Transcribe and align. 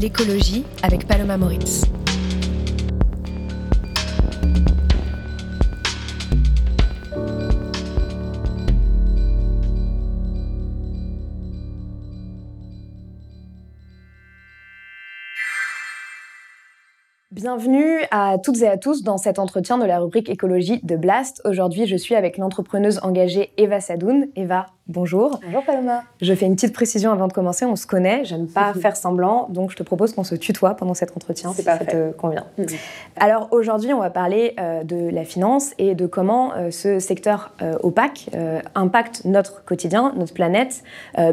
l'écologie 0.00 0.64
avec 0.82 1.06
Paloma 1.06 1.36
Moritz. 1.36 1.82
Bienvenue 17.30 18.00
à 18.10 18.38
toutes 18.42 18.60
et 18.62 18.68
à 18.68 18.76
tous 18.76 19.02
dans 19.02 19.18
cet 19.18 19.38
entretien 19.38 19.78
de 19.78 19.84
la 19.84 19.98
rubrique 19.98 20.28
écologie 20.28 20.80
de 20.82 20.96
Blast. 20.96 21.40
Aujourd'hui, 21.44 21.86
je 21.86 21.96
suis 21.96 22.14
avec 22.14 22.38
l'entrepreneuse 22.38 22.98
engagée 23.02 23.52
Eva 23.56 23.80
Sadoun. 23.80 24.28
Eva, 24.36 24.66
Bonjour. 24.88 25.40
Bonjour 25.44 25.64
Paloma. 25.64 26.04
Je 26.22 26.32
fais 26.32 26.46
une 26.46 26.54
petite 26.54 26.72
précision 26.72 27.10
avant 27.10 27.26
de 27.26 27.32
commencer. 27.32 27.64
On 27.64 27.74
se 27.74 27.88
connaît, 27.88 28.24
j'aime 28.24 28.46
pas 28.46 28.72
faire 28.72 28.96
semblant, 28.96 29.48
donc 29.50 29.72
je 29.72 29.76
te 29.76 29.82
propose 29.82 30.14
qu'on 30.14 30.22
se 30.22 30.36
tutoie 30.36 30.74
pendant 30.74 30.94
cet 30.94 31.16
entretien, 31.16 31.52
si 31.52 31.62
ça 31.62 31.78
te 31.78 32.12
convient. 32.12 32.46
Mhm. 32.56 32.66
Alors 33.16 33.48
aujourd'hui, 33.50 33.92
on 33.92 33.98
va 33.98 34.10
parler 34.10 34.54
euh, 34.60 34.84
de 34.84 35.08
la 35.10 35.24
finance 35.24 35.74
et 35.78 35.96
de 35.96 36.06
comment 36.06 36.52
euh, 36.54 36.70
ce 36.70 37.00
secteur 37.00 37.50
euh, 37.62 37.74
opaque 37.82 38.30
impacte 38.76 39.24
notre 39.24 39.64
quotidien, 39.64 40.12
notre 40.16 40.32
planète, 40.32 40.84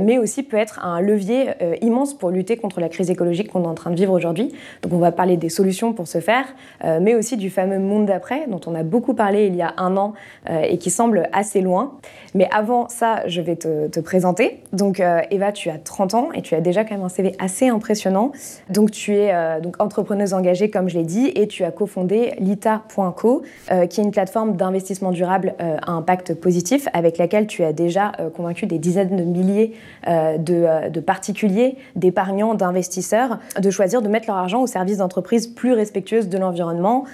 mais 0.01 0.17
aussi 0.17 0.41
peut 0.41 0.57
être 0.57 0.83
un 0.83 1.01
levier 1.01 1.51
immense 1.81 2.13
pour 2.13 2.29
lutter 2.29 2.57
contre 2.57 2.79
la 2.79 2.89
crise 2.89 3.09
écologique 3.09 3.51
qu'on 3.51 3.63
est 3.63 3.67
en 3.67 3.73
train 3.73 3.91
de 3.91 3.95
vivre 3.95 4.13
aujourd'hui. 4.13 4.53
Donc 4.81 4.93
on 4.93 4.97
va 4.97 5.11
parler 5.11 5.37
des 5.37 5.49
solutions 5.49 5.93
pour 5.93 6.07
ce 6.07 6.19
faire, 6.19 6.45
mais 6.83 7.15
aussi 7.15 7.37
du 7.37 7.49
fameux 7.49 7.79
monde 7.79 8.05
d'après 8.05 8.47
dont 8.47 8.61
on 8.65 8.75
a 8.75 8.83
beaucoup 8.83 9.13
parlé 9.13 9.47
il 9.47 9.55
y 9.55 9.61
a 9.61 9.73
un 9.77 9.97
an 9.97 10.13
et 10.49 10.77
qui 10.77 10.89
semble 10.89 11.29
assez 11.33 11.61
loin. 11.61 11.99
Mais 12.33 12.47
avant 12.51 12.87
ça, 12.87 13.27
je 13.27 13.41
vais 13.43 13.55
te, 13.55 13.99
présenter. 13.99 14.61
Donc, 14.73 14.99
euh, 14.99 15.21
Eva, 15.31 15.51
tu 15.51 15.69
as 15.69 15.77
30 15.77 16.13
ans 16.13 16.29
et 16.33 16.41
tu 16.41 16.55
as 16.55 16.61
déjà 16.61 16.83
quand 16.83 16.95
même 16.95 17.05
un 17.05 17.09
CV 17.09 17.35
assez 17.39 17.69
impressionnant. 17.69 18.31
Donc, 18.69 18.91
tu 18.91 19.15
es 19.15 19.33
euh, 19.33 19.59
donc 19.59 19.81
entrepreneuse 19.81 20.33
engagée, 20.33 20.69
comme 20.69 20.89
je 20.89 20.97
l'ai 20.97 21.05
dit, 21.05 21.31
et 21.35 21.47
tu 21.47 21.63
as 21.63 21.71
cofondé 21.71 22.33
Lita.co, 22.39 23.43
euh, 23.71 23.87
qui 23.87 24.01
est 24.01 24.03
une 24.03 24.11
plateforme 24.11 24.55
d'investissement 24.55 25.11
durable 25.11 25.55
à 25.59 25.91
impact 25.91 26.33
positif, 26.33 26.87
avec 26.93 27.17
laquelle 27.17 27.47
tu 27.47 27.63
as 27.63 27.73
déjà 27.73 28.11
convaincu 28.35 28.65
des 28.65 28.79
dizaines 28.79 29.15
de 29.15 29.23
milliers 29.23 29.73
de, 30.07 30.89
de, 30.89 30.99
particuliers, 30.99 31.77
d'épargnants, 31.95 32.53
d'investisseurs, 32.53 33.39
de 33.59 33.69
choisir 33.69 34.01
de 34.01 34.07
mettre 34.07 34.27
leur 34.27 34.37
argent 34.37 34.61
au 34.61 34.67
service 34.67 34.97
d'entreprises 34.97 35.47
plus 35.47 35.73
respectueuses 35.73 36.29
de 36.29 36.37
l'environnement 36.37 37.05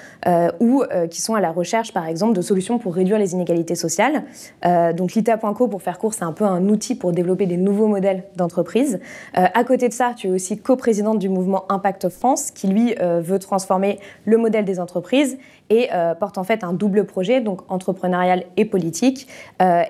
ou 0.59 0.83
qui 1.09 1.21
sont 1.21 1.35
à 1.35 1.41
la 1.41 1.51
recherche, 1.51 1.93
par 1.93 2.07
exemple, 2.07 2.33
de 2.33 2.41
solutions 2.41 2.79
pour 2.79 2.95
réduire 2.95 3.19
les 3.19 3.33
inégalités 3.33 3.75
sociales. 3.75 4.23
donc, 4.95 5.13
Lita.co, 5.13 5.67
pour 5.67 5.81
faire 5.81 5.99
court, 5.99 6.13
c'est 6.19 6.25
un 6.25 6.33
peu 6.33 6.43
un 6.43 6.67
outil 6.67 6.95
pour 6.95 7.13
développer 7.13 7.45
des 7.45 7.55
nouveaux 7.55 7.87
modèles 7.87 8.25
d'entreprise. 8.35 8.99
Euh, 9.37 9.45
à 9.53 9.63
côté 9.63 9.87
de 9.87 9.93
ça, 9.93 10.13
tu 10.15 10.27
es 10.27 10.29
aussi 10.29 10.57
coprésidente 10.57 11.17
du 11.17 11.29
mouvement 11.29 11.63
Impact 11.71 12.09
France, 12.09 12.51
qui 12.51 12.67
lui 12.67 12.93
euh, 12.99 13.21
veut 13.21 13.39
transformer 13.39 13.99
le 14.25 14.37
modèle 14.37 14.65
des 14.65 14.81
entreprises 14.81 15.37
et 15.69 15.87
euh, 15.93 16.15
porte 16.15 16.37
en 16.37 16.43
fait 16.43 16.63
un 16.63 16.73
double 16.73 17.05
projet, 17.05 17.39
donc 17.39 17.61
entrepreneurial 17.71 18.43
et 18.57 18.65
politique, 18.65 19.27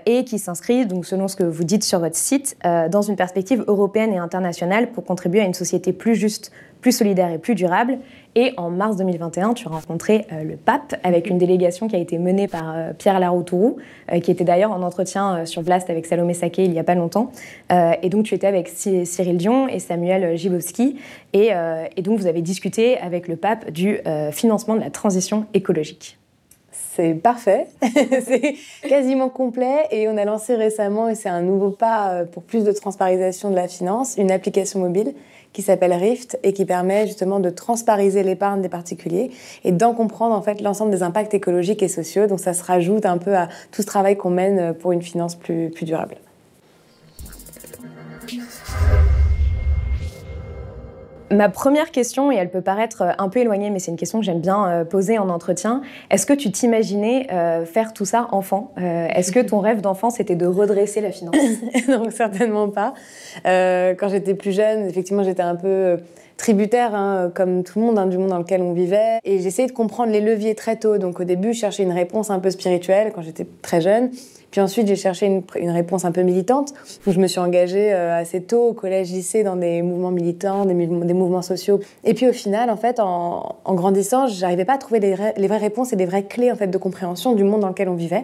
et 0.06 0.26
qui 0.26 0.40
s'inscrit, 0.40 0.86
donc 0.86 1.06
selon 1.06 1.28
ce 1.28 1.36
que 1.36 1.44
vous 1.44 1.64
dites 1.64 1.84
sur 1.84 2.00
votre 2.00 2.16
site, 2.18 2.58
dans 2.64 3.02
une 3.02 3.16
perspective 3.16 3.64
européenne 3.68 4.14
et 4.14 4.18
internationale 4.18 4.92
pour 4.92 5.06
contribuer 5.06 5.42
à 5.42 5.46
une 5.46 5.54
société 5.54 5.94
plus 5.94 6.16
juste, 6.16 6.52
plus 6.82 6.92
solidaire 6.92 7.32
et 7.32 7.38
plus 7.38 7.56
durable. 7.56 8.00
Et 8.36 8.54
en 8.58 8.70
mars 8.70 8.96
2021, 8.98 9.54
tu 9.54 9.68
as 9.68 9.72
rencontré 9.72 10.26
euh, 10.32 10.44
le 10.44 10.56
pape 10.56 10.96
avec 11.04 11.30
une 11.30 11.38
délégation 11.38 11.88
qui 11.88 11.96
a 11.96 12.00
été 12.00 12.18
menée 12.20 12.48
par 12.48 12.74
euh, 12.76 12.94
Pierre 12.98 13.20
Laroutourou, 13.20 13.78
euh, 14.12 14.20
qui 14.20 14.30
était 14.30 14.44
d'ailleurs 14.44 14.72
en 14.72 14.82
entretien 14.84 15.46
sur 15.46 15.64
Blast 15.64 15.90
avec 15.90 16.06
Salomé 16.06 16.34
Saké 16.34 16.64
il 16.64 16.72
n'y 16.72 16.80
a 16.80 16.84
pas 16.84 16.96
longtemps. 16.96 17.32
et 17.70 18.10
donc 18.10 18.26
tu 18.26 18.36
étais 18.36 18.48
avec 18.48 18.68
Cyril 18.70 19.38
Dion 19.38 19.68
et 19.68 19.80
Samuel 19.80 20.38
Gibowski. 20.38 20.98
Et, 21.34 21.50
et, 21.96 22.02
donc 22.02 22.20
vous 22.20 22.28
avez 22.28 22.42
discuté 22.42 22.98
avec 22.98 23.28
le 23.28 23.36
pape 23.36 23.72
du 23.72 24.00
financement 24.32 24.76
de 24.76 24.82
la 24.82 24.90
transition 24.90 25.46
écologique. 25.54 26.18
C'est 26.72 27.14
parfait, 27.14 27.68
c'est 27.82 28.56
quasiment 28.88 29.30
complet 29.30 29.88
et 29.92 30.08
on 30.10 30.18
a 30.18 30.26
lancé 30.26 30.56
récemment, 30.56 31.08
et 31.08 31.16
c'est 31.16 31.30
un 31.30 31.42
nouveau 31.42 31.70
pas 31.70 32.26
pour 32.32 32.44
plus 32.44 32.64
de 32.64 32.72
transparisation 32.72 33.52
de 33.52 33.56
la 33.56 33.68
finance, 33.68 34.16
une 34.18 34.32
application 34.32 34.80
mobile 34.80 35.14
qui 35.54 35.62
s'appelle 35.62 35.94
Rift 35.94 36.38
et 36.44 36.54
qui 36.54 36.66
permet 36.66 37.08
justement 37.08 37.40
de 37.40 37.50
transpariser 37.50 38.24
l'épargne 38.24 38.62
des 38.62 38.70
particuliers 38.70 39.32
et 39.64 39.72
d'en 39.72 39.94
comprendre 39.94 40.36
en 40.36 40.42
fait 40.42 40.62
l'ensemble 40.62 40.92
des 40.92 41.04
impacts 41.04 41.34
écologiques 41.34 41.84
et 41.84 41.88
sociaux. 41.88 42.28
Donc 42.28 42.40
ça 42.40 42.54
se 42.54 42.64
rajoute 42.64 43.06
un 43.06 43.18
peu 43.18 43.36
à 43.36 43.48
tout 43.72 43.82
ce 43.82 43.88
travail 43.88 44.18
qu'on 44.18 44.30
mène 44.30 44.74
pour 44.74 44.92
une 44.92 45.02
finance 45.02 45.36
plus, 45.36 45.70
plus 45.70 45.86
durable. 45.86 46.18
Ma 51.32 51.48
première 51.50 51.92
question, 51.92 52.32
et 52.32 52.36
elle 52.36 52.50
peut 52.50 52.62
paraître 52.62 53.04
euh, 53.04 53.12
un 53.18 53.30
peu 53.30 53.40
éloignée, 53.40 53.70
mais 53.70 53.80
c'est 53.80 53.92
une 53.92 53.98
question 53.98 54.20
que 54.20 54.26
j'aime 54.26 54.40
bien 54.40 54.68
euh, 54.68 54.84
poser 54.84 55.20
en 55.20 55.30
entretien. 55.30 55.82
Est-ce 56.10 56.26
que 56.26 56.34
tu 56.34 56.52
t'imaginais 56.52 57.28
euh, 57.32 57.66
faire 57.66 57.94
tout 57.94 58.06
ça 58.06 58.28
enfant? 58.32 58.72
Est-ce 58.78 59.32
que 59.32 59.40
ton 59.40 59.60
rêve 59.60 59.82
d'enfant, 59.82 60.10
c'était 60.10 60.36
de 60.36 60.48
redresser 60.48 61.02
la 61.02 61.12
finance? 61.12 61.36
Non, 61.88 62.10
certainement 62.10 62.70
pas. 62.70 62.94
quand 63.44 64.10
j'étais 64.10 64.34
plus 64.34 64.52
jeune, 64.52 64.88
effectivement, 64.88 65.24
j'étais 65.24 65.42
un 65.42 65.56
peu 65.56 65.98
tributaire, 66.40 66.96
hein, 66.96 67.32
comme 67.36 67.64
tout 67.64 67.80
le 67.80 67.86
monde, 67.86 68.00
hein, 68.00 68.08
du 68.08 68.18
monde 68.18 68.30
dans 68.30 68.40
lequel 68.40 68.62
on 68.62 68.74
vivait. 68.74 69.20
Et 69.26 69.40
j'essayais 69.40 69.68
de 69.68 69.74
comprendre 69.74 70.12
les 70.12 70.22
leviers 70.22 70.56
très 70.56 70.78
tôt. 70.78 70.98
Donc 70.98 71.20
au 71.20 71.26
début, 71.26 71.54
je 71.54 71.60
cherchais 71.60 71.84
une 71.84 71.92
réponse 71.92 72.32
un 72.32 72.40
peu 72.40 72.50
spirituelle 72.50 73.12
quand 73.14 73.22
j'étais 73.22 73.46
très 73.62 73.82
jeune. 73.82 74.10
Puis 74.50 74.62
ensuite, 74.62 74.88
j'ai 74.88 74.96
cherché 74.96 75.28
une, 75.28 75.70
réponse 75.70 76.06
un 76.06 76.12
peu 76.12 76.24
militante. 76.24 76.74
Donc 77.06 77.14
je 77.14 77.20
me 77.20 77.28
suis 77.28 77.40
engagée 77.40 77.94
euh, 77.94 78.18
assez 78.18 78.42
tôt 78.42 78.70
au 78.70 78.74
collège, 78.74 79.12
lycée, 79.12 79.44
dans 79.44 79.58
des 79.58 79.84
mouvements 79.84 80.12
militants, 80.12 80.66
des, 80.66 80.74
mouvements 80.74 81.44
sociaux. 81.44 81.82
Et 82.04 82.16
puis 82.16 82.28
au 82.28 82.34
final, 82.34 82.72
en 82.72 82.78
fait, 82.78 83.00
en, 83.00 83.58
grandissant, 83.68 84.28
j'arrivais 84.28 84.66
pas 84.66 84.74
à 84.74 84.78
trouver 84.80 85.02
les, 85.02 85.16
les 85.38 85.48
vraies 85.48 85.58
réponses 85.58 85.94
et 85.94 85.98
les 85.98 86.06
vraies 86.06 86.24
clés 86.24 86.52
en 86.52 86.56
fait 86.56 86.68
de 86.68 86.78
compréhension 86.80 87.34
du 87.36 87.44
monde 87.44 87.62
dans 87.62 87.70
lequel 87.70 87.90
on 87.90 87.96
vivait. 87.96 88.24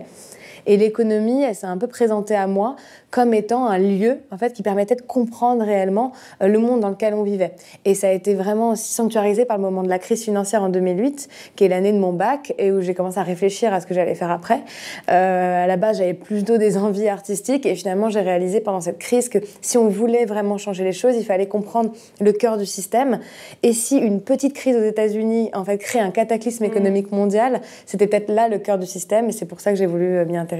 Et 0.65 0.77
l'économie, 0.77 1.43
elle 1.43 1.55
s'est 1.55 1.67
un 1.67 1.77
peu 1.77 1.87
présentée 1.87 2.35
à 2.35 2.47
moi 2.47 2.75
comme 3.11 3.33
étant 3.33 3.67
un 3.67 3.77
lieu 3.77 4.19
en 4.31 4.37
fait 4.37 4.51
qui 4.51 4.61
permettait 4.61 4.95
de 4.95 5.01
comprendre 5.01 5.63
réellement 5.63 6.11
euh, 6.41 6.47
le 6.47 6.59
monde 6.59 6.81
dans 6.81 6.89
lequel 6.89 7.13
on 7.13 7.23
vivait. 7.23 7.53
Et 7.85 7.93
ça 7.93 8.07
a 8.07 8.11
été 8.11 8.33
vraiment 8.33 8.71
aussi 8.71 8.93
sanctuarisé 8.93 9.45
par 9.45 9.57
le 9.57 9.63
moment 9.63 9.83
de 9.83 9.89
la 9.89 9.99
crise 9.99 10.23
financière 10.23 10.63
en 10.63 10.69
2008, 10.69 11.29
qui 11.55 11.63
est 11.63 11.67
l'année 11.69 11.93
de 11.93 11.97
mon 11.97 12.11
bac 12.11 12.53
et 12.57 12.71
où 12.71 12.81
j'ai 12.81 12.93
commencé 12.93 13.17
à 13.17 13.23
réfléchir 13.23 13.73
à 13.73 13.79
ce 13.79 13.87
que 13.87 13.93
j'allais 13.93 14.15
faire 14.15 14.31
après. 14.31 14.61
Euh, 15.09 15.63
à 15.63 15.67
la 15.67 15.77
base, 15.77 15.99
j'avais 15.99 16.13
plutôt 16.13 16.57
des 16.57 16.77
envies 16.77 17.07
artistiques 17.07 17.65
et 17.65 17.75
finalement, 17.75 18.09
j'ai 18.09 18.21
réalisé 18.21 18.59
pendant 18.59 18.81
cette 18.81 18.97
crise 18.97 19.29
que 19.29 19.39
si 19.61 19.77
on 19.77 19.87
voulait 19.87 20.25
vraiment 20.25 20.57
changer 20.57 20.83
les 20.83 20.91
choses, 20.91 21.15
il 21.15 21.23
fallait 21.23 21.47
comprendre 21.47 21.91
le 22.19 22.31
cœur 22.33 22.57
du 22.57 22.65
système. 22.65 23.19
Et 23.63 23.71
si 23.71 23.97
une 23.97 24.21
petite 24.21 24.53
crise 24.53 24.75
aux 24.75 24.83
États-Unis 24.83 25.51
en 25.53 25.63
fait 25.63 25.77
crée 25.77 25.99
un 25.99 26.11
cataclysme 26.11 26.63
mmh. 26.63 26.67
économique 26.67 27.11
mondial, 27.11 27.61
c'était 27.85 28.07
peut-être 28.07 28.29
là 28.29 28.49
le 28.49 28.59
cœur 28.59 28.77
du 28.77 28.85
système 28.85 29.29
et 29.29 29.31
c'est 29.31 29.45
pour 29.45 29.61
ça 29.61 29.71
que 29.71 29.77
j'ai 29.77 29.85
voulu 29.85 30.17
euh, 30.17 30.25
m'y 30.25 30.35
intéresser. 30.37 30.54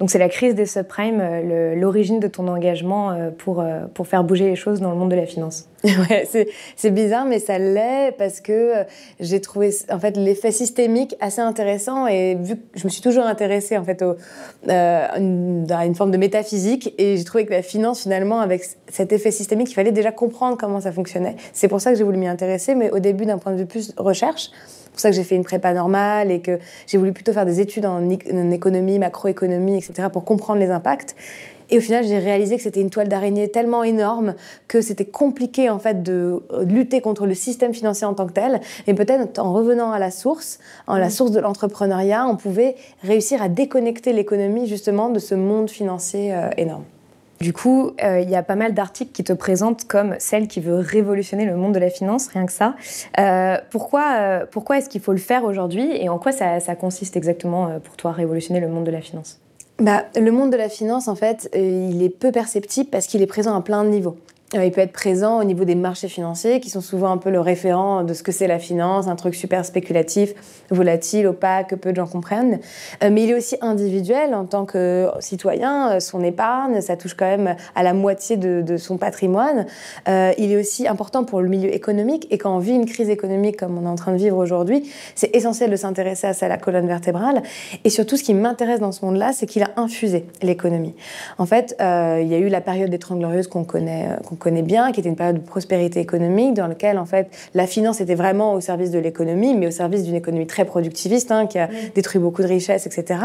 Donc 0.00 0.10
c'est 0.10 0.18
la 0.18 0.30
crise 0.30 0.54
des 0.54 0.64
subprimes, 0.64 1.20
euh, 1.20 1.74
l'origine 1.74 2.20
de 2.20 2.26
ton 2.26 2.48
engagement 2.48 3.10
euh, 3.10 3.30
euh, 3.48 3.86
pour 3.92 4.06
faire 4.06 4.24
bouger 4.24 4.48
les 4.48 4.56
choses 4.56 4.80
dans 4.80 4.90
le 4.90 4.96
monde 4.96 5.10
de 5.10 5.16
la 5.16 5.26
finance. 5.26 5.68
c'est 6.76 6.90
bizarre, 6.90 7.24
mais 7.24 7.38
ça 7.38 7.58
l'est 7.58 8.12
parce 8.16 8.40
que 8.40 8.72
j'ai 9.18 9.40
trouvé 9.40 9.70
en 9.90 9.98
fait 9.98 10.16
l'effet 10.16 10.52
systémique 10.52 11.16
assez 11.20 11.40
intéressant 11.40 12.06
et 12.06 12.34
vu 12.34 12.56
que 12.56 12.62
je 12.74 12.84
me 12.84 12.90
suis 12.90 13.02
toujours 13.02 13.24
intéressée 13.24 13.78
en 13.78 13.84
fait 13.84 14.02
au, 14.02 14.16
à 14.68 15.18
une 15.18 15.94
forme 15.94 16.10
de 16.10 16.18
métaphysique 16.18 16.94
et 16.98 17.16
j'ai 17.16 17.24
trouvé 17.24 17.46
que 17.46 17.52
la 17.52 17.62
finance 17.62 18.02
finalement 18.02 18.40
avec 18.40 18.64
cet 18.88 19.12
effet 19.12 19.30
systémique, 19.30 19.70
il 19.70 19.74
fallait 19.74 19.92
déjà 19.92 20.12
comprendre 20.12 20.56
comment 20.58 20.80
ça 20.80 20.92
fonctionnait. 20.92 21.36
C'est 21.52 21.68
pour 21.68 21.80
ça 21.80 21.92
que 21.92 21.98
j'ai 21.98 22.04
voulu 22.04 22.18
m'y 22.18 22.28
intéresser, 22.28 22.74
mais 22.74 22.90
au 22.90 22.98
début 22.98 23.26
d'un 23.26 23.38
point 23.38 23.52
de 23.52 23.58
vue 23.58 23.66
plus 23.66 23.92
recherche. 23.96 24.50
C'est 24.90 24.90
pour 24.90 25.00
ça 25.00 25.10
que 25.10 25.16
j'ai 25.16 25.24
fait 25.24 25.36
une 25.36 25.44
prépa 25.44 25.72
normale 25.72 26.30
et 26.32 26.40
que 26.40 26.58
j'ai 26.86 26.98
voulu 26.98 27.12
plutôt 27.12 27.32
faire 27.32 27.46
des 27.46 27.60
études 27.60 27.86
en, 27.86 28.10
économie, 28.10 28.98
macroéconomie, 28.98 29.78
etc., 29.78 30.08
pour 30.12 30.24
comprendre 30.24 30.58
les 30.58 30.70
impacts. 30.70 31.14
Et 31.70 31.78
au 31.78 31.80
final, 31.80 32.04
j'ai 32.04 32.18
réalisé 32.18 32.56
que 32.56 32.62
c'était 32.62 32.80
une 32.80 32.90
toile 32.90 33.08
d'araignée 33.08 33.48
tellement 33.48 33.84
énorme 33.84 34.34
que 34.68 34.80
c'était 34.80 35.04
compliqué 35.04 35.70
en 35.70 35.78
fait 35.78 36.02
de 36.02 36.42
lutter 36.62 37.00
contre 37.00 37.26
le 37.26 37.34
système 37.34 37.72
financier 37.72 38.06
en 38.06 38.14
tant 38.14 38.26
que 38.26 38.32
tel. 38.32 38.60
Et 38.86 38.94
peut-être 38.94 39.38
en 39.38 39.52
revenant 39.52 39.92
à 39.92 39.98
la 39.98 40.10
source, 40.10 40.58
en 40.86 40.96
la 40.96 41.06
mmh. 41.06 41.10
source 41.10 41.30
de 41.30 41.40
l'entrepreneuriat, 41.40 42.26
on 42.26 42.36
pouvait 42.36 42.74
réussir 43.02 43.42
à 43.42 43.48
déconnecter 43.48 44.12
l'économie 44.12 44.66
justement 44.66 45.10
de 45.10 45.18
ce 45.18 45.34
monde 45.34 45.70
financier 45.70 46.34
euh, 46.34 46.50
énorme. 46.56 46.84
Du 47.40 47.54
coup, 47.54 47.92
il 48.02 48.28
y 48.28 48.36
a 48.36 48.42
pas 48.42 48.54
mal 48.54 48.74
d'articles 48.74 49.12
qui 49.12 49.24
te 49.24 49.32
présentent 49.32 49.86
comme 49.86 50.14
celle 50.18 50.46
qui 50.46 50.60
veut 50.60 50.74
révolutionner 50.74 51.46
le 51.46 51.56
monde 51.56 51.72
de 51.72 51.78
la 51.78 51.88
finance, 51.88 52.28
rien 52.28 52.44
que 52.44 52.52
ça. 52.52 52.74
pourquoi 53.70 54.40
pourquoi 54.50 54.76
est-ce 54.76 54.90
qu'il 54.90 55.00
faut 55.00 55.12
le 55.12 55.18
faire 55.18 55.44
aujourd'hui 55.44 55.90
et 55.90 56.10
en 56.10 56.18
quoi 56.18 56.32
ça, 56.32 56.60
ça 56.60 56.74
consiste 56.74 57.16
exactement 57.16 57.80
pour 57.82 57.96
toi, 57.96 58.12
révolutionner 58.12 58.60
le 58.60 58.68
monde 58.68 58.84
de 58.84 58.90
la 58.90 59.00
finance? 59.00 59.40
Bah, 59.80 60.04
le 60.16 60.30
monde 60.30 60.52
de 60.52 60.56
la 60.56 60.68
finance, 60.68 61.08
en 61.08 61.14
fait, 61.14 61.50
il 61.54 62.02
est 62.02 62.10
peu 62.10 62.32
perceptible 62.32 62.90
parce 62.90 63.06
qu'il 63.06 63.22
est 63.22 63.26
présent 63.26 63.56
à 63.56 63.60
plein 63.60 63.84
de 63.84 63.88
niveaux. 63.88 64.16
Euh, 64.56 64.64
il 64.64 64.72
peut 64.72 64.80
être 64.80 64.92
présent 64.92 65.40
au 65.40 65.44
niveau 65.44 65.64
des 65.64 65.76
marchés 65.76 66.08
financiers, 66.08 66.58
qui 66.58 66.70
sont 66.70 66.80
souvent 66.80 67.12
un 67.12 67.18
peu 67.18 67.30
le 67.30 67.38
référent 67.38 68.02
de 68.02 68.12
ce 68.14 68.24
que 68.24 68.32
c'est 68.32 68.48
la 68.48 68.58
finance, 68.58 69.06
un 69.06 69.14
truc 69.14 69.36
super 69.36 69.64
spéculatif, 69.64 70.34
volatile, 70.70 71.28
opaque, 71.28 71.68
que 71.68 71.74
peu 71.76 71.92
de 71.92 71.96
gens 71.96 72.08
comprennent. 72.08 72.58
Euh, 73.04 73.10
mais 73.12 73.22
il 73.22 73.30
est 73.30 73.34
aussi 73.34 73.56
individuel 73.60 74.34
en 74.34 74.46
tant 74.46 74.64
que 74.64 75.08
citoyen. 75.20 75.92
Euh, 75.92 76.00
son 76.00 76.24
épargne, 76.24 76.80
ça 76.80 76.96
touche 76.96 77.14
quand 77.14 77.26
même 77.26 77.54
à 77.76 77.82
la 77.84 77.94
moitié 77.94 78.36
de, 78.36 78.76
son 78.76 78.98
patrimoine. 78.98 79.66
il 80.06 80.52
est 80.52 80.56
aussi 80.56 80.88
important 80.88 81.24
pour 81.24 81.40
le 81.40 81.48
milieu 81.48 81.72
économique. 81.72 82.26
Et 82.30 82.38
quand 82.38 82.54
on 82.54 82.58
vit 82.58 82.72
une 82.72 82.86
crise 82.86 83.10
économique 83.10 83.56
comme 83.56 83.78
on 83.78 83.84
est 83.84 83.88
en 83.88 83.96
train 83.96 84.12
de 84.12 84.16
vivre 84.16 84.36
aujourd'hui, 84.36 84.90
c'est 85.14 85.34
essentiel 85.34 85.70
de 85.70 85.76
s'intéresser 85.76 86.26
à 86.26 86.32
ça, 86.32 86.48
la 86.48 86.56
colonne 86.56 86.86
vertébrale. 86.86 87.42
Et 87.84 87.90
surtout, 87.90 88.16
ce 88.16 88.22
qui 88.22 88.34
m'intéresse 88.34 88.80
dans 88.80 88.92
ce 88.92 89.04
monde-là, 89.04 89.32
c'est 89.32 89.46
qu'il 89.46 89.62
a 89.62 89.70
infusé 89.76 90.26
l'économie. 90.42 90.94
En 91.38 91.46
fait, 91.46 91.74
il 91.78 92.26
y 92.26 92.34
a 92.34 92.38
eu 92.38 92.48
la 92.48 92.60
période 92.60 92.90
des 92.90 92.98
Trente 92.98 93.18
Glorieuses 93.18 93.48
qu'on 93.48 93.64
connaît, 93.64 94.08
connaît 94.40 94.62
bien, 94.62 94.90
qui 94.90 94.98
était 94.98 95.08
une 95.08 95.16
période 95.16 95.36
de 95.36 95.46
prospérité 95.46 96.00
économique 96.00 96.54
dans 96.54 96.66
laquelle 96.66 96.98
en 96.98 97.06
fait 97.06 97.30
la 97.54 97.68
finance 97.68 98.00
était 98.00 98.16
vraiment 98.16 98.54
au 98.54 98.60
service 98.60 98.90
de 98.90 98.98
l'économie, 98.98 99.54
mais 99.54 99.68
au 99.68 99.70
service 99.70 100.02
d'une 100.02 100.16
économie 100.16 100.48
très 100.48 100.64
productiviste 100.64 101.30
hein, 101.30 101.46
qui 101.46 101.58
a 101.58 101.68
détruit 101.94 102.20
beaucoup 102.20 102.42
de 102.42 102.48
richesses, 102.48 102.86
etc. 102.86 103.20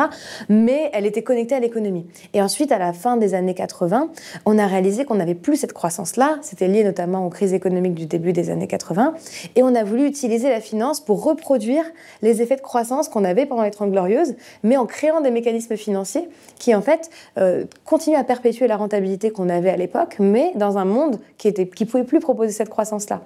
Mais 0.50 0.92
elle 0.94 1.08
était 1.08 1.24
connectée 1.24 1.56
à 1.56 1.60
l'économie. 1.60 2.06
Et 2.34 2.42
ensuite, 2.42 2.72
à 2.72 2.78
la 2.78 2.94
fin 2.94 3.18
des 3.18 3.34
années 3.34 3.56
80, 3.56 4.10
on 4.46 4.60
a 4.60 4.68
réalisé 4.68 5.06
qu'on 5.06 5.16
n'avait 5.16 5.36
plus 5.36 5.56
cette 5.56 5.74
croissance-là. 5.74 6.38
C'était 6.42 6.68
lié 6.68 6.84
notamment 6.84 7.26
aux 7.26 7.30
crises 7.30 7.54
économiques 7.54 7.96
du 7.96 8.06
début 8.06 8.34
des 8.34 8.50
années 8.50 8.68
80. 8.68 9.14
Et 9.56 9.64
on 9.64 9.74
a 9.74 9.84
voulu 9.84 10.06
utiliser 10.06 10.50
la 10.50 10.60
finance 10.60 11.00
pour 11.00 11.24
reproduire 11.24 11.84
les 12.22 12.42
effets 12.42 12.56
de 12.56 12.62
croissance 12.62 13.10
qu'on 13.10 13.24
avait 13.24 13.46
pendant 13.46 13.64
les 13.64 13.72
Trente 13.72 13.92
Glorieuses, 13.92 14.36
mais 14.64 14.78
en 14.78 14.86
créant 14.86 15.22
des 15.22 15.32
mécanismes 15.32 15.78
financiers 15.78 16.30
qui 16.60 16.74
en 16.74 16.82
fait 16.82 17.10
euh, 17.38 17.66
continuent 17.86 18.18
à 18.18 18.24
perpétuer 18.24 18.68
la 18.68 18.78
rentabilité 18.78 19.32
qu'on 19.32 19.50
avait 19.50 19.70
à 19.70 19.78
l'époque, 19.78 20.18
mais 20.20 20.52
dans 20.56 20.78
un 20.78 20.86
monde 20.86 21.05
qui 21.38 21.48
ne 21.50 21.64
qui 21.64 21.86
pouvait 21.86 22.04
plus 22.04 22.20
proposer 22.20 22.52
cette 22.52 22.70
croissance-là. 22.70 23.22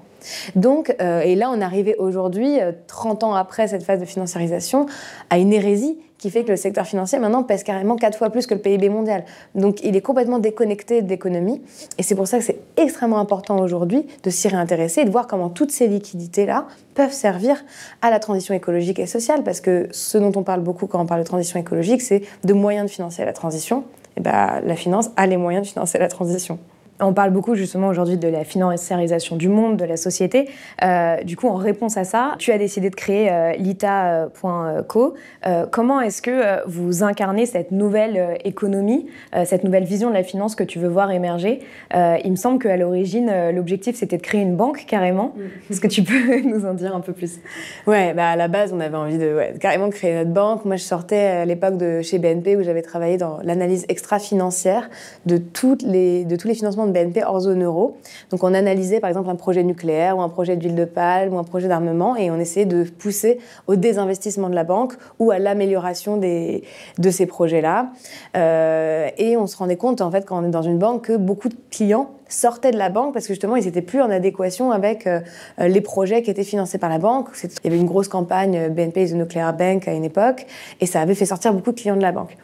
Donc, 0.56 0.96
euh, 1.02 1.22
et 1.22 1.36
là, 1.36 1.52
on 1.54 1.62
arrivait 1.62 1.96
aujourd'hui, 1.98 2.58
30 2.88 3.24
euh, 3.24 3.28
ans 3.28 3.36
après 3.36 3.68
cette 3.68 3.84
phase 3.84 4.00
de 4.00 4.06
financiarisation, 4.06 4.86
à 5.30 5.38
une 5.38 5.54
hérésie 5.54 5.98
qui 6.20 6.30
fait 6.30 6.44
que 6.44 6.50
le 6.50 6.58
secteur 6.58 6.86
financier 6.86 7.18
maintenant 7.18 7.44
pèse 7.44 7.64
carrément 7.64 7.96
quatre 7.96 8.18
fois 8.18 8.30
plus 8.30 8.46
que 8.46 8.54
le 8.54 8.60
PIB 8.60 8.90
mondial. 8.90 9.24
Donc 9.56 9.80
il 9.84 9.96
est 9.96 10.02
complètement 10.02 10.38
déconnecté 10.38 11.02
de 11.02 11.10
l'économie. 11.10 11.62
Et 11.98 12.04
c'est 12.04 12.14
pour 12.14 12.28
ça 12.28 12.38
que 12.38 12.44
c'est 12.44 12.60
extrêmement 12.78 13.20
important 13.20 13.58
aujourd'hui 13.60 14.06
de 14.24 14.30
s'y 14.30 14.50
réintéresser 14.50 15.02
et 15.02 15.06
de 15.06 15.10
voir 15.10 15.28
comment 15.28 15.50
toutes 15.50 15.72
ces 15.72 15.88
liquidités-là 15.88 16.68
peuvent 16.94 17.14
servir 17.14 17.64
à 18.02 18.12
la 18.12 18.20
transition 18.20 18.54
écologique 18.54 19.00
et 19.00 19.08
sociale. 19.08 19.44
Parce 19.44 19.62
que 19.62 19.88
ce 19.92 20.18
dont 20.18 20.34
on 20.36 20.44
parle 20.44 20.62
beaucoup 20.62 20.88
quand 20.88 21.02
on 21.02 21.06
parle 21.06 21.22
de 21.22 21.28
transition 21.28 21.58
écologique, 21.58 22.02
c'est 22.02 22.24
de 22.44 22.54
moyens 22.54 22.88
de 22.88 22.92
financer 22.92 23.24
la 23.24 23.34
transition. 23.34 23.86
Et 24.18 24.22
ben, 24.22 24.62
la 24.66 24.76
finance 24.76 25.10
a 25.16 25.26
les 25.26 25.38
moyens 25.38 25.66
de 25.66 25.72
financer 25.72 25.98
la 25.98 26.10
transition. 26.10 26.60
On 27.02 27.14
parle 27.14 27.32
beaucoup 27.32 27.56
justement 27.56 27.88
aujourd'hui 27.88 28.18
de 28.18 28.28
la 28.28 28.44
financiarisation 28.44 29.38
du 29.38 29.48
monde, 29.48 29.78
de 29.78 29.86
la 29.86 29.96
société. 29.96 30.50
Euh, 30.84 31.24
du 31.24 31.38
coup, 31.38 31.48
en 31.48 31.56
réponse 31.56 31.96
à 31.96 32.04
ça, 32.04 32.36
tu 32.40 32.52
as 32.52 32.58
décidé 32.58 32.90
de 32.90 32.96
créer 32.96 33.32
euh, 33.32 33.54
lita.co. 33.54 35.14
Euh, 35.46 35.66
comment 35.72 36.02
est-ce 36.02 36.22
que 36.22 36.68
vous 36.68 37.04
incarnez 37.04 37.46
cette 37.46 37.72
nouvelle 37.72 38.38
économie, 38.44 39.08
cette 39.46 39.64
nouvelle 39.64 39.86
vision 39.86 40.10
de 40.10 40.14
la 40.14 40.24
finance 40.24 40.56
que 40.56 40.64
tu 40.64 40.80
veux 40.80 40.90
voir 40.90 41.12
émerger? 41.12 41.62
Il 41.94 42.32
me 42.32 42.36
semble 42.36 42.62
qu'à 42.62 42.76
l'origine, 42.76 43.32
l'objectif 43.52 43.96
c'était 43.96 44.18
de 44.18 44.22
créer 44.22 44.42
une 44.42 44.56
banque 44.56 44.86
carrément. 44.86 45.34
Est-ce 45.70 45.80
que 45.80 45.88
tu 45.88 46.04
peux 46.04 46.42
nous 46.46 46.66
en 46.66 46.74
dire 46.74 46.96
un 46.96 47.00
peu 47.00 47.14
plus? 47.14 47.40
Ouais, 47.88 48.14
bah 48.14 48.30
à 48.30 48.36
la 48.36 48.48
base, 48.48 48.74
on 48.74 48.80
avait 48.80 48.98
envie 48.98 49.18
de 49.18 49.38
carrément 49.60 49.90
créer 49.90 50.16
notre 50.16 50.32
banque. 50.32 50.66
Moi, 50.66 50.76
je 50.76 50.84
sortais 50.84 51.28
à 51.28 51.46
l'époque 51.46 51.78
de 51.78 52.02
chez 52.02 52.20
BNP 52.20 52.58
où 52.58 52.64
j'avais 52.64 52.82
travaillé 52.82 53.18
dans 53.18 53.40
l'analyse 53.44 53.86
extra-financière 53.88 54.90
de, 55.26 55.38
toutes 55.38 55.84
les, 55.84 56.26
de 56.26 56.36
tous 56.36 56.48
les 56.48 56.56
financements 56.56 56.89
BNP 56.90 57.24
hors 57.24 57.42
zone 57.42 57.64
euro. 57.64 57.98
Donc 58.32 58.44
on 58.44 58.54
analysait 58.54 59.00
par 59.00 59.10
exemple 59.10 59.30
un 59.30 59.36
projet 59.36 59.64
nucléaire 59.64 60.18
ou 60.18 60.22
un 60.22 60.30
projet 60.30 60.56
d'huile 60.56 60.76
de 60.76 60.86
palme 60.86 61.34
ou 61.34 61.40
un 61.40 61.44
projet 61.44 61.68
d'armement 61.68 62.16
et 62.16 62.32
on 62.32 62.40
essayait 62.40 62.66
de 62.66 62.84
pousser 62.84 63.40
au 63.68 63.76
désinvestissement 63.76 64.50
de 64.50 64.56
la 64.56 64.64
banque 64.64 64.94
ou 65.20 65.32
à 65.32 65.40
l'amélioration 65.40 66.18
de 66.18 67.10
ces 67.10 67.26
projets-là. 67.26 67.90
Euh, 68.36 69.10
et 69.18 69.38
on 69.38 69.48
se 69.48 69.58
rendait 69.58 69.78
compte 69.78 70.02
en 70.02 70.12
fait 70.12 70.26
quand 70.26 70.42
on 70.42 70.46
est 70.46 70.52
dans 70.52 70.62
une 70.62 70.78
banque 70.78 71.06
que 71.06 71.18
beaucoup 71.18 71.50
de 71.50 71.56
clients 71.72 72.12
sortaient 72.28 72.72
de 72.72 72.78
la 72.78 72.90
banque 72.90 73.14
parce 73.14 73.26
que 73.28 73.34
justement 73.34 73.56
ils 73.56 73.66
n'étaient 73.66 73.82
plus 73.82 74.02
en 74.02 74.10
adéquation 74.10 74.72
avec 74.72 75.08
euh, 75.08 75.20
les 75.60 75.82
projets 75.82 76.22
qui 76.22 76.30
étaient 76.30 76.44
financés 76.44 76.78
par 76.78 76.90
la 76.90 77.00
banque. 77.00 77.30
Il 77.44 77.50
y 77.64 77.68
avait 77.68 77.80
une 77.80 77.88
grosse 77.88 78.08
campagne 78.08 78.56
euh, 78.58 78.70
BNP 78.70 79.04
is 79.04 79.14
a 79.14 79.16
nuclear 79.16 79.54
bank 79.54 79.88
à 79.88 79.94
une 79.94 80.06
époque 80.06 80.46
et 80.80 80.86
ça 80.86 81.02
avait 81.02 81.16
fait 81.16 81.26
sortir 81.26 81.54
beaucoup 81.54 81.72
de 81.72 81.80
clients 81.80 81.98
de 81.98 82.02
la 82.02 82.12
banque. 82.12 82.38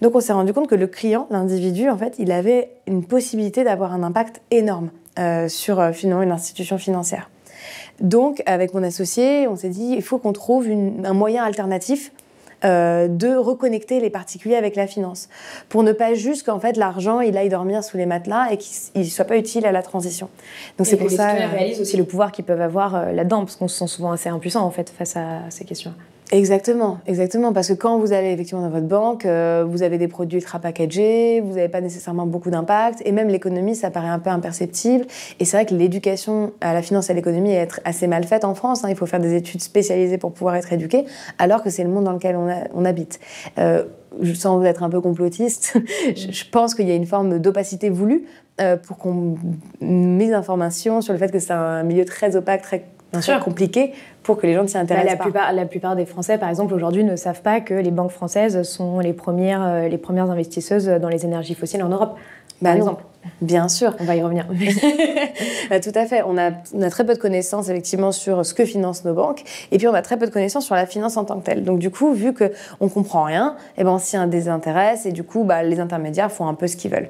Donc 0.00 0.14
on 0.14 0.20
s'est 0.20 0.32
rendu 0.32 0.52
compte 0.52 0.68
que 0.68 0.74
le 0.74 0.86
client, 0.86 1.26
l'individu, 1.30 1.88
en 1.88 1.96
fait, 1.96 2.14
il 2.18 2.32
avait 2.32 2.70
une 2.86 3.04
possibilité 3.04 3.64
d'avoir 3.64 3.92
un 3.92 4.02
impact 4.02 4.40
énorme 4.50 4.90
euh, 5.18 5.48
sur 5.48 5.80
euh, 5.80 5.92
finalement 5.92 6.22
une 6.22 6.32
institution 6.32 6.78
financière. 6.78 7.30
Donc 8.00 8.42
avec 8.46 8.74
mon 8.74 8.82
associé, 8.82 9.46
on 9.48 9.56
s'est 9.56 9.68
dit 9.68 9.94
il 9.96 10.02
faut 10.02 10.18
qu'on 10.18 10.32
trouve 10.32 10.66
un 10.68 11.12
moyen 11.12 11.44
alternatif 11.44 12.10
euh, 12.64 13.08
de 13.08 13.34
reconnecter 13.36 14.00
les 14.00 14.10
particuliers 14.10 14.56
avec 14.56 14.74
la 14.74 14.86
finance, 14.86 15.28
pour 15.68 15.82
ne 15.82 15.92
pas 15.92 16.14
juste 16.14 16.44
qu'en 16.44 16.58
fait 16.58 16.76
l'argent 16.76 17.20
il 17.20 17.36
aille 17.36 17.48
dormir 17.48 17.84
sous 17.84 17.96
les 17.96 18.06
matelas 18.06 18.48
et 18.50 18.56
qu'il 18.56 19.02
ne 19.02 19.06
soit 19.06 19.24
pas 19.24 19.36
utile 19.36 19.66
à 19.66 19.72
la 19.72 19.82
transition. 19.82 20.28
Donc 20.78 20.86
c'est 20.86 20.96
pour 20.96 21.10
ça. 21.10 21.34
Les 21.34 21.44
réalisent 21.44 21.80
aussi 21.80 21.96
le 21.96 22.04
pouvoir 22.04 22.32
qu'ils 22.32 22.44
peuvent 22.44 22.60
avoir 22.60 23.12
là-dedans, 23.12 23.44
parce 23.44 23.56
qu'on 23.56 23.68
se 23.68 23.78
sent 23.78 23.86
souvent 23.86 24.12
assez 24.12 24.28
impuissant 24.28 24.64
en 24.64 24.70
fait 24.70 24.90
face 24.90 25.16
à 25.16 25.42
ces 25.50 25.64
questions. 25.64 25.94
Exactement, 26.32 26.98
exactement. 27.06 27.52
Parce 27.52 27.68
que 27.68 27.74
quand 27.74 27.98
vous 27.98 28.12
allez 28.12 28.30
effectivement 28.30 28.62
dans 28.62 28.70
votre 28.70 28.86
banque, 28.86 29.26
euh, 29.26 29.64
vous 29.68 29.82
avez 29.82 29.98
des 29.98 30.08
produits 30.08 30.38
ultra 30.38 30.58
packagés, 30.58 31.40
vous 31.40 31.54
n'avez 31.54 31.68
pas 31.68 31.82
nécessairement 31.82 32.26
beaucoup 32.26 32.50
d'impact, 32.50 33.02
et 33.04 33.12
même 33.12 33.28
l'économie, 33.28 33.76
ça 33.76 33.90
paraît 33.90 34.08
un 34.08 34.18
peu 34.18 34.30
imperceptible. 34.30 35.04
Et 35.38 35.44
c'est 35.44 35.58
vrai 35.58 35.66
que 35.66 35.74
l'éducation 35.74 36.52
à 36.62 36.72
la 36.72 36.80
finance 36.80 37.10
et 37.10 37.12
à 37.12 37.14
l'économie 37.14 37.52
est 37.52 37.80
assez 37.84 38.06
mal 38.06 38.24
faite 38.24 38.44
en 38.44 38.54
France. 38.54 38.84
Hein. 38.84 38.88
Il 38.88 38.96
faut 38.96 39.06
faire 39.06 39.20
des 39.20 39.34
études 39.34 39.60
spécialisées 39.60 40.16
pour 40.16 40.32
pouvoir 40.32 40.56
être 40.56 40.72
éduqué, 40.72 41.04
alors 41.38 41.62
que 41.62 41.68
c'est 41.68 41.84
le 41.84 41.90
monde 41.90 42.04
dans 42.04 42.12
lequel 42.12 42.36
on, 42.36 42.84
habite. 42.84 43.20
Euh, 43.58 43.84
sans 44.34 44.62
être 44.64 44.82
un 44.82 44.90
peu 44.90 45.00
complotiste, 45.00 45.76
je 46.16 46.44
pense 46.50 46.74
qu'il 46.74 46.88
y 46.88 46.92
a 46.92 46.94
une 46.94 47.06
forme 47.06 47.38
d'opacité 47.38 47.90
voulue 47.90 48.24
euh, 48.60 48.76
pour 48.76 48.96
qu'on 48.96 49.36
mette 49.80 50.30
l'information 50.30 51.00
sur 51.00 51.12
le 51.12 51.18
fait 51.18 51.30
que 51.30 51.38
c'est 51.38 51.52
un 51.52 51.82
milieu 51.82 52.04
très 52.04 52.36
opaque, 52.36 52.62
très 52.62 52.84
Bien 53.20 53.40
compliqué 53.40 53.92
pour 54.22 54.38
que 54.38 54.46
les 54.46 54.54
gens 54.54 54.66
s'y 54.66 54.78
intéressent 54.78 55.18
la 55.18 55.22
Plupart, 55.22 55.52
la 55.52 55.66
plupart 55.66 55.96
des 55.96 56.06
Français, 56.06 56.38
par 56.38 56.48
exemple, 56.48 56.74
aujourd'hui 56.74 57.04
ne 57.04 57.16
savent 57.16 57.42
pas 57.42 57.60
que 57.60 57.74
les 57.74 57.90
banques 57.90 58.10
françaises 58.10 58.62
sont 58.62 58.98
les 59.00 59.12
premières, 59.12 59.62
euh, 59.62 59.88
les 59.88 59.98
premières 59.98 60.30
investisseuses 60.30 60.86
dans 60.86 61.08
les 61.08 61.24
énergies 61.24 61.54
fossiles 61.54 61.82
en 61.82 61.88
Europe, 61.88 62.16
par 62.62 62.72
bah 62.72 62.76
exemple. 62.76 63.04
Bien 63.40 63.68
sûr. 63.68 63.94
On 64.00 64.04
va 64.04 64.16
y 64.16 64.22
revenir. 64.22 64.46
Bah, 65.70 65.80
tout 65.80 65.92
à 65.94 66.04
fait. 66.04 66.22
On 66.26 66.36
a, 66.36 66.50
on 66.74 66.82
a, 66.82 66.90
très 66.90 67.06
peu 67.06 67.14
de 67.14 67.18
connaissances, 67.18 67.70
effectivement, 67.70 68.12
sur 68.12 68.44
ce 68.44 68.52
que 68.52 68.66
financent 68.66 69.04
nos 69.04 69.14
banques. 69.14 69.42
Et 69.72 69.78
puis, 69.78 69.88
on 69.88 69.94
a 69.94 70.02
très 70.02 70.18
peu 70.18 70.26
de 70.26 70.30
connaissances 70.30 70.66
sur 70.66 70.74
la 70.74 70.84
finance 70.84 71.16
en 71.16 71.24
tant 71.24 71.38
que 71.38 71.44
telle. 71.44 71.64
Donc, 71.64 71.78
du 71.78 71.90
coup, 71.90 72.12
vu 72.12 72.34
qu'on 72.34 72.50
ne 72.82 72.88
comprend 72.88 73.24
rien, 73.24 73.56
eh 73.78 73.84
ben, 73.84 73.90
on 73.90 73.98
s'y 73.98 74.16
désintéresse. 74.26 75.06
Et 75.06 75.12
du 75.12 75.24
coup, 75.24 75.44
bah, 75.44 75.62
les 75.62 75.80
intermédiaires 75.80 76.30
font 76.30 76.46
un 76.46 76.54
peu 76.54 76.66
ce 76.66 76.76
qu'ils 76.76 76.90
veulent. 76.90 77.08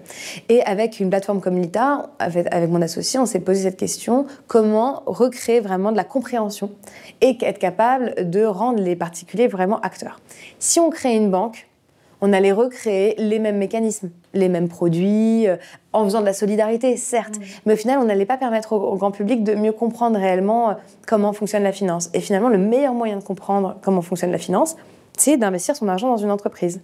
Et 0.48 0.62
avec 0.62 1.00
une 1.00 1.10
plateforme 1.10 1.40
comme 1.40 1.58
l'ITA, 1.58 2.10
avec, 2.20 2.46
avec 2.54 2.70
mon 2.70 2.80
associé, 2.80 3.18
on 3.18 3.26
s'est 3.26 3.40
posé 3.40 3.62
cette 3.62 3.76
question 3.76 4.26
comment 4.46 5.02
recréer 5.06 5.60
vraiment 5.60 5.90
de 5.90 5.96
la 5.96 6.04
compréhension 6.04 6.70
et 7.22 7.36
être 7.42 7.58
capable 7.58 8.30
de 8.30 8.44
rendre 8.44 8.80
les 8.80 8.94
particuliers 8.94 9.48
vraiment 9.48 9.80
acteurs? 9.80 10.20
Si 10.60 10.78
on 10.78 10.90
crée 10.90 11.16
une 11.16 11.30
banque, 11.30 11.66
on 12.24 12.32
allait 12.32 12.52
recréer 12.52 13.14
les 13.18 13.38
mêmes 13.38 13.58
mécanismes, 13.58 14.08
les 14.32 14.48
mêmes 14.48 14.68
produits, 14.68 15.46
euh, 15.46 15.56
en 15.92 16.04
faisant 16.04 16.22
de 16.22 16.24
la 16.24 16.32
solidarité, 16.32 16.96
certes, 16.96 17.38
mais 17.66 17.74
au 17.74 17.76
final, 17.76 17.98
on 17.98 18.04
n'allait 18.04 18.24
pas 18.24 18.38
permettre 18.38 18.72
au, 18.72 18.96
grand 18.96 19.10
public 19.10 19.44
de 19.44 19.54
mieux 19.54 19.72
comprendre 19.72 20.18
réellement 20.18 20.70
euh, 20.70 20.74
comment 21.06 21.34
fonctionne 21.34 21.62
la 21.62 21.72
finance. 21.72 22.08
Et 22.14 22.20
finalement, 22.20 22.48
le 22.48 22.56
meilleur 22.56 22.94
moyen 22.94 23.18
de 23.18 23.22
comprendre 23.22 23.76
comment 23.82 24.00
fonctionne 24.00 24.32
la 24.32 24.38
finance, 24.38 24.76
c'est 25.18 25.36
d'investir 25.36 25.76
son 25.76 25.86
argent 25.86 26.08
dans 26.08 26.16
une 26.16 26.30
entreprise. 26.30 26.80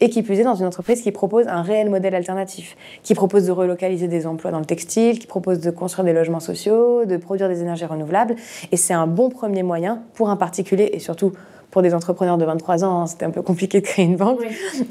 Et 0.00 0.10
qui 0.10 0.22
plus 0.22 0.40
est 0.40 0.44
dans 0.44 0.54
une 0.54 0.66
entreprise 0.66 1.00
qui 1.00 1.12
propose 1.12 1.48
un 1.48 1.62
réel 1.62 1.88
modèle 1.88 2.14
alternatif, 2.14 2.76
qui 3.02 3.14
propose 3.14 3.46
de 3.46 3.52
relocaliser 3.52 4.08
des 4.08 4.26
emplois 4.26 4.50
dans 4.50 4.58
le 4.58 4.64
textile, 4.66 5.18
qui 5.18 5.26
propose 5.26 5.60
de 5.60 5.70
construire 5.70 6.04
des 6.04 6.12
logements 6.12 6.40
sociaux, 6.40 7.06
de 7.06 7.16
produire 7.16 7.48
des 7.48 7.62
énergies 7.62 7.84
renouvelables. 7.86 8.36
Et 8.70 8.76
c'est 8.76 8.94
un 8.94 9.06
bon 9.06 9.30
premier 9.30 9.62
moyen 9.62 10.02
pour 10.14 10.28
un 10.28 10.36
particulier 10.36 10.90
et 10.92 10.98
surtout 10.98 11.32
pour 11.74 11.82
des 11.82 11.92
entrepreneurs 11.92 12.38
de 12.38 12.44
23 12.44 12.84
ans, 12.84 13.00
hein, 13.00 13.06
c'était 13.08 13.24
un 13.24 13.32
peu 13.32 13.42
compliqué 13.42 13.80
de 13.80 13.84
créer 13.84 14.04
une 14.04 14.14
banque, 14.14 14.38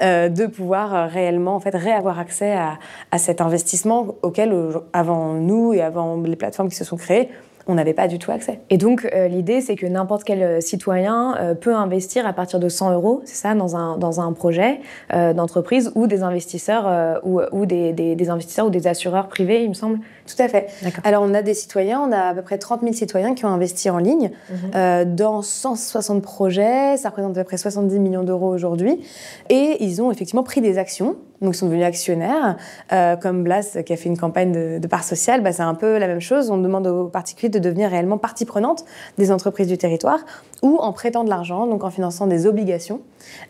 euh, 0.02 0.28
de 0.28 0.48
pouvoir 0.48 0.94
euh, 0.94 1.08
réellement 1.08 1.56
en 1.56 1.62
fait 1.62 1.74
réavoir 1.74 2.20
accès 2.20 2.52
à, 2.52 2.78
cet 3.18 3.40
investissement 3.40 4.16
auquel 4.22 4.54
avant 4.92 5.34
nous 5.36 5.72
et 5.72 5.82
avant 5.82 6.22
les 6.22 6.36
plateformes 6.36 6.68
qui 6.68 6.76
se 6.76 6.84
sont 6.84 6.98
créées, 6.98 7.30
on 7.68 7.76
n'avait 7.76 7.94
pas 7.94 8.08
du 8.08 8.20
tout 8.20 8.32
accès. 8.32 8.60
Et 8.70 8.78
donc, 8.78 9.08
euh, 9.14 9.28
l'idée, 9.28 9.62
c'est 9.62 9.76
que 9.76 9.86
n'importe 9.86 10.24
quel 10.24 10.44
euh, 10.44 10.62
citoyen 10.62 11.36
euh, 11.40 11.54
peut 11.54 11.74
investir 11.74 12.28
à 12.28 12.34
partir 12.34 12.60
de 12.60 12.68
100 12.68 12.94
euros, 12.94 13.22
c'est 13.26 13.36
ça, 13.36 13.56
dans 13.56 13.76
un, 13.76 13.98
dans 13.98 14.20
un 14.20 14.34
projet 14.34 14.82
d'entreprise 15.12 15.92
ou 15.96 16.08
des 16.08 16.24
investisseurs 16.24 17.22
ou, 17.24 17.42
ou 17.52 17.66
des, 17.66 17.94
des, 17.94 18.30
investisseurs 18.30 18.68
ou 18.68 18.70
des 18.70 18.88
assureurs 18.88 19.28
privés, 19.28 19.64
il 19.64 19.70
me 19.70 19.74
semble. 19.74 20.00
Tout 20.26 20.42
à 20.42 20.48
fait. 20.48 20.68
Alors, 21.04 21.24
on 21.24 21.34
a 21.34 21.42
des 21.42 21.54
citoyens, 21.54 22.02
on 22.02 22.12
a 22.12 22.30
à 22.30 22.34
peu 22.34 22.42
près 22.42 22.58
30 22.58 22.82
000 22.82 22.94
citoyens 22.94 23.36
qui 23.36 23.46
ont 23.46 23.50
investi 23.50 23.90
en 23.90 23.98
ligne 23.98 24.32
mhm. 24.50 25.16
dans 25.16 25.42
160 25.42 26.22
projets. 26.22 26.98
Ça 26.98 27.10
représente 27.10 27.38
à 27.38 27.42
peu 27.42 27.48
près 27.48 27.58
70 27.58 28.00
millions 28.00 28.24
d'euros 28.24 28.54
aujourd'hui. 28.54 29.02
Et 29.50 29.84
ils 29.84 30.02
ont 30.02 30.12
effectivement 30.12 30.44
pris 30.44 30.62
des 30.62 30.78
actions 30.78 31.18
donc 31.44 31.56
sont 31.56 31.68
devenus 31.68 31.86
actionnaires. 31.86 32.58
Euh, 32.92 33.16
comme 33.16 33.44
Blas 33.44 33.78
qui 33.86 33.94
a 33.94 33.98
fait 33.98 34.10
une 34.10 34.18
campagne 34.18 34.80
de, 34.80 34.88
part 34.88 35.04
sociale, 35.04 35.42
bah, 35.42 35.52
c'est 35.52 35.64
un 35.64 35.76
peu 35.76 35.98
la 35.98 36.08
même 36.08 36.22
chose. 36.22 36.50
On 36.50 36.58
demande 36.58 36.88
aux 36.88 37.08
particuliers 37.08 37.50
de 37.50 37.60
devenir 37.60 37.90
réellement 37.90 38.18
partie 38.18 38.46
prenante 38.46 38.86
des 39.18 39.32
entreprises 39.32 39.68
du 39.68 39.78
territoire 39.78 40.20
ou 40.62 40.78
en 40.78 40.94
prêtant 40.94 41.24
de 41.24 41.30
l'argent, 41.30 41.68
donc 41.68 41.84
en 41.84 41.90
finançant 41.90 42.28
des 42.28 42.48
obligations. 42.48 43.02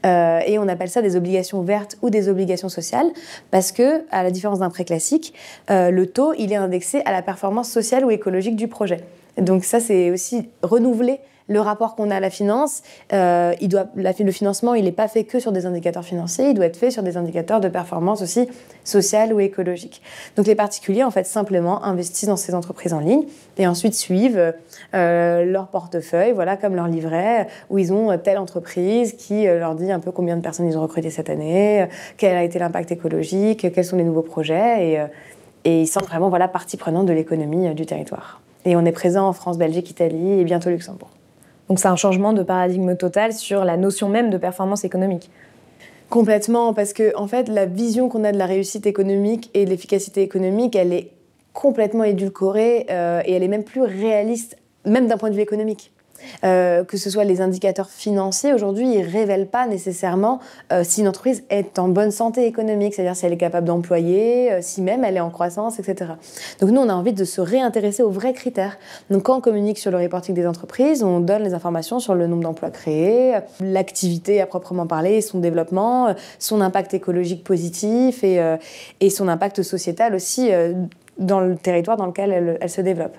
Euh, 0.05 0.39
et 0.45 0.59
on 0.59 0.67
appelle 0.67 0.89
ça 0.89 1.01
des 1.01 1.15
obligations 1.15 1.61
vertes 1.61 1.97
ou 2.01 2.09
des 2.09 2.29
obligations 2.29 2.69
sociales 2.69 3.07
parce 3.51 3.71
que, 3.71 4.03
à 4.11 4.23
la 4.23 4.31
différence 4.31 4.59
d'un 4.59 4.69
prêt 4.69 4.85
classique, 4.85 5.33
euh, 5.69 5.91
le 5.91 6.07
taux 6.07 6.33
il 6.37 6.51
est 6.51 6.57
indexé 6.57 7.01
à 7.05 7.11
la 7.11 7.21
performance 7.21 7.69
sociale 7.69 8.05
ou 8.05 8.11
écologique 8.11 8.55
du 8.55 8.67
projet. 8.67 8.97
Donc 9.37 9.63
ça, 9.63 9.79
c'est 9.79 10.11
aussi 10.11 10.49
renouveler 10.61 11.19
le 11.47 11.59
rapport 11.59 11.95
qu'on 11.95 12.09
a 12.11 12.17
à 12.17 12.19
la 12.19 12.29
finance, 12.29 12.83
euh, 13.11 13.53
il 13.61 13.67
doit, 13.67 13.87
le 13.95 14.31
financement, 14.31 14.73
il 14.73 14.85
n'est 14.85 14.91
pas 14.91 15.07
fait 15.07 15.23
que 15.23 15.39
sur 15.39 15.51
des 15.51 15.65
indicateurs 15.65 16.05
financiers, 16.05 16.49
il 16.49 16.53
doit 16.53 16.65
être 16.65 16.77
fait 16.77 16.91
sur 16.91 17.03
des 17.03 17.17
indicateurs 17.17 17.59
de 17.59 17.67
performance 17.67 18.21
aussi 18.21 18.47
sociale 18.83 19.33
ou 19.33 19.39
écologique. 19.39 20.01
Donc 20.35 20.47
les 20.47 20.55
particuliers, 20.55 21.03
en 21.03 21.11
fait, 21.11 21.25
simplement 21.25 21.83
investissent 21.83 22.29
dans 22.29 22.37
ces 22.37 22.55
entreprises 22.55 22.93
en 22.93 22.99
ligne 22.99 23.23
et 23.57 23.67
ensuite 23.67 23.93
suivent 23.93 24.53
euh, 24.93 25.45
leur 25.45 25.67
portefeuille, 25.67 26.31
voilà, 26.31 26.57
comme 26.57 26.75
leur 26.75 26.87
livret, 26.87 27.47
où 27.69 27.77
ils 27.77 27.91
ont 27.91 28.17
telle 28.17 28.37
entreprise 28.37 29.13
qui 29.13 29.47
euh, 29.47 29.59
leur 29.59 29.75
dit 29.75 29.91
un 29.91 29.99
peu 29.99 30.11
combien 30.11 30.37
de 30.37 30.41
personnes 30.41 30.67
ils 30.67 30.77
ont 30.77 30.81
recruté 30.81 31.09
cette 31.09 31.29
année, 31.29 31.87
quel 32.17 32.35
a 32.35 32.43
été 32.43 32.59
l'impact 32.59 32.91
écologique, 32.91 33.71
quels 33.73 33.85
sont 33.85 33.97
les 33.97 34.03
nouveaux 34.03 34.21
projets, 34.21 34.87
et, 34.87 35.05
et 35.65 35.81
ils 35.81 35.87
sont 35.87 36.01
vraiment 36.01 36.29
voilà, 36.29 36.47
partie 36.47 36.77
prenante 36.77 37.05
de 37.05 37.13
l'économie 37.13 37.73
du 37.73 37.85
territoire. 37.85 38.41
Et 38.65 38.75
on 38.75 38.85
est 38.85 38.91
présent 38.91 39.27
en 39.27 39.33
France, 39.33 39.57
Belgique, 39.57 39.89
Italie 39.89 40.39
et 40.39 40.43
bientôt 40.43 40.69
Luxembourg. 40.69 41.09
Donc 41.69 41.79
c'est 41.79 41.87
un 41.87 41.95
changement 41.95 42.33
de 42.33 42.43
paradigme 42.43 42.95
total 42.95 43.33
sur 43.33 43.63
la 43.63 43.77
notion 43.77 44.09
même 44.09 44.29
de 44.29 44.37
performance 44.37 44.83
économique. 44.83 45.29
Complètement, 46.09 46.73
parce 46.73 46.93
que 46.93 47.15
en 47.17 47.27
fait, 47.27 47.47
la 47.47 47.65
vision 47.65 48.09
qu'on 48.09 48.23
a 48.23 48.31
de 48.31 48.37
la 48.37 48.45
réussite 48.45 48.85
économique 48.85 49.49
et 49.53 49.65
de 49.65 49.69
l'efficacité 49.69 50.21
économique, 50.21 50.75
elle 50.75 50.93
est 50.93 51.11
complètement 51.53 52.03
édulcorée 52.03 52.85
euh, 52.89 53.21
et 53.25 53.33
elle 53.33 53.43
est 53.43 53.47
même 53.47 53.63
plus 53.63 53.81
réaliste, 53.81 54.57
même 54.85 55.07
d'un 55.07 55.17
point 55.17 55.29
de 55.29 55.35
vue 55.35 55.41
économique. 55.41 55.92
Euh, 56.43 56.83
que 56.83 56.97
ce 56.97 57.09
soit 57.09 57.23
les 57.23 57.41
indicateurs 57.41 57.89
financiers, 57.89 58.53
aujourd'hui, 58.53 58.93
ils 58.93 59.05
ne 59.05 59.11
révèlent 59.11 59.47
pas 59.47 59.67
nécessairement 59.67 60.39
euh, 60.71 60.83
si 60.83 61.01
une 61.01 61.07
entreprise 61.07 61.43
est 61.49 61.79
en 61.79 61.87
bonne 61.87 62.11
santé 62.11 62.45
économique, 62.45 62.93
c'est-à-dire 62.93 63.15
si 63.15 63.25
elle 63.25 63.33
est 63.33 63.37
capable 63.37 63.67
d'employer, 63.67 64.51
euh, 64.51 64.59
si 64.61 64.81
même 64.81 65.03
elle 65.03 65.17
est 65.17 65.21
en 65.21 65.29
croissance, 65.29 65.79
etc. 65.79 66.11
Donc 66.59 66.71
nous, 66.71 66.81
on 66.81 66.89
a 66.89 66.93
envie 66.93 67.13
de 67.13 67.25
se 67.25 67.41
réintéresser 67.41 68.03
aux 68.03 68.09
vrais 68.09 68.33
critères. 68.33 68.77
Donc 69.09 69.23
quand 69.23 69.37
on 69.37 69.41
communique 69.41 69.77
sur 69.77 69.91
le 69.91 69.97
reporting 69.97 70.35
des 70.35 70.47
entreprises, 70.47 71.03
on 71.03 71.19
donne 71.19 71.43
les 71.43 71.53
informations 71.53 71.99
sur 71.99 72.15
le 72.15 72.27
nombre 72.27 72.43
d'emplois 72.43 72.71
créés, 72.71 73.33
l'activité 73.59 74.41
à 74.41 74.45
proprement 74.45 74.87
parler, 74.87 75.21
son 75.21 75.39
développement, 75.39 76.13
son 76.39 76.61
impact 76.61 76.93
écologique 76.93 77.43
positif 77.43 78.23
et, 78.23 78.41
et 78.99 79.09
son 79.09 79.27
impact 79.27 79.63
sociétal 79.63 80.15
aussi 80.15 80.51
dans 81.17 81.39
le 81.39 81.55
territoire 81.55 81.97
dans 81.97 82.05
lequel 82.05 82.31
elle, 82.31 82.57
elle 82.59 82.69
se 82.69 82.81
développe. 82.81 83.15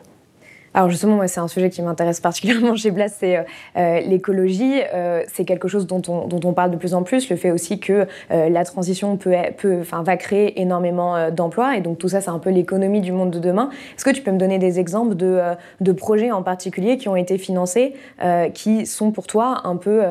Alors 0.76 0.90
justement, 0.90 1.14
moi, 1.14 1.28
c'est 1.28 1.38
un 1.38 1.46
sujet 1.46 1.70
qui 1.70 1.82
m'intéresse 1.82 2.18
particulièrement 2.20 2.74
chez 2.74 2.90
Blas, 2.90 3.08
c'est 3.08 3.36
euh, 3.36 3.42
euh, 3.76 4.00
l'écologie. 4.00 4.80
Euh, 4.92 5.22
c'est 5.32 5.44
quelque 5.44 5.68
chose 5.68 5.86
dont 5.86 6.02
on, 6.08 6.26
dont 6.26 6.40
on 6.42 6.52
parle 6.52 6.72
de 6.72 6.76
plus 6.76 6.94
en 6.94 7.04
plus. 7.04 7.30
Le 7.30 7.36
fait 7.36 7.52
aussi 7.52 7.78
que 7.78 8.06
la 8.30 8.64
transition 8.64 9.16
peut, 9.16 9.36
va 9.92 10.16
créer 10.16 10.60
énormément 10.60 11.30
d'emplois. 11.30 11.76
Et 11.76 11.80
donc 11.80 11.98
tout 11.98 12.08
ça, 12.08 12.20
c'est 12.20 12.30
un 12.30 12.40
peu 12.40 12.50
l'économie 12.50 13.00
du 13.00 13.12
monde 13.12 13.30
de 13.30 13.38
demain. 13.38 13.70
Est-ce 13.96 14.04
que 14.04 14.10
tu 14.10 14.22
peux 14.22 14.32
me 14.32 14.38
donner 14.38 14.58
des 14.58 14.80
exemples 14.80 15.14
de, 15.14 15.92
projets 15.92 16.32
en 16.32 16.42
particulier 16.42 16.96
qui 16.98 17.08
ont 17.08 17.16
été 17.16 17.38
financés, 17.38 17.94
qui 18.52 18.84
sont 18.86 19.12
pour 19.12 19.26
toi 19.26 19.60
un 19.64 19.76
peu 19.76 20.02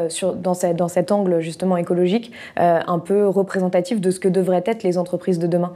dans, 0.41 0.53
dans 0.74 0.88
cet 0.88 1.12
angle 1.12 1.41
justement 1.41 1.75
écologique, 1.75 2.32
un 2.55 3.00
peu 3.00 3.27
représentatif 3.27 4.00
de 4.00 4.12
ce 4.12 4.20
que 4.20 4.29
devraient 4.29 4.63
être 4.65 4.84
les 4.84 4.98
entreprises 4.98 5.39
de 5.39 5.48
demain? 5.48 5.74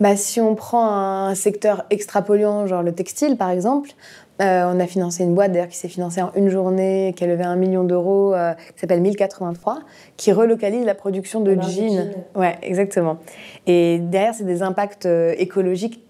Bah, 0.00 0.16
si 0.16 0.40
on 0.40 0.54
prend 0.54 0.88
un 0.88 1.34
secteur 1.34 1.84
extrapolluant, 1.90 2.66
genre 2.66 2.82
le 2.82 2.92
textile 2.92 3.36
par 3.36 3.50
exemple, 3.50 3.90
euh, 4.42 4.70
on 4.70 4.78
a 4.80 4.86
financé 4.86 5.24
une 5.24 5.34
boîte 5.34 5.52
d'ailleurs 5.52 5.68
qui 5.68 5.78
s'est 5.78 5.88
financée 5.88 6.20
en 6.20 6.30
une 6.36 6.50
journée, 6.50 7.14
qui 7.16 7.24
a 7.24 7.26
levé 7.26 7.44
un 7.44 7.56
million 7.56 7.84
d'euros, 7.84 8.34
euh, 8.34 8.52
qui 8.74 8.80
s'appelle 8.80 9.00
1083, 9.00 9.78
qui 10.16 10.30
relocalise 10.32 10.84
la 10.84 10.94
production 10.94 11.40
de 11.40 11.58
jeans. 11.60 12.12
Ouais, 12.34 12.58
exactement. 12.62 13.18
Et 13.66 13.98
derrière, 13.98 14.34
c'est 14.34 14.44
des 14.44 14.62
impacts 14.62 15.06
euh, 15.06 15.34
écologiques 15.38 16.02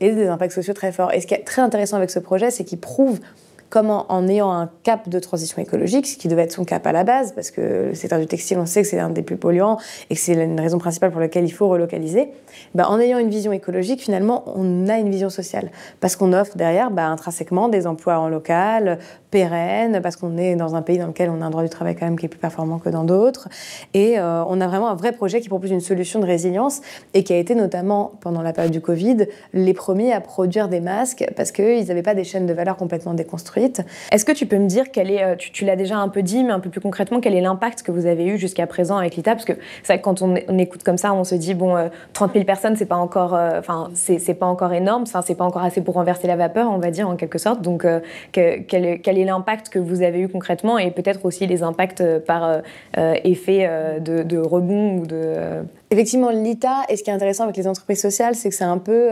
et 0.00 0.14
des 0.14 0.26
impacts 0.28 0.52
sociaux 0.52 0.74
très 0.74 0.92
forts. 0.92 1.12
Et 1.12 1.20
ce 1.20 1.26
qui 1.26 1.34
est 1.34 1.44
très 1.44 1.62
intéressant 1.62 1.96
avec 1.96 2.10
ce 2.10 2.18
projet, 2.18 2.50
c'est 2.50 2.64
qu'il 2.64 2.80
prouve 2.80 3.20
comment, 3.70 4.06
en 4.08 4.26
ayant 4.28 4.50
un 4.50 4.70
cap 4.82 5.08
de 5.08 5.18
transition 5.18 5.60
écologique, 5.60 6.06
ce 6.06 6.16
qui 6.16 6.28
devait 6.28 6.42
être 6.42 6.52
son 6.52 6.64
cap 6.64 6.86
à 6.86 6.92
la 6.92 7.04
base, 7.04 7.32
parce 7.32 7.50
que 7.50 7.88
le 7.88 7.94
secteur 7.94 8.18
du 8.18 8.26
textile, 8.26 8.58
on 8.58 8.66
sait 8.66 8.82
que 8.82 8.88
c'est 8.88 8.98
un 8.98 9.10
des 9.10 9.22
plus 9.22 9.36
polluants 9.36 9.78
et 10.10 10.14
que 10.14 10.20
c'est 10.20 10.34
une 10.34 10.60
raison 10.60 10.78
principale 10.78 11.10
pour 11.10 11.20
laquelle 11.20 11.44
il 11.44 11.52
faut 11.52 11.68
relocaliser, 11.68 12.28
ben, 12.74 12.84
en 12.84 12.98
ayant 12.98 13.18
une 13.18 13.30
vision 13.30 13.52
écologique, 13.52 14.00
finalement, 14.00 14.44
on 14.54 14.88
a 14.88 14.98
une 14.98 15.10
vision 15.10 15.30
sociale. 15.30 15.70
Parce 16.00 16.16
qu'on 16.16 16.32
offre 16.32 16.56
derrière, 16.56 16.90
ben, 16.90 17.10
intrinsèquement, 17.10 17.68
des 17.68 17.86
emplois 17.86 18.18
en 18.18 18.28
local, 18.28 18.98
pérennes, 19.30 20.00
parce 20.02 20.16
qu'on 20.16 20.36
est 20.36 20.56
dans 20.56 20.74
un 20.74 20.82
pays 20.82 20.98
dans 20.98 21.06
lequel 21.06 21.30
on 21.30 21.40
a 21.42 21.44
un 21.44 21.50
droit 21.50 21.62
du 21.62 21.68
travail 21.68 21.96
quand 21.96 22.06
même 22.06 22.18
qui 22.18 22.26
est 22.26 22.30
plus 22.30 22.38
performant 22.38 22.78
que 22.78 22.88
dans 22.88 23.04
d'autres. 23.04 23.48
Et 23.94 24.18
euh, 24.18 24.44
on 24.48 24.60
a 24.60 24.66
vraiment 24.66 24.88
un 24.88 24.94
vrai 24.94 25.12
projet 25.12 25.40
qui 25.40 25.48
propose 25.48 25.70
une 25.70 25.80
solution 25.80 26.20
de 26.20 26.26
résilience 26.26 26.80
et 27.14 27.24
qui 27.24 27.32
a 27.32 27.36
été 27.36 27.54
notamment, 27.54 28.12
pendant 28.20 28.42
la 28.42 28.52
période 28.52 28.72
du 28.72 28.80
Covid, 28.80 29.26
les 29.52 29.74
premiers 29.74 30.12
à 30.12 30.20
produire 30.20 30.68
des 30.68 30.80
masques 30.80 31.24
parce 31.36 31.52
qu'ils 31.52 31.86
n'avaient 31.86 32.02
pas 32.02 32.14
des 32.14 32.24
chaînes 32.24 32.46
de 32.46 32.52
valeur 32.52 32.76
complètement 32.76 33.14
déconstruites 33.14 33.38
est-ce 34.12 34.24
que 34.24 34.32
tu 34.32 34.46
peux 34.46 34.58
me 34.58 34.66
dire 34.66 34.90
quel 34.92 35.10
est, 35.10 35.22
euh, 35.22 35.36
tu, 35.36 35.64
l'as 35.64 35.76
déjà 35.76 35.96
un 35.96 36.08
peu 36.08 36.22
dit, 36.22 36.44
mais 36.44 36.52
un 36.52 36.60
peu 36.60 36.70
plus 36.70 36.80
concrètement, 36.80 37.20
quel 37.20 37.34
est 37.34 37.40
l'impact 37.40 37.82
que 37.82 37.92
vous 37.92 38.06
avez 38.06 38.26
eu 38.26 38.38
jusqu'à 38.38 38.66
présent 38.66 38.96
avec 38.96 39.16
l'ITA 39.16 39.32
Parce 39.32 39.44
que 39.44 39.54
c'est 39.82 39.92
vrai 39.92 39.98
que 39.98 40.04
quand 40.04 40.22
on, 40.22 40.34
écoute 40.58 40.82
comme 40.82 40.98
ça, 40.98 41.12
on 41.12 41.24
se 41.24 41.34
dit 41.34 41.54
bon, 41.54 41.76
30 42.12 42.30
euh, 42.30 42.32
000 42.34 42.44
personnes, 42.44 42.76
c'est 42.76 42.86
pas 42.86 42.96
encore, 42.96 43.34
euh, 43.34 43.58
enfin, 43.58 43.90
c'est, 43.94 44.34
pas 44.34 44.46
encore 44.46 44.72
énorme, 44.72 45.04
c'est 45.06 45.34
pas 45.34 45.44
encore 45.44 45.62
assez 45.62 45.80
pour 45.80 45.94
renverser 45.94 46.26
la 46.26 46.36
vapeur, 46.36 46.70
on 46.70 46.78
va 46.78 46.90
dire 46.90 47.08
en 47.08 47.16
quelque 47.16 47.38
sorte. 47.38 47.62
Donc, 47.62 47.86
quel, 48.32 48.66
quel, 48.66 49.17
l'impact 49.24 49.68
que 49.68 49.78
vous 49.78 50.02
avez 50.02 50.20
eu 50.20 50.28
concrètement 50.28 50.78
et 50.78 50.90
peut-être 50.90 51.24
aussi 51.24 51.46
les 51.46 51.62
impacts 51.62 52.02
par 52.20 52.62
effet 52.96 53.68
de, 54.00 54.22
de, 54.22 54.38
rebond 54.38 54.98
ou 54.98 55.06
de. 55.06 55.34
Effectivement, 55.90 56.30
l'ITA, 56.30 56.84
et 56.88 56.96
ce 56.96 57.02
qui 57.02 57.10
est 57.10 57.12
intéressant 57.12 57.44
avec 57.44 57.56
les 57.56 57.66
entreprises 57.66 58.00
sociales, 58.00 58.34
c'est 58.34 58.48
que 58.48 58.54
c'est 58.54 58.64
un 58.64 58.78
peu 58.78 59.10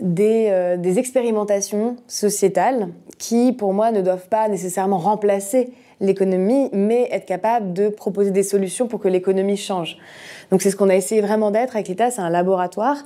des, 0.00 0.76
des, 0.78 0.98
expérimentations 0.98 1.96
sociétales 2.06 2.88
qui, 3.18 3.52
pour 3.52 3.72
moi, 3.72 3.90
ne 3.90 4.00
doivent 4.00 4.28
pas 4.28 4.48
nécessairement 4.48 4.98
remplacer 4.98 5.72
l'économie, 6.00 6.68
mais 6.72 7.08
être 7.10 7.26
capable 7.26 7.72
de 7.72 7.88
proposer 7.88 8.30
des 8.30 8.42
solutions 8.42 8.86
pour 8.86 9.00
que 9.00 9.08
l'économie 9.08 9.56
change. 9.56 9.98
Donc 10.50 10.62
c'est 10.62 10.70
ce 10.70 10.76
qu'on 10.76 10.88
a 10.88 10.94
essayé 10.94 11.20
vraiment 11.20 11.50
d'être 11.50 11.76
avec 11.76 11.88
l'ITA, 11.88 12.10
c'est 12.10 12.20
un 12.20 12.30
laboratoire. 12.30 12.96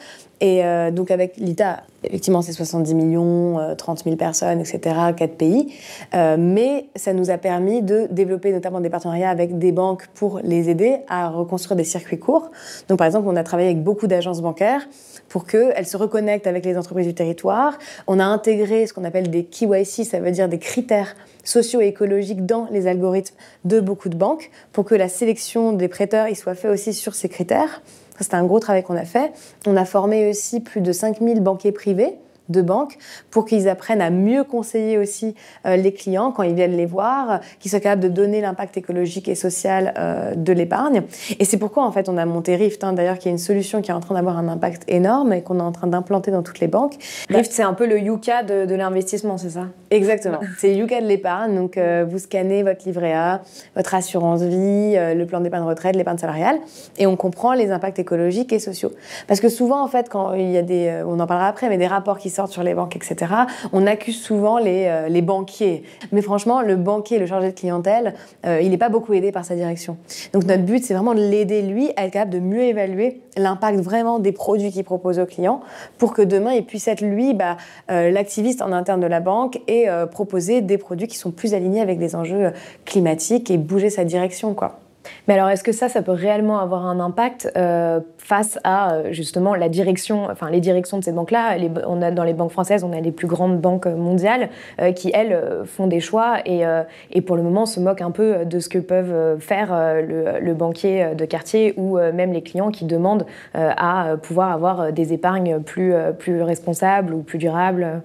Et 0.40 0.64
euh, 0.64 0.90
donc 0.90 1.10
avec 1.10 1.36
l'ITA, 1.36 1.82
effectivement 2.02 2.42
c'est 2.42 2.52
70 2.52 2.94
millions, 2.94 3.74
30 3.76 4.00
euh, 4.00 4.02
000 4.04 4.16
personnes, 4.16 4.60
etc., 4.60 4.96
4 5.16 5.36
pays. 5.36 5.72
Euh, 6.14 6.36
mais 6.38 6.86
ça 6.96 7.12
nous 7.12 7.30
a 7.30 7.38
permis 7.38 7.82
de 7.82 8.08
développer 8.10 8.52
notamment 8.52 8.80
des 8.80 8.90
partenariats 8.90 9.30
avec 9.30 9.58
des 9.58 9.72
banques 9.72 10.08
pour 10.14 10.40
les 10.42 10.68
aider 10.68 10.98
à 11.08 11.28
reconstruire 11.28 11.76
des 11.76 11.84
circuits 11.84 12.18
courts. 12.18 12.50
Donc 12.88 12.98
par 12.98 13.06
exemple, 13.06 13.28
on 13.28 13.36
a 13.36 13.44
travaillé 13.44 13.70
avec 13.70 13.82
beaucoup 13.82 14.06
d'agences 14.06 14.40
bancaires 14.40 14.88
pour 15.28 15.46
qu'elles 15.46 15.86
se 15.86 15.96
reconnectent 15.96 16.46
avec 16.46 16.64
les 16.64 16.76
entreprises 16.76 17.06
du 17.06 17.14
territoire. 17.14 17.78
On 18.06 18.18
a 18.18 18.24
intégré 18.24 18.86
ce 18.86 18.92
qu'on 18.92 19.04
appelle 19.04 19.30
des 19.30 19.44
KYC, 19.44 20.04
ça 20.04 20.20
veut 20.20 20.30
dire 20.32 20.48
des 20.48 20.58
critères 20.58 21.14
socio-écologiques 21.44 22.46
dans 22.46 22.68
les 22.70 22.86
algorithmes 22.86 23.36
de 23.64 23.80
beaucoup 23.80 24.08
de 24.08 24.16
banques 24.16 24.50
pour 24.72 24.84
que 24.84 24.94
la 24.94 25.08
sélection 25.08 25.72
des 25.72 25.88
prêteurs 25.88 26.28
y 26.28 26.34
soit 26.34 26.54
faite 26.54 26.70
aussi 26.70 26.92
sur 26.92 27.14
ces 27.14 27.28
critères. 27.28 27.82
C'était 28.20 28.36
un 28.36 28.44
gros 28.44 28.60
travail 28.60 28.82
qu'on 28.82 28.96
a 28.96 29.04
fait. 29.04 29.32
On 29.66 29.76
a 29.76 29.84
formé 29.84 30.28
aussi 30.28 30.60
plus 30.60 30.80
de 30.80 30.92
5000 30.92 31.40
banquiers 31.40 31.72
privés 31.72 32.14
de 32.48 32.62
banques 32.62 32.98
pour 33.30 33.44
qu'ils 33.44 33.68
apprennent 33.68 34.00
à 34.00 34.10
mieux 34.10 34.44
conseiller 34.44 34.98
aussi 34.98 35.34
euh, 35.66 35.76
les 35.76 35.92
clients 35.92 36.32
quand 36.32 36.42
ils 36.42 36.54
viennent 36.54 36.76
les 36.76 36.86
voir, 36.86 37.40
qu'ils 37.60 37.70
soient 37.70 37.80
capables 37.80 38.02
de 38.02 38.08
donner 38.08 38.40
l'impact 38.40 38.76
écologique 38.76 39.28
et 39.28 39.34
social 39.34 39.94
euh, 39.98 40.34
de 40.34 40.52
l'épargne. 40.52 41.02
Et 41.38 41.44
c'est 41.44 41.56
pourquoi 41.56 41.84
en 41.84 41.92
fait 41.92 42.08
on 42.08 42.16
a 42.16 42.26
monté 42.26 42.56
Rift, 42.56 42.84
hein, 42.84 42.92
d'ailleurs 42.92 43.18
qui 43.18 43.28
est 43.28 43.32
une 43.32 43.38
solution 43.38 43.80
qui 43.82 43.90
est 43.90 43.94
en 43.94 44.00
train 44.00 44.14
d'avoir 44.14 44.38
un 44.38 44.48
impact 44.48 44.84
énorme 44.88 45.32
et 45.32 45.42
qu'on 45.42 45.58
est 45.58 45.62
en 45.62 45.72
train 45.72 45.86
d'implanter 45.86 46.30
dans 46.30 46.42
toutes 46.42 46.60
les 46.60 46.68
banques. 46.68 46.94
Rift 47.30 47.52
c'est 47.52 47.62
un 47.62 47.74
peu 47.74 47.86
le 47.86 47.98
Yuka 47.98 48.42
de, 48.42 48.74
l'investissement, 48.74 49.36
c'est 49.38 49.50
ça? 49.50 49.66
Exactement, 49.90 50.40
c'est 50.58 50.74
Yuka 50.74 51.00
de 51.00 51.06
l'épargne. 51.06 51.54
Donc 51.54 51.76
euh, 51.76 52.04
vous 52.08 52.18
scannez 52.18 52.62
votre 52.62 52.84
livret 52.86 53.12
A, 53.12 53.42
votre 53.76 53.94
assurance 53.94 54.42
vie, 54.42 54.96
le 54.96 55.24
plan 55.24 55.40
d'épargne 55.40 55.64
retraite, 55.64 55.96
l'épargne 55.96 56.18
salariale 56.18 56.58
et 56.98 57.06
on 57.06 57.16
comprend 57.16 57.54
les 57.54 57.70
impacts 57.70 57.98
écologiques 57.98 58.52
et 58.52 58.58
sociaux. 58.58 58.92
Parce 59.28 59.40
que 59.40 59.48
souvent 59.48 59.82
en 59.82 59.88
fait 59.88 60.08
quand 60.08 60.34
il 60.34 60.50
y 60.50 60.58
a 60.58 60.62
des, 60.62 61.02
on 61.06 61.20
en 61.20 61.26
parlera 61.26 61.48
après, 61.48 61.68
mais 61.68 61.78
des 61.78 61.86
rapports 61.86 62.18
qui 62.18 62.30
sortent 62.30 62.41
sur 62.48 62.62
les 62.62 62.74
banques, 62.74 62.96
etc. 62.96 63.32
On 63.72 63.86
accuse 63.86 64.20
souvent 64.20 64.58
les, 64.58 64.86
euh, 64.86 65.08
les 65.08 65.22
banquiers. 65.22 65.82
Mais 66.12 66.22
franchement, 66.22 66.62
le 66.62 66.76
banquier, 66.76 67.18
le 67.18 67.26
chargé 67.26 67.50
de 67.50 67.58
clientèle, 67.58 68.14
euh, 68.46 68.60
il 68.62 68.70
n'est 68.70 68.78
pas 68.78 68.88
beaucoup 68.88 69.12
aidé 69.12 69.32
par 69.32 69.44
sa 69.44 69.54
direction. 69.54 69.96
Donc 70.32 70.44
notre 70.44 70.62
but, 70.62 70.84
c'est 70.84 70.94
vraiment 70.94 71.14
de 71.14 71.20
l'aider, 71.20 71.62
lui, 71.62 71.90
à 71.96 72.06
être 72.06 72.12
capable 72.12 72.32
de 72.32 72.40
mieux 72.40 72.62
évaluer 72.62 73.20
l'impact 73.36 73.80
vraiment 73.80 74.18
des 74.18 74.32
produits 74.32 74.70
qu'il 74.70 74.84
propose 74.84 75.18
aux 75.18 75.26
clients 75.26 75.60
pour 75.98 76.12
que 76.12 76.22
demain, 76.22 76.52
il 76.52 76.64
puisse 76.66 76.88
être, 76.88 77.00
lui, 77.00 77.34
bah, 77.34 77.56
l'activiste 77.88 78.60
en 78.60 78.72
interne 78.72 79.00
de 79.00 79.06
la 79.06 79.20
banque 79.20 79.60
et 79.68 79.86
proposer 80.10 80.60
des 80.60 80.76
produits 80.76 81.08
qui 81.08 81.16
sont 81.16 81.30
plus 81.30 81.54
alignés 81.54 81.80
avec 81.80 81.98
des 81.98 82.14
enjeux 82.14 82.52
climatiques 82.84 83.50
et 83.50 83.56
bouger 83.56 83.88
sa 83.88 84.04
direction, 84.04 84.52
quoi. 84.52 84.81
Mais 85.28 85.34
alors, 85.34 85.48
est-ce 85.50 85.62
que 85.62 85.72
ça, 85.72 85.88
ça 85.88 86.02
peut 86.02 86.12
réellement 86.12 86.58
avoir 86.58 86.86
un 86.86 87.00
impact 87.00 87.50
euh, 87.56 88.00
face 88.18 88.58
à 88.64 88.94
euh, 88.94 89.12
justement 89.12 89.54
la 89.54 89.68
direction, 89.68 90.28
enfin 90.30 90.50
les 90.50 90.60
directions 90.60 90.98
de 90.98 91.04
ces 91.04 91.12
banques-là? 91.12 91.56
On 91.86 92.02
a 92.02 92.10
dans 92.10 92.24
les 92.24 92.34
banques 92.34 92.50
françaises, 92.50 92.84
on 92.84 92.92
a 92.92 93.00
les 93.00 93.12
plus 93.12 93.26
grandes 93.26 93.60
banques 93.60 93.86
mondiales 93.86 94.48
euh, 94.80 94.92
qui 94.92 95.10
elles 95.14 95.38
font 95.64 95.86
des 95.86 96.00
choix 96.00 96.38
et, 96.46 96.62
et, 97.10 97.20
pour 97.20 97.36
le 97.36 97.42
moment 97.42 97.66
se 97.66 97.80
moquent 97.80 98.02
un 98.02 98.10
peu 98.10 98.44
de 98.44 98.58
ce 98.58 98.68
que 98.68 98.78
peuvent 98.78 99.38
faire 99.38 99.74
le, 100.02 100.40
le, 100.40 100.54
banquier 100.54 101.14
de 101.14 101.24
quartier 101.24 101.74
ou 101.76 101.98
même 101.98 102.32
les 102.32 102.42
clients 102.42 102.70
qui 102.70 102.84
demandent 102.84 103.26
à 103.54 104.16
pouvoir 104.20 104.52
avoir 104.52 104.92
des 104.92 105.12
épargnes 105.12 105.60
plus 105.60 105.94
plus 106.18 106.42
responsables 106.42 107.14
ou 107.14 107.22
plus 107.22 107.38
durables. 107.38 108.02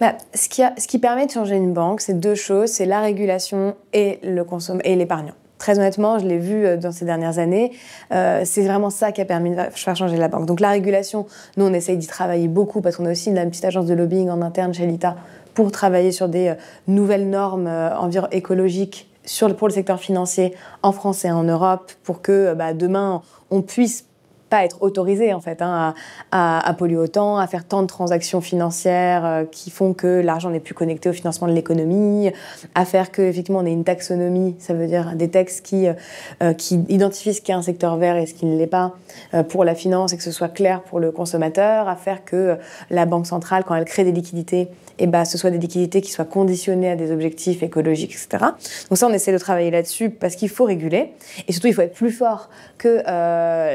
Bah, 0.00 0.16
ce, 0.34 0.48
qui 0.48 0.62
ce 0.78 0.86
qui 0.86 0.98
permet 0.98 1.26
de 1.26 1.30
changer 1.30 1.56
une 1.56 1.72
banque, 1.72 2.00
c'est 2.00 2.18
deux 2.18 2.34
choses, 2.34 2.70
c'est 2.70 2.86
la 2.86 3.00
régulation 3.00 3.76
et 3.92 4.18
l'épargnant. 4.22 5.34
Très 5.60 5.78
honnêtement, 5.78 6.18
je 6.18 6.26
l'ai 6.26 6.38
vu 6.38 6.64
euh, 6.64 6.78
dans 6.78 6.90
ces 6.90 7.04
dernières 7.04 7.38
années, 7.38 7.72
euh, 8.12 8.40
c'est 8.46 8.64
vraiment 8.64 8.88
ça 8.88 9.12
qui 9.12 9.20
a 9.20 9.26
permis 9.26 9.50
de 9.50 9.56
faire 9.56 9.94
changer 9.94 10.16
la 10.16 10.28
banque. 10.28 10.46
Donc 10.46 10.58
la 10.58 10.70
régulation, 10.70 11.26
nous 11.58 11.66
on 11.66 11.74
essaye 11.74 11.98
d'y 11.98 12.06
travailler 12.06 12.48
beaucoup 12.48 12.80
parce 12.80 12.96
qu'on 12.96 13.04
a 13.04 13.12
aussi 13.12 13.28
une, 13.28 13.50
petite 13.50 13.66
agence 13.66 13.84
de 13.84 13.92
lobbying 13.92 14.30
en 14.30 14.40
interne 14.40 14.72
chez 14.72 14.86
l'ITA 14.86 15.16
pour 15.52 15.70
travailler 15.70 16.12
sur 16.12 16.30
des 16.30 16.48
euh, 16.48 16.54
nouvelles 16.88 17.28
normes 17.28 17.70
écologiques 18.32 19.06
pour 19.58 19.68
le 19.68 19.74
secteur 19.74 20.00
financier 20.00 20.54
en 20.82 20.92
France 20.92 21.26
et 21.26 21.30
en 21.30 21.44
Europe 21.44 21.92
pour 22.04 22.22
que 22.22 22.54
bah, 22.54 22.72
demain 22.72 23.20
on 23.50 23.60
puisse 23.60 24.06
pas 24.50 24.64
être 24.64 24.82
autorisé 24.82 25.32
en 25.32 25.40
fait 25.40 25.62
hein, 25.62 25.94
à, 26.32 26.68
à, 26.68 26.74
polluer 26.74 26.98
autant, 26.98 27.38
à 27.38 27.46
faire 27.46 27.64
tant 27.64 27.82
de 27.82 27.86
transactions 27.86 28.40
financières 28.40 29.24
euh, 29.24 29.44
qui 29.44 29.70
font 29.70 29.94
que 29.94 30.20
l'argent 30.20 30.50
n'est 30.50 30.60
plus 30.60 30.74
connecté 30.74 31.08
au 31.08 31.12
financement 31.12 31.46
de 31.46 31.52
l'économie, 31.52 32.30
à 32.74 32.84
faire 32.84 33.12
que 33.12 33.22
effectivement 33.22 33.60
on 33.60 33.66
ait 33.66 33.72
une 33.72 33.84
taxonomie, 33.84 34.56
ça 34.58 34.74
veut 34.74 34.88
dire 34.88 35.14
des 35.14 35.30
textes 35.30 35.64
qui 35.64 35.86
euh, 35.86 35.94
euh, 36.42 36.52
qui 36.52 36.84
identifient 36.88 37.32
ce 37.32 37.40
qu'est 37.40 37.52
un 37.52 37.62
secteur 37.62 37.96
vert 37.96 38.16
et 38.16 38.26
ce 38.26 38.34
qui 38.34 38.44
ne 38.44 38.58
l'est 38.58 38.66
pas 38.66 38.94
pour 39.48 39.64
la 39.64 39.74
finance 39.74 40.12
et 40.12 40.16
que 40.16 40.22
ce 40.22 40.32
soit 40.32 40.48
clair 40.48 40.82
pour 40.82 40.98
le 40.98 41.12
consommateur, 41.12 41.88
à 41.88 41.94
faire 41.94 42.24
que 42.24 42.56
la 42.90 43.06
banque 43.06 43.26
centrale 43.26 43.64
quand 43.64 43.74
elle 43.76 43.84
crée 43.84 44.02
des 44.02 44.12
liquidités, 44.12 44.68
et 45.00 45.04
eh 45.04 45.06
ben 45.06 45.24
ce 45.24 45.38
soit 45.38 45.50
des 45.50 45.58
liquidités 45.58 46.00
qui 46.00 46.12
soient 46.12 46.24
conditionnées 46.24 46.90
à 46.90 46.96
des 46.96 47.10
objectifs 47.10 47.62
écologiques, 47.62 48.12
etc. 48.12 48.44
Donc 48.88 48.98
ça 48.98 49.06
on 49.06 49.12
essaie 49.12 49.32
de 49.32 49.38
travailler 49.38 49.70
là-dessus 49.70 50.10
parce 50.10 50.36
qu'il 50.36 50.50
faut 50.50 50.64
réguler 50.64 51.12
et 51.48 51.52
surtout 51.52 51.68
il 51.68 51.74
faut 51.74 51.82
être 51.82 51.94
plus 51.94 52.12
fort 52.12 52.50
que 52.78 53.02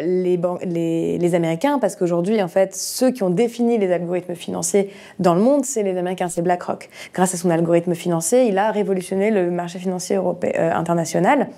les 0.05 0.38
banques 0.38 0.62
les, 0.63 1.36
Américains, 1.36 1.79
parce 1.79 1.96
qu'aujourd'hui, 1.96 2.41
en 2.41 2.48
fait, 2.48 2.75
ceux 2.75 3.12
qui 3.12 3.24
ont 3.24 3.29
défini 3.29 3.77
les 3.77 3.91
algorithmes 3.91 4.36
financiers 4.36 4.91
dans 5.20 5.34
le 5.34 5.41
monde, 5.41 5.65
c'est 5.65 5.84
les 5.84 5.98
Américains, 5.98 6.29
c'est 6.29 6.41
BlackRock. 6.41 6.89
Grâce 7.13 7.34
à 7.34 7.38
son 7.38 7.50
algorithme 7.50 7.96
financier, 7.96 8.48
il 8.48 8.58
a 8.58 8.72
révolutionné 8.72 9.32
le 9.32 9.51
marché 9.51 9.79
financier 9.79 10.17
euh, 10.17 10.72
international. 10.72 11.50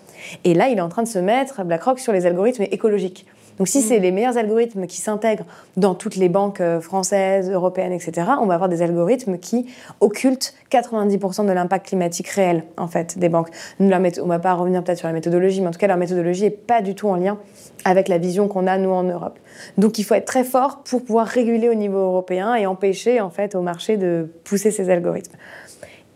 Et 0.44 0.54
là, 0.54 0.70
il 0.70 0.78
est 0.78 0.82
en 0.82 0.90
train 0.90 1.04
de 1.04 1.08
se 1.08 1.20
mettre, 1.20 1.64
BlackRock, 1.64 2.00
sur 2.00 2.14
les 2.14 2.26
algorithmes 2.26 2.64
écologiques. 2.72 3.26
Donc 3.58 3.68
si 3.68 3.82
c'est 3.82 4.00
mm. 4.00 4.04
les 4.04 4.12
meilleurs 4.12 4.38
algorithmes 4.38 4.86
qui 4.88 4.98
s'intègrent 4.98 5.46
dans 5.76 5.96
toutes 5.96 6.16
les 6.16 6.30
banques 6.30 6.62
euh, 6.62 6.82
françaises, 6.82 7.50
européennes, 7.50 7.94
etc., 7.94 8.28
on 8.42 8.46
va 8.46 8.56
avoir 8.56 8.70
des 8.70 8.82
algorithmes 8.82 9.38
qui 9.38 9.68
occultent 10.00 10.54
90% 10.72 11.46
de 11.46 11.52
l'impact 11.52 11.88
climatique 11.88 12.28
réel, 12.28 12.64
en 12.78 12.88
fait, 12.88 13.18
des 13.18 13.30
banques. 13.30 13.50
on 13.80 13.86
ne 13.86 14.28
va 14.28 14.40
pas 14.40 14.54
revenir 14.54 14.84
peut-être 14.84 14.98
sur 14.98 15.08
la 15.08 15.14
méthodologie, 15.14 15.62
mais 15.62 15.68
en 15.68 15.72
tout 15.72 15.80
cas, 15.80 15.88
leur 15.88 15.98
méthodologie 15.98 16.44
n'est 16.44 16.50
pas 16.50 16.82
du 16.82 16.96
tout 16.96 17.08
en 17.08 17.16
lien 17.16 17.38
avec 17.86 18.08
la 18.08 18.18
vision 18.18 18.48
qu'on 18.48 18.68
a, 18.68 18.78
nous, 18.78 18.90
en 18.90 19.04
Europe. 19.04 19.40
Donc 19.78 19.98
il 19.98 20.04
faut 20.04 20.16
être 20.16 20.26
très 20.26 20.44
fort 20.44 20.84
pour 20.84 21.04
pouvoir 21.04 21.28
réguler 21.28 21.70
au 21.70 21.74
niveau 21.74 21.98
européen 21.98 22.56
et 22.56 22.66
empêcher, 22.66 23.22
en 23.22 23.30
fait, 23.30 23.56
au 23.56 23.62
marché 23.62 23.98
de 23.98 24.30
pousser 24.44 24.72
ces 24.72 24.90
algorithmes. 24.90 25.36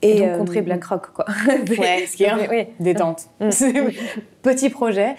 Et, 0.01 0.19
donc 0.19 0.27
euh, 0.27 0.37
contrer 0.37 0.61
BlackRock, 0.61 1.11
quoi. 1.13 1.25
ouais, 1.77 2.05
ce 2.07 2.17
qui 2.17 2.23
est 2.23 2.49
oui. 2.49 2.67
détente. 2.79 3.23
Mm. 3.39 3.49
Petit 4.41 4.69
projet. 4.69 5.15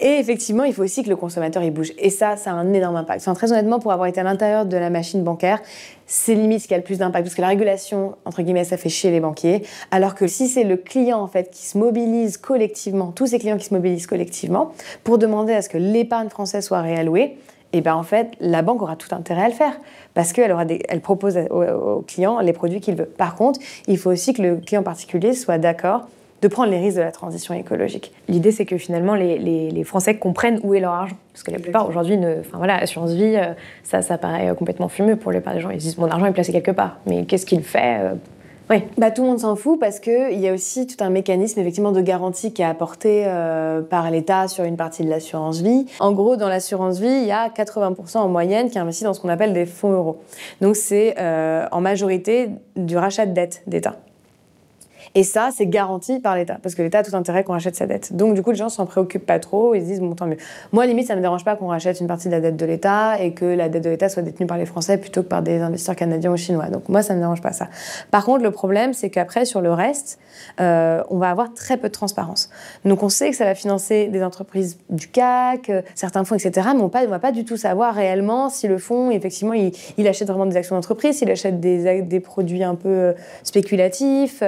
et 0.00 0.18
effectivement, 0.18 0.64
il 0.64 0.74
faut 0.74 0.82
aussi 0.82 1.02
que 1.02 1.08
le 1.08 1.16
consommateur 1.16 1.62
il 1.62 1.70
bouge. 1.70 1.92
Et 1.98 2.10
ça, 2.10 2.36
ça 2.36 2.50
a 2.50 2.54
un 2.54 2.74
énorme 2.74 2.96
impact. 2.96 3.22
Enfin, 3.22 3.32
très 3.32 3.52
honnêtement, 3.52 3.78
pour 3.78 3.92
avoir 3.92 4.06
été 4.06 4.20
à 4.20 4.24
l'intérieur 4.24 4.66
de 4.66 4.76
la 4.76 4.90
machine 4.90 5.22
bancaire, 5.22 5.62
c'est 6.06 6.34
limite 6.34 6.60
ce 6.60 6.68
qui 6.68 6.74
a 6.74 6.76
le 6.76 6.84
plus 6.84 6.98
d'impact. 6.98 7.24
Parce 7.24 7.34
que 7.34 7.40
la 7.40 7.48
régulation, 7.48 8.16
entre 8.26 8.42
guillemets, 8.42 8.64
ça 8.64 8.76
fait 8.76 8.90
chier 8.90 9.10
les 9.10 9.20
banquiers. 9.20 9.62
Alors 9.90 10.14
que 10.14 10.26
si 10.26 10.48
c'est 10.48 10.64
le 10.64 10.76
client, 10.76 11.20
en 11.20 11.26
fait, 11.26 11.50
qui 11.50 11.64
se 11.64 11.78
mobilise 11.78 12.36
collectivement, 12.36 13.12
tous 13.12 13.28
ces 13.28 13.38
clients 13.38 13.56
qui 13.56 13.64
se 13.64 13.74
mobilisent 13.74 14.06
collectivement, 14.06 14.72
pour 15.02 15.16
demander 15.16 15.54
à 15.54 15.62
ce 15.62 15.70
que 15.70 15.78
l'épargne 15.78 16.28
française 16.28 16.66
soit 16.66 16.82
réallouée, 16.82 17.38
et 17.76 17.82
ben 17.82 17.94
en 17.94 18.02
fait, 18.02 18.30
la 18.40 18.62
banque 18.62 18.80
aura 18.80 18.96
tout 18.96 19.14
intérêt 19.14 19.42
à 19.42 19.48
le 19.48 19.54
faire 19.54 19.78
parce 20.14 20.32
qu'elle 20.32 20.50
aura 20.50 20.64
elle 20.88 21.00
propose 21.00 21.38
au, 21.50 22.00
client 22.06 22.40
les 22.40 22.54
produits 22.54 22.80
qu'il 22.80 22.94
veut. 22.94 23.04
Par 23.04 23.34
contre, 23.34 23.60
il 23.86 23.98
faut 23.98 24.10
aussi 24.10 24.32
que 24.32 24.40
le 24.40 24.56
client 24.56 24.82
particulier 24.82 25.34
soit 25.34 25.58
d'accord 25.58 26.08
de 26.40 26.48
prendre 26.48 26.70
les 26.70 26.78
risques 26.78 26.96
de 26.96 27.02
la 27.02 27.12
transition 27.12 27.52
écologique. 27.52 28.12
L'idée, 28.28 28.50
c'est 28.50 28.64
que 28.64 28.78
finalement, 28.78 29.14
les, 29.14 29.38
les, 29.38 29.84
Français 29.84 30.16
comprennent 30.16 30.58
où 30.62 30.74
est 30.74 30.80
leur 30.80 30.92
argent. 30.92 31.16
Parce 31.32 31.42
que 31.42 31.50
la 31.50 31.58
plupart, 31.58 31.88
aujourd'hui, 31.88 32.18
enfin 32.40 32.58
voilà, 32.58 32.76
assurance 32.76 33.12
vie, 33.12 33.36
euh, 33.36 33.52
ça, 33.84 34.02
ça 34.02 34.16
paraît 34.18 34.54
complètement 34.54 34.88
fumeux 34.88 35.16
pour 35.16 35.32
les 35.32 35.40
plupart 35.40 35.54
des 35.54 35.60
gens. 35.60 35.70
Ils 35.70 35.78
disent, 35.78 35.98
mon 35.98 36.08
argent 36.10 36.26
est 36.26 36.32
placé 36.32 36.52
quelque 36.52 36.70
part. 36.70 36.98
Mais 37.06 37.24
qu'est-ce 37.24 37.46
qu'il 37.46 37.62
fait 37.62 38.00
euh, 38.00 38.14
oui, 38.68 38.82
bah, 38.98 39.12
tout 39.12 39.22
le 39.22 39.28
monde 39.28 39.38
s'en 39.38 39.54
fout 39.54 39.78
parce 39.78 40.00
qu'il 40.00 40.40
y 40.40 40.48
a 40.48 40.52
aussi 40.52 40.88
tout 40.88 41.02
un 41.04 41.10
mécanisme 41.10 41.60
effectivement 41.60 41.92
de 41.92 42.00
garantie 42.00 42.52
qui 42.52 42.62
est 42.62 42.66
apporté 42.66 43.22
euh, 43.26 43.80
par 43.80 44.10
l'État 44.10 44.48
sur 44.48 44.64
une 44.64 44.76
partie 44.76 45.04
de 45.04 45.08
l'assurance 45.08 45.60
vie. 45.60 45.86
En 46.00 46.12
gros, 46.12 46.36
dans 46.36 46.48
l'assurance 46.48 46.98
vie, 46.98 47.06
il 47.06 47.26
y 47.26 47.32
a 47.32 47.48
80% 47.48 48.18
en 48.18 48.28
moyenne 48.28 48.68
qui 48.68 48.78
investissent 48.78 49.04
dans 49.04 49.14
ce 49.14 49.20
qu'on 49.20 49.28
appelle 49.28 49.52
des 49.52 49.66
fonds 49.66 49.92
euros. 49.92 50.18
Donc 50.60 50.74
c'est 50.74 51.14
euh, 51.18 51.66
en 51.70 51.80
majorité 51.80 52.50
du 52.74 52.96
rachat 52.96 53.26
de 53.26 53.32
dette 53.32 53.62
d'État. 53.68 53.96
Et 55.16 55.22
ça, 55.22 55.48
c'est 55.50 55.66
garanti 55.66 56.20
par 56.20 56.36
l'État, 56.36 56.58
parce 56.62 56.74
que 56.74 56.82
l'État 56.82 56.98
a 56.98 57.02
tout 57.02 57.16
intérêt 57.16 57.42
qu'on 57.42 57.54
rachète 57.54 57.74
sa 57.74 57.86
dette. 57.86 58.14
Donc, 58.14 58.34
du 58.34 58.42
coup, 58.42 58.50
les 58.50 58.56
gens 58.58 58.68
s'en 58.68 58.84
préoccupent 58.84 59.24
pas 59.24 59.38
trop, 59.38 59.74
ils 59.74 59.80
se 59.80 59.86
disent, 59.86 60.00
bon, 60.00 60.14
tant 60.14 60.26
mieux. 60.26 60.36
Moi, 60.72 60.84
limite, 60.84 61.06
ça 61.06 61.16
me 61.16 61.22
dérange 61.22 61.42
pas 61.42 61.56
qu'on 61.56 61.68
rachète 61.68 62.00
une 62.02 62.06
partie 62.06 62.28
de 62.28 62.32
la 62.32 62.40
dette 62.40 62.58
de 62.58 62.66
l'État 62.66 63.18
et 63.18 63.32
que 63.32 63.46
la 63.46 63.70
dette 63.70 63.82
de 63.82 63.88
l'État 63.88 64.10
soit 64.10 64.22
détenue 64.22 64.46
par 64.46 64.58
les 64.58 64.66
Français 64.66 64.98
plutôt 64.98 65.22
que 65.22 65.28
par 65.28 65.40
des 65.40 65.62
investisseurs 65.62 65.96
canadiens 65.96 66.32
ou 66.32 66.36
chinois. 66.36 66.66
Donc, 66.66 66.90
moi, 66.90 67.00
ça 67.00 67.14
me 67.14 67.20
dérange 67.20 67.40
pas 67.40 67.52
ça. 67.52 67.68
Par 68.10 68.26
contre, 68.26 68.42
le 68.42 68.50
problème, 68.50 68.92
c'est 68.92 69.08
qu'après, 69.08 69.46
sur 69.46 69.62
le 69.62 69.72
reste, 69.72 70.18
euh, 70.60 71.02
on 71.08 71.16
va 71.16 71.30
avoir 71.30 71.54
très 71.54 71.78
peu 71.78 71.88
de 71.88 71.94
transparence. 71.94 72.50
Donc, 72.84 73.02
on 73.02 73.08
sait 73.08 73.30
que 73.30 73.36
ça 73.36 73.46
va 73.46 73.54
financer 73.54 74.08
des 74.08 74.22
entreprises 74.22 74.76
du 74.90 75.08
CAC, 75.08 75.70
euh, 75.70 75.80
certains 75.94 76.24
fonds, 76.24 76.34
etc., 76.34 76.68
mais 76.74 76.82
on 76.82 76.90
ne 76.90 77.06
va 77.06 77.18
pas 77.20 77.32
du 77.32 77.46
tout 77.46 77.56
savoir 77.56 77.94
réellement 77.94 78.50
si 78.50 78.68
le 78.68 78.76
fonds, 78.76 79.10
effectivement, 79.10 79.54
il, 79.54 80.06
achète 80.06 80.28
vraiment 80.28 80.44
des 80.44 80.58
actions 80.58 80.76
d'entreprise, 80.76 81.16
s'il 81.16 81.30
achète 81.30 81.58
des, 81.58 82.20
produits 82.20 82.64
un 82.64 82.74
peu 82.74 82.88
euh, 82.88 83.12
spéculatifs. 83.44 84.42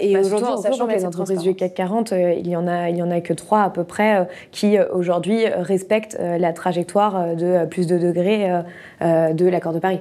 Et 0.00 0.14
bah, 0.14 0.20
aujourd'hui, 0.20 0.48
en 0.48 0.56
sachant 0.56 0.86
que 0.86 0.92
les 0.92 1.04
entreprises 1.04 1.40
du 1.40 1.54
CAC 1.54 1.74
40, 1.74 2.12
euh, 2.12 2.32
il 2.32 2.48
y 2.48 2.56
en 2.56 2.66
a, 2.66 2.90
il 2.90 2.96
y 2.96 3.02
en 3.02 3.10
a 3.10 3.20
que 3.20 3.32
trois 3.32 3.62
à 3.62 3.70
peu 3.70 3.84
près 3.84 4.20
euh, 4.20 4.24
qui 4.50 4.78
aujourd'hui 4.92 5.46
respectent 5.46 6.18
la 6.18 6.52
trajectoire 6.52 7.36
de 7.36 7.66
plus 7.66 7.86
de 7.86 7.98
degrés 7.98 8.62
de 9.00 9.48
l'accord 9.48 9.72
de 9.72 9.78
Paris. 9.78 10.00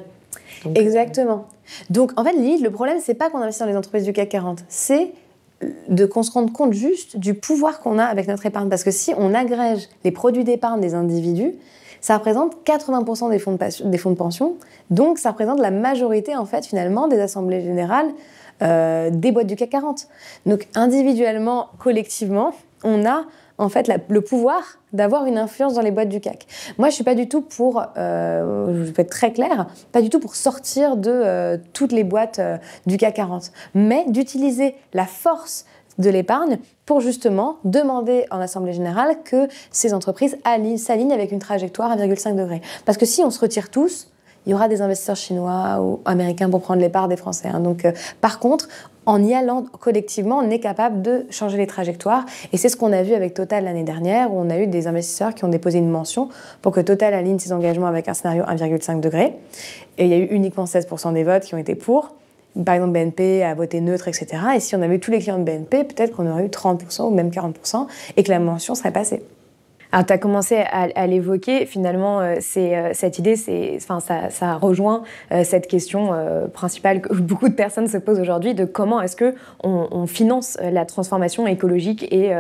Exactement. 0.76 1.46
Donc 1.90 2.12
en 2.18 2.24
fait, 2.24 2.34
le 2.34 2.70
problème, 2.70 2.98
c'est 3.02 3.14
pas 3.14 3.30
qu'on 3.30 3.40
investit 3.40 3.62
dans 3.62 3.68
les 3.68 3.78
entreprises 3.78 4.06
du 4.06 4.14
CAC 4.14 4.30
40, 4.30 4.64
c'est 4.68 5.12
de 5.90 6.06
qu'on 6.06 6.24
se 6.24 6.32
rende 6.32 6.54
compte 6.54 6.74
juste 6.74 7.18
du 7.18 7.34
pouvoir 7.34 7.80
qu'on 7.80 7.98
a 7.98 8.06
avec 8.06 8.28
notre 8.28 8.46
épargne. 8.46 8.70
Parce 8.70 8.84
que 8.84 8.92
si 8.92 9.14
on 9.18 9.34
agrège 9.34 9.90
les 10.04 10.12
produits 10.12 10.44
d'épargne 10.44 10.80
des 10.82 10.94
individus, 10.94 11.54
ça 12.02 12.18
représente 12.18 12.58
80% 12.66 13.30
des 13.30 13.40
fonds, 13.40 13.54
de, 13.54 13.90
des 13.90 13.98
fonds 13.98 14.12
de 14.12 14.16
pension. 14.16 14.56
Donc 14.92 15.18
ça 15.18 15.32
représente 15.32 15.60
la 15.60 15.72
majorité, 15.72 16.36
en 16.36 16.46
fait, 16.46 16.66
finalement, 16.66 17.08
des 17.08 17.20
assemblées 17.20 17.62
générales 17.62 18.08
euh, 18.62 19.10
des 19.12 19.32
boîtes 19.32 19.48
du 19.48 19.56
CAC 19.56 19.70
40. 19.70 20.08
Donc 20.46 20.68
individuellement, 20.76 21.68
collectivement, 21.80 22.54
on 22.84 23.06
a 23.06 23.24
en 23.60 23.70
fait 23.70 23.92
le 24.10 24.22
pouvoir 24.22 24.62
d'avoir 24.94 25.26
une 25.26 25.38
influence 25.38 25.74
dans 25.74 25.82
les 25.82 25.92
boîtes 25.92 26.10
du 26.10 26.20
CAC. 26.20 26.48
Moi, 26.78 26.90
je 26.90 26.96
suis 26.96 27.04
pas 27.04 27.16
du 27.16 27.28
tout 27.28 27.42
pour, 27.42 27.84
euh, 27.98 28.86
je 28.86 28.92
vais 28.92 29.02
être 29.02 29.10
très 29.10 29.32
clair, 29.32 29.68
pas 29.92 30.02
du 30.02 30.10
tout 30.10 30.20
pour 30.20 30.36
sortir 30.36 30.96
de 30.96 31.12
euh, 31.12 31.58
toutes 31.74 31.92
les 31.92 32.04
boîtes 32.04 32.40
du 32.86 32.98
CAC 32.98 33.16
40, 33.16 33.52
mais 33.74 34.06
d'utiliser 34.10 34.76
la 34.94 35.06
force 35.06 35.66
de 35.98 36.10
l'épargne 36.10 36.60
pour 36.86 37.02
justement 37.02 37.58
demander 37.64 38.26
en 38.32 38.40
Assemblée 38.40 38.74
générale 38.74 39.18
que 39.24 39.48
ces 39.72 39.94
entreprises 39.94 40.38
s'alignent 40.78 41.12
avec 41.12 41.32
une 41.32 41.40
trajectoire 41.40 41.92
à 41.92 41.96
1,5 41.96 42.36
degré. 42.36 42.62
Parce 42.86 42.98
que 42.98 43.06
si 43.06 43.24
on 43.24 43.32
se 43.32 43.40
retire 43.40 43.70
tous, 43.70 44.12
il 44.48 44.52
y 44.52 44.54
aura 44.54 44.70
des 44.70 44.82
investisseurs 44.82 45.18
chinois 45.18 45.80
ou 45.82 46.00
américains 46.06 46.50
pour 46.50 46.62
prendre 46.62 46.82
les 46.82 46.90
parts 46.90 47.10
des 47.10 47.18
Français. 47.18 47.50
Hein. 47.54 47.60
Donc, 47.60 47.86
par 48.22 48.40
contre, 48.40 48.70
en 49.06 49.24
y 49.24 49.34
allant 49.34 49.64
collectivement, 49.80 50.38
on 50.38 50.50
est 50.50 50.60
capable 50.60 51.02
de 51.02 51.26
changer 51.30 51.58
les 51.58 51.68
trajectoires. 51.68 52.26
Et 52.54 52.58
c'est 52.58 52.70
ce 52.70 52.78
qu'on 52.78 52.94
a 52.94 53.04
vu 53.04 53.14
avec 53.14 53.34
Total 53.34 53.64
l'année 53.64 53.84
dernière, 53.84 54.34
où 54.34 54.40
on 54.40 54.50
a 54.50 54.58
eu 54.58 54.68
des 54.68 54.88
investisseurs 54.88 55.36
qui 55.36 55.44
ont 55.44 55.50
déposé 55.50 55.80
une 55.80 55.90
mention 55.90 56.30
pour 56.62 56.72
que 56.72 56.80
Total 56.80 57.14
aligne 57.14 57.40
ses 57.40 57.52
engagements 57.52 57.88
avec 57.88 58.08
un 58.08 58.14
scénario 58.14 58.44
1,5 58.44 59.02
degré. 59.02 59.34
Et 59.98 60.06
il 60.06 60.10
y 60.10 60.14
a 60.14 60.18
eu 60.18 60.28
uniquement 60.32 60.66
16% 60.66 61.14
des 61.14 61.24
votes 61.24 61.44
qui 61.44 61.56
ont 61.56 61.58
été 61.58 61.76
pour. 61.76 62.16
Par 62.66 62.76
exemple, 62.76 62.94
BNP 62.94 63.44
a 63.44 63.54
voté 63.54 63.82
neutre, 63.82 64.08
etc. 64.08 64.28
Et 64.56 64.60
si 64.62 64.76
on 64.76 64.82
avait 64.82 64.96
eu 64.96 65.00
tous 65.00 65.12
les 65.12 65.20
clients 65.20 65.40
de 65.40 65.44
BNP, 65.44 65.84
peut-être 65.84 66.16
qu'on 66.16 66.30
aurait 66.30 66.46
eu 66.46 66.50
30% 66.50 67.04
ou 67.04 67.10
même 67.12 67.30
40% 67.30 67.88
et 68.16 68.24
que 68.24 68.32
la 68.32 68.40
mention 68.40 68.76
serait 68.76 68.92
passée. 68.92 69.24
Alors, 69.92 70.06
tu 70.06 70.14
as 70.14 70.18
commencé 70.18 70.58
à, 70.58 71.08
l'évoquer. 71.08 71.66
Finalement, 71.66 72.20
euh, 72.20 72.36
euh, 72.58 72.90
cette 72.94 73.20
idée, 73.20 73.36
ça, 73.36 74.56
rejoint 74.56 75.04
euh, 75.32 75.44
cette 75.44 75.68
question 75.68 76.12
principale 76.54 77.02
que 77.02 77.14
beaucoup 77.22 77.50
de 77.50 77.54
personnes 77.54 77.88
se 77.88 77.98
posent 77.98 78.20
aujourd'hui 78.20 78.54
de 78.54 78.66
comment 78.66 79.02
est-ce 79.02 79.16
que 79.16 79.36
on, 79.64 80.06
finance 80.08 80.58
la 80.62 80.86
transformation 80.86 81.48
écologique 81.48 82.04
et, 82.14 82.32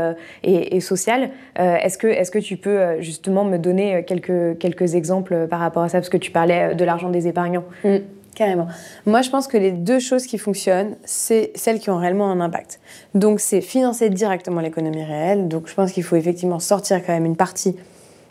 et, 0.43 0.79
sociale. 0.79 1.31
est-ce 1.55 1.97
que, 1.97 2.07
est-ce 2.07 2.31
que 2.31 2.39
tu 2.39 2.55
peux 2.55 3.01
justement 3.01 3.43
me 3.43 3.57
donner 3.57 4.03
quelques, 4.03 4.57
quelques 4.57 4.95
exemples 4.95 5.47
par 5.47 5.59
rapport 5.59 5.83
à 5.83 5.89
ça, 5.89 5.97
parce 5.97 6.09
que 6.09 6.17
tu 6.17 6.31
parlais 6.31 6.75
de 6.75 6.85
l'argent 6.85 7.09
des 7.09 7.27
épargnants. 7.27 7.65
Mm. 7.83 7.97
Carrément. 8.37 8.67
Moi, 9.07 9.23
je 9.23 9.31
pense 9.31 9.47
que 9.47 9.57
les 9.57 9.71
deux 9.71 9.97
choses 9.97 10.27
qui 10.27 10.37
fonctionnent, 10.37 10.95
c'est 11.05 11.51
celles 11.55 11.79
qui 11.79 11.89
ont 11.89 11.97
réellement 11.97 12.29
un 12.29 12.39
impact. 12.39 12.79
Donc, 13.15 13.39
c'est 13.39 13.61
financer 13.61 14.11
directement 14.11 14.61
l'économie 14.61 15.03
réelle. 15.03 15.47
Donc, 15.47 15.67
je 15.67 15.73
pense 15.73 15.91
qu'il 15.91 16.03
faut 16.03 16.15
effectivement 16.15 16.59
sortir 16.59 17.03
quand 17.03 17.13
même 17.13 17.25
une 17.25 17.35
partie 17.35 17.75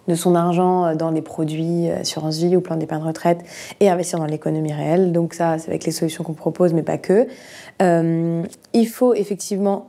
de 0.06 0.14
son 0.14 0.36
argent 0.36 0.84
euh, 0.84 0.94
dans 0.94 1.10
les 1.10 1.22
produits 1.22 1.90
euh, 1.90 2.02
assurance 2.02 2.38
vie 2.38 2.56
ou 2.56 2.60
plan 2.60 2.76
d'épargne 2.76 3.02
retraite 3.02 3.40
et 3.80 3.90
investir 3.90 4.20
dans 4.20 4.26
l'économie 4.26 4.72
réelle. 4.72 5.10
Donc, 5.10 5.34
ça, 5.34 5.58
c'est 5.58 5.70
avec 5.70 5.84
les 5.84 5.90
solutions 5.90 6.22
qu'on 6.22 6.34
propose, 6.34 6.72
mais 6.72 6.84
pas 6.84 6.98
que. 6.98 7.26
Euh, 7.82 8.44
il 8.74 8.86
faut 8.86 9.12
effectivement 9.12 9.88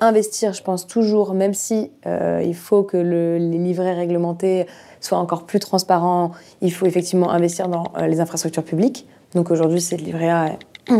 investir, 0.00 0.52
je 0.52 0.62
pense 0.62 0.86
toujours, 0.86 1.32
même 1.32 1.54
si 1.54 1.92
il 2.04 2.54
faut 2.54 2.82
que 2.82 2.96
les 2.96 3.38
livrets 3.38 3.94
réglementés 3.94 4.66
soient 5.00 5.18
encore 5.18 5.44
plus 5.46 5.60
transparents, 5.60 6.32
il 6.60 6.72
faut 6.72 6.84
effectivement 6.84 7.30
investir 7.30 7.68
dans 7.68 7.92
les 8.04 8.20
infrastructures 8.20 8.64
publiques. 8.64 9.06
Donc 9.34 9.50
aujourd'hui, 9.50 9.80
c'est 9.80 9.96
le 9.96 10.04
livret 10.04 10.30
A 10.30 10.56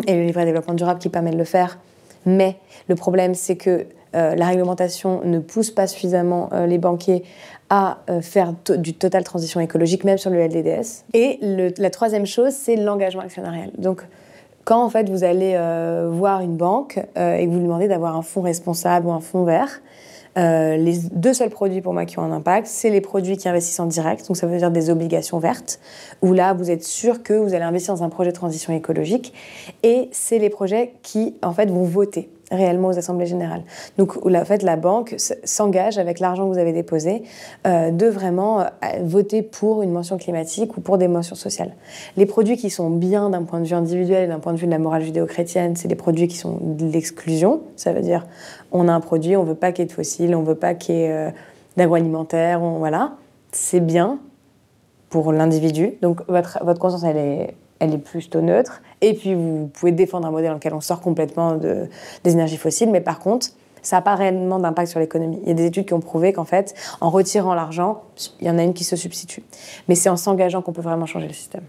et 0.06 0.14
le 0.14 0.24
livret 0.24 0.44
développement 0.44 0.74
durable 0.74 1.00
qui 1.00 1.08
permettent 1.08 1.34
de 1.34 1.38
le 1.38 1.44
faire. 1.44 1.78
Mais 2.26 2.56
le 2.88 2.94
problème, 2.94 3.34
c'est 3.34 3.56
que 3.56 3.86
euh, 4.14 4.34
la 4.34 4.46
réglementation 4.46 5.20
ne 5.24 5.38
pousse 5.38 5.70
pas 5.70 5.86
suffisamment 5.86 6.48
euh, 6.52 6.66
les 6.66 6.78
banquiers 6.78 7.24
à 7.68 7.98
euh, 8.08 8.20
faire 8.20 8.54
du 8.78 8.94
total 8.94 9.24
transition 9.24 9.60
écologique, 9.60 10.04
même 10.04 10.18
sur 10.18 10.30
le 10.30 10.40
LDDS. 10.46 11.04
Et 11.14 11.38
la 11.42 11.90
troisième 11.90 12.26
chose, 12.26 12.52
c'est 12.52 12.76
l'engagement 12.76 13.22
actionnarial. 13.22 13.70
Donc, 13.78 14.02
quand 14.64 14.82
en 14.82 14.88
fait 14.88 15.10
vous 15.10 15.24
allez 15.24 15.58
voir 16.10 16.40
une 16.40 16.56
banque 16.56 16.98
et 17.16 17.46
vous 17.46 17.58
lui 17.58 17.64
demandez 17.64 17.86
d'avoir 17.86 18.16
un 18.16 18.22
fonds 18.22 18.40
responsable 18.40 19.08
ou 19.08 19.12
un 19.12 19.20
fonds 19.20 19.44
vert, 19.44 19.82
euh, 20.36 20.76
les 20.76 20.98
deux 21.12 21.32
seuls 21.32 21.50
produits 21.50 21.80
pour 21.80 21.92
moi 21.92 22.04
qui 22.04 22.18
ont 22.18 22.22
un 22.22 22.32
impact, 22.32 22.66
c'est 22.66 22.90
les 22.90 23.00
produits 23.00 23.36
qui 23.36 23.48
investissent 23.48 23.80
en 23.80 23.86
direct, 23.86 24.26
donc 24.26 24.36
ça 24.36 24.46
veut 24.46 24.58
dire 24.58 24.70
des 24.70 24.90
obligations 24.90 25.38
vertes, 25.38 25.78
où 26.22 26.32
là 26.32 26.54
vous 26.54 26.70
êtes 26.70 26.84
sûr 26.84 27.22
que 27.22 27.34
vous 27.34 27.54
allez 27.54 27.64
investir 27.64 27.94
dans 27.94 28.02
un 28.02 28.08
projet 28.08 28.30
de 28.30 28.36
transition 28.36 28.72
écologique, 28.72 29.32
et 29.82 30.08
c'est 30.12 30.38
les 30.38 30.50
projets 30.50 30.94
qui 31.02 31.36
en 31.42 31.52
fait 31.52 31.70
vont 31.70 31.84
voter 31.84 32.28
réellement 32.54 32.88
aux 32.88 32.98
assemblées 32.98 33.26
générales. 33.26 33.62
Donc, 33.98 34.16
en 34.24 34.44
fait, 34.44 34.62
la 34.62 34.76
banque 34.76 35.14
s'engage 35.44 35.98
avec 35.98 36.20
l'argent 36.20 36.48
que 36.48 36.52
vous 36.52 36.58
avez 36.58 36.72
déposé 36.72 37.22
euh, 37.66 37.90
de 37.90 38.06
vraiment 38.06 38.60
euh, 38.60 38.66
voter 39.02 39.42
pour 39.42 39.82
une 39.82 39.90
mention 39.90 40.16
climatique 40.16 40.76
ou 40.76 40.80
pour 40.80 40.98
des 40.98 41.08
mentions 41.08 41.36
sociales. 41.36 41.74
Les 42.16 42.26
produits 42.26 42.56
qui 42.56 42.70
sont 42.70 42.90
bien 42.90 43.30
d'un 43.30 43.42
point 43.42 43.60
de 43.60 43.66
vue 43.66 43.74
individuel 43.74 44.24
et 44.24 44.26
d'un 44.26 44.38
point 44.38 44.52
de 44.52 44.58
vue 44.58 44.66
de 44.66 44.70
la 44.70 44.78
morale 44.78 45.02
judéo-chrétienne, 45.02 45.76
c'est 45.76 45.88
des 45.88 45.94
produits 45.94 46.28
qui 46.28 46.36
sont 46.36 46.58
de 46.60 46.86
l'exclusion. 46.86 47.62
Ça 47.76 47.92
veut 47.92 48.02
dire, 48.02 48.26
on 48.72 48.88
a 48.88 48.92
un 48.92 49.00
produit, 49.00 49.36
on 49.36 49.44
veut 49.44 49.54
pas 49.54 49.72
qu'il 49.72 49.82
y 49.82 49.86
ait 49.86 49.88
de 49.88 49.92
fossiles, 49.92 50.34
on 50.34 50.42
veut 50.42 50.54
pas 50.54 50.74
qu'il 50.74 50.94
y 50.94 51.02
ait 51.02 51.12
euh, 51.12 51.30
d'agroalimentaire, 51.76 52.60
voilà. 52.60 53.12
C'est 53.52 53.80
bien 53.80 54.18
pour 55.10 55.32
l'individu. 55.32 55.92
Donc, 56.02 56.20
votre, 56.28 56.58
votre 56.64 56.80
conscience, 56.80 57.04
elle 57.04 57.16
est 57.16 57.54
elle 57.84 57.94
est 57.94 57.98
plutôt 57.98 58.40
neutre. 58.40 58.82
Et 59.06 59.12
puis, 59.12 59.34
vous 59.34 59.70
pouvez 59.74 59.92
défendre 59.92 60.26
un 60.26 60.30
modèle 60.30 60.48
dans 60.48 60.54
lequel 60.54 60.72
on 60.72 60.80
sort 60.80 61.02
complètement 61.02 61.56
de, 61.56 61.90
des 62.24 62.32
énergies 62.32 62.56
fossiles, 62.56 62.90
mais 62.90 63.02
par 63.02 63.18
contre, 63.18 63.48
ça 63.82 63.96
n'a 63.96 64.00
pas 64.02 64.14
réellement 64.14 64.58
d'impact 64.58 64.90
sur 64.90 64.98
l'économie. 64.98 65.40
Il 65.42 65.48
y 65.48 65.50
a 65.50 65.54
des 65.54 65.66
études 65.66 65.84
qui 65.84 65.92
ont 65.92 66.00
prouvé 66.00 66.32
qu'en 66.32 66.46
fait, 66.46 66.74
en 67.02 67.10
retirant 67.10 67.52
l'argent, 67.52 68.04
il 68.40 68.46
y 68.46 68.50
en 68.50 68.56
a 68.56 68.62
une 68.62 68.72
qui 68.72 68.82
se 68.82 68.96
substitue. 68.96 69.42
Mais 69.88 69.94
c'est 69.94 70.08
en 70.08 70.16
s'engageant 70.16 70.62
qu'on 70.62 70.72
peut 70.72 70.80
vraiment 70.80 71.04
changer 71.04 71.26
le 71.26 71.34
système. 71.34 71.64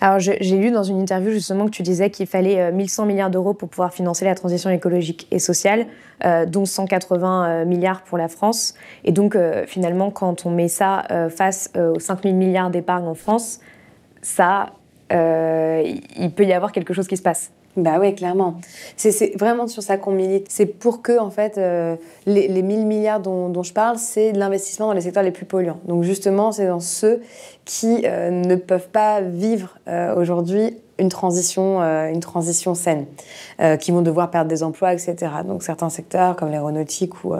Alors, 0.00 0.20
j'ai 0.20 0.56
lu 0.56 0.70
dans 0.70 0.84
une 0.84 1.02
interview 1.02 1.32
justement 1.32 1.66
que 1.66 1.70
tu 1.70 1.82
disais 1.82 2.08
qu'il 2.08 2.26
fallait 2.26 2.72
1100 2.72 3.02
euh, 3.02 3.06
milliards 3.06 3.30
d'euros 3.30 3.52
pour 3.52 3.68
pouvoir 3.68 3.92
financer 3.92 4.24
la 4.24 4.34
transition 4.34 4.70
écologique 4.70 5.28
et 5.30 5.38
sociale, 5.38 5.86
euh, 6.24 6.46
dont 6.46 6.64
180 6.64 7.44
euh, 7.44 7.64
milliards 7.66 8.04
pour 8.04 8.16
la 8.16 8.28
France. 8.28 8.72
Et 9.04 9.12
donc, 9.12 9.36
finalement, 9.66 10.10
quand 10.10 10.46
on 10.46 10.50
met 10.50 10.68
ça 10.68 11.04
face 11.28 11.70
aux 11.76 12.00
5000 12.00 12.34
milliards 12.34 12.70
d'épargne 12.70 13.06
en 13.06 13.14
France, 13.14 13.60
ça 14.22 14.72
euh, 15.12 15.82
il 16.16 16.30
peut 16.32 16.44
y 16.44 16.52
avoir 16.52 16.72
quelque 16.72 16.94
chose 16.94 17.06
qui 17.06 17.16
se 17.16 17.22
passe. 17.22 17.50
Bah 17.76 17.96
oui, 17.98 18.14
clairement. 18.14 18.56
C'est 18.96 19.34
vraiment 19.38 19.66
sur 19.66 19.82
ça 19.82 19.96
qu'on 19.96 20.10
milite. 20.10 20.46
C'est 20.50 20.66
pour 20.66 21.00
que, 21.00 21.18
en 21.18 21.30
fait, 21.30 21.56
euh, 21.56 21.96
les, 22.26 22.46
les, 22.48 22.62
1000 22.62 22.86
milliards 22.86 23.20
dont, 23.20 23.62
je 23.62 23.72
parle, 23.72 23.96
c'est 23.96 24.32
de 24.32 24.38
l'investissement 24.38 24.88
dans 24.88 24.92
les 24.92 25.00
secteurs 25.00 25.22
les 25.22 25.30
plus 25.30 25.46
polluants. 25.46 25.80
Donc 25.86 26.02
justement, 26.02 26.52
c'est 26.52 26.66
dans 26.66 26.80
ceux 26.80 27.22
qui 27.64 28.02
euh, 28.04 28.30
ne 28.30 28.56
peuvent 28.56 28.88
pas 28.88 29.22
vivre 29.22 29.78
aujourd'hui 30.16 30.76
une 31.02 31.10
transition, 31.10 31.80
une 31.80 32.20
transition 32.20 32.74
saine, 32.74 33.06
qui 33.80 33.90
vont 33.90 34.02
devoir 34.02 34.30
perdre 34.30 34.48
des 34.48 34.62
emplois, 34.62 34.92
etc. 34.94 35.16
Donc 35.46 35.62
certains 35.62 35.90
secteurs 35.90 36.36
comme 36.36 36.50
l'aéronautique 36.50 37.24
ou, 37.24 37.34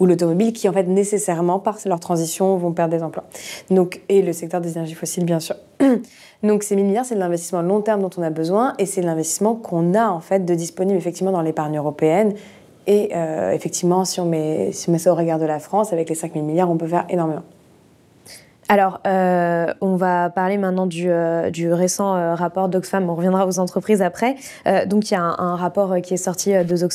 ou 0.00 0.06
l'automobile, 0.06 0.52
qui 0.52 0.68
en 0.68 0.72
fait 0.72 0.84
nécessairement 0.84 1.58
par 1.58 1.78
leur 1.86 2.00
transition 2.00 2.56
vont 2.56 2.72
perdre 2.72 2.94
des 2.96 3.02
emplois. 3.02 3.24
Donc 3.70 4.02
et 4.08 4.20
le 4.20 4.32
secteur 4.32 4.60
des 4.60 4.72
énergies 4.72 4.94
fossiles, 4.94 5.24
bien 5.24 5.40
sûr. 5.40 5.56
Donc 6.42 6.62
ces 6.62 6.76
1000 6.76 6.84
milliards, 6.84 7.06
c'est 7.06 7.14
de 7.14 7.20
l'investissement 7.20 7.62
long 7.62 7.80
terme 7.80 8.02
dont 8.02 8.10
on 8.18 8.22
a 8.22 8.30
besoin 8.30 8.74
et 8.78 8.84
c'est 8.84 9.00
l'investissement 9.00 9.54
qu'on 9.54 9.94
a 9.94 10.08
en 10.08 10.20
fait 10.20 10.44
de 10.44 10.54
disponible 10.54 10.98
effectivement 10.98 11.32
dans 11.32 11.40
l'épargne 11.40 11.78
européenne. 11.78 12.34
Et 12.86 13.12
euh, 13.14 13.52
effectivement, 13.52 14.04
si 14.04 14.20
on, 14.20 14.26
met, 14.26 14.70
si 14.72 14.90
on 14.90 14.92
met 14.92 14.98
ça 14.98 15.10
au 15.10 15.14
regard 15.14 15.38
de 15.38 15.46
la 15.46 15.58
France, 15.58 15.94
avec 15.94 16.10
les 16.10 16.14
5000 16.14 16.42
milliards, 16.42 16.70
on 16.70 16.76
peut 16.76 16.86
faire 16.86 17.06
énormément. 17.08 17.42
Alors, 18.68 19.00
euh, 19.06 19.66
on 19.80 19.96
va 19.96 20.30
parler 20.30 20.56
maintenant 20.56 20.86
du, 20.86 21.10
euh, 21.10 21.50
récent 21.72 22.16
euh, 22.16 22.34
rapport 22.34 22.68
d'Oxfam. 22.68 23.08
On 23.10 23.14
reviendra 23.14 23.46
aux 23.46 23.58
entreprises 23.58 24.00
après. 24.00 24.36
donc, 24.86 25.10
il 25.10 25.14
y 25.14 25.16
a 25.16 25.22
un, 25.22 25.56
rapport 25.56 26.00
qui 26.02 26.14
est 26.14 26.18
sorti 26.18 26.52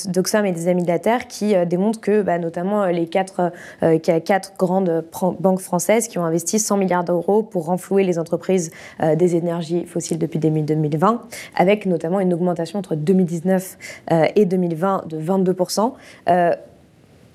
d'Oxfam 0.08 0.46
et 0.46 0.52
des 0.52 0.68
Amis 0.68 0.84
de 0.84 0.88
la 0.88 1.00
Terre 1.00 1.28
qui 1.28 1.56
démontre 1.66 2.02
que, 2.02 2.22
bah, 2.22 2.38
notamment, 2.38 2.86
les 2.86 3.08
quatre, 3.08 3.52
quatre 4.24 4.54
grandes 4.58 5.06
banques 5.40 5.62
françaises 5.62 6.08
qui 6.08 6.18
ont 6.18 6.26
investi 6.26 6.60
100 6.60 6.78
milliards 6.78 7.04
d'euros 7.04 7.44
pour 7.44 7.66
renflouer 7.66 8.04
les 8.04 8.20
entreprises 8.20 8.72
des 9.02 9.36
énergies 9.36 9.86
fossiles 9.86 10.20
depuis 10.20 10.40
2020, 10.40 11.22
avec 11.56 11.86
notamment 11.86 12.20
une 12.20 12.34
augmentation 12.34 12.80
entre 12.80 12.96
2019 12.96 13.78
et 14.36 14.46
2020 14.46 15.08
de 15.08 15.18
22 15.18 15.56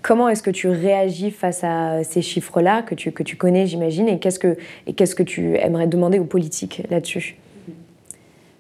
Comment 0.05 0.29
est-ce 0.29 0.43
que 0.43 0.51
tu 0.51 0.69
réagis 0.69 1.31
face 1.31 1.65
à 1.65 2.05
ces 2.05 2.21
chiffres-là 2.21 2.83
que 2.83 2.95
tu, 2.95 3.11
que 3.11 3.23
tu 3.23 3.37
connais, 3.37 3.67
j'imagine, 3.67 4.07
et 4.07 4.19
qu'est-ce 4.19 4.39
que, 4.39 4.59
qu'est-ce 4.95 5.15
que 5.15 5.23
tu 5.23 5.57
aimerais 5.57 5.87
demander 5.87 6.19
aux 6.19 6.27
politiques 6.27 6.83
là-dessus? 6.91 7.39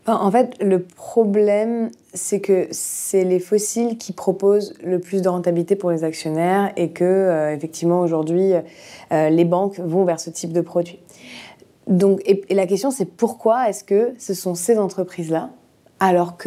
En 0.06 0.30
fait, 0.30 0.56
le 0.62 0.80
problème, 0.80 1.90
c'est 2.14 2.40
que 2.40 2.66
c'est 2.70 3.24
les 3.24 3.40
fossiles 3.40 3.98
qui 3.98 4.14
proposent 4.14 4.74
le 4.82 5.00
plus 5.00 5.20
de 5.20 5.28
rentabilité 5.28 5.76
pour 5.76 5.90
les 5.90 6.02
actionnaires 6.02 6.72
et 6.76 6.92
que, 6.92 7.04
euh, 7.04 7.54
effectivement, 7.54 8.00
aujourd'hui, 8.00 8.52
euh, 9.12 9.28
les 9.28 9.44
banques 9.44 9.78
vont 9.80 10.06
vers 10.06 10.20
ce 10.20 10.30
type 10.30 10.52
de 10.52 10.62
produit. 10.62 10.98
Donc, 11.88 12.22
et, 12.24 12.42
et 12.48 12.54
la 12.54 12.66
question, 12.66 12.90
c'est 12.90 13.04
pourquoi 13.04 13.68
est-ce 13.68 13.84
que 13.84 14.14
ce 14.18 14.32
sont 14.32 14.54
ces 14.54 14.78
entreprises-là, 14.78 15.50
alors 16.00 16.38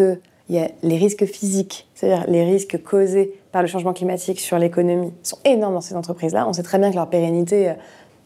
qu'il 0.47 0.55
y 0.55 0.59
a 0.59 0.69
les 0.81 0.97
risques 0.97 1.25
physiques, 1.25 1.87
c'est-à-dire 1.93 2.25
les 2.27 2.43
risques 2.43 2.81
causés 2.81 3.33
le 3.61 3.67
changement 3.67 3.93
climatique 3.93 4.39
sur 4.39 4.57
l'économie 4.59 5.13
sont 5.23 5.37
énormes 5.45 5.75
dans 5.75 5.81
ces 5.81 5.95
entreprises-là. 5.95 6.47
On 6.47 6.53
sait 6.53 6.63
très 6.63 6.79
bien 6.79 6.91
que 6.91 6.95
leur 6.95 7.09
pérennité, 7.09 7.69
euh, 7.69 7.73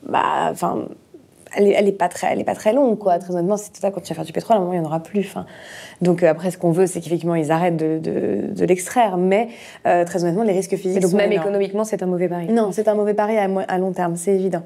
bah, 0.03 0.53
elle 1.55 1.65
n'est 1.65 1.87
est 1.87 1.91
pas 1.91 2.09
très, 2.09 2.27
elle 2.31 2.39
est 2.39 2.45
pas 2.45 2.55
très 2.55 2.73
longue, 2.73 2.97
quoi. 2.97 3.19
Très 3.19 3.33
honnêtement, 3.33 3.57
c'est 3.57 3.75
ça 3.75 3.91
quand 3.91 4.01
tu 4.01 4.09
vas 4.09 4.15
faire 4.15 4.25
du 4.25 4.31
pétrole, 4.31 4.57
à 4.57 4.59
un 4.59 4.61
moment 4.61 4.73
il 4.73 4.79
n'y 4.79 4.85
en 4.85 4.87
aura 4.87 5.01
plus. 5.01 5.21
Enfin, 5.21 5.45
donc 6.01 6.23
euh, 6.23 6.29
après, 6.29 6.51
ce 6.51 6.57
qu'on 6.57 6.71
veut, 6.71 6.87
c'est 6.87 7.01
qu'effectivement 7.01 7.35
ils 7.35 7.51
arrêtent 7.51 7.77
de, 7.77 7.99
de, 7.99 8.65
l'extraire, 8.65 9.17
mais 9.17 9.49
euh, 9.85 10.05
très 10.05 10.23
honnêtement, 10.23 10.43
les 10.43 10.53
risques 10.53 10.75
physiques. 10.75 11.01
donc 11.01 11.13
même 11.13 11.31
économiquement, 11.31 11.83
c'est 11.83 12.03
un 12.03 12.05
mauvais 12.05 12.29
pari. 12.29 12.47
Non, 12.47 12.71
c'est 12.71 12.87
un 12.87 12.95
mauvais 12.95 13.13
pari 13.13 13.37
à, 13.37 13.49
à 13.67 13.77
long 13.77 13.91
terme, 13.91 14.15
c'est 14.15 14.33
évident. 14.33 14.63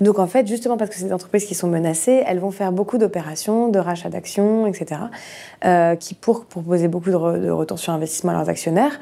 Donc 0.00 0.18
en 0.18 0.26
fait, 0.26 0.46
justement 0.46 0.76
parce 0.76 0.90
que 0.90 0.96
c'est 0.96 1.06
des 1.06 1.12
entreprises 1.12 1.44
qui 1.44 1.54
sont 1.54 1.68
menacées, 1.68 2.22
elles 2.26 2.38
vont 2.38 2.50
faire 2.50 2.72
beaucoup 2.72 2.96
d'opérations, 2.96 3.68
de 3.68 3.78
rachats 3.78 4.08
d'actions, 4.08 4.66
etc., 4.66 5.00
qui 5.98 6.14
pour 6.14 6.46
proposer 6.46 6.88
beaucoup 6.88 7.10
de, 7.10 7.38
de 7.38 7.50
retours 7.50 7.78
sur 7.78 7.92
investissement 7.92 8.32
à 8.32 8.36
leurs 8.36 8.48
actionnaires. 8.48 8.98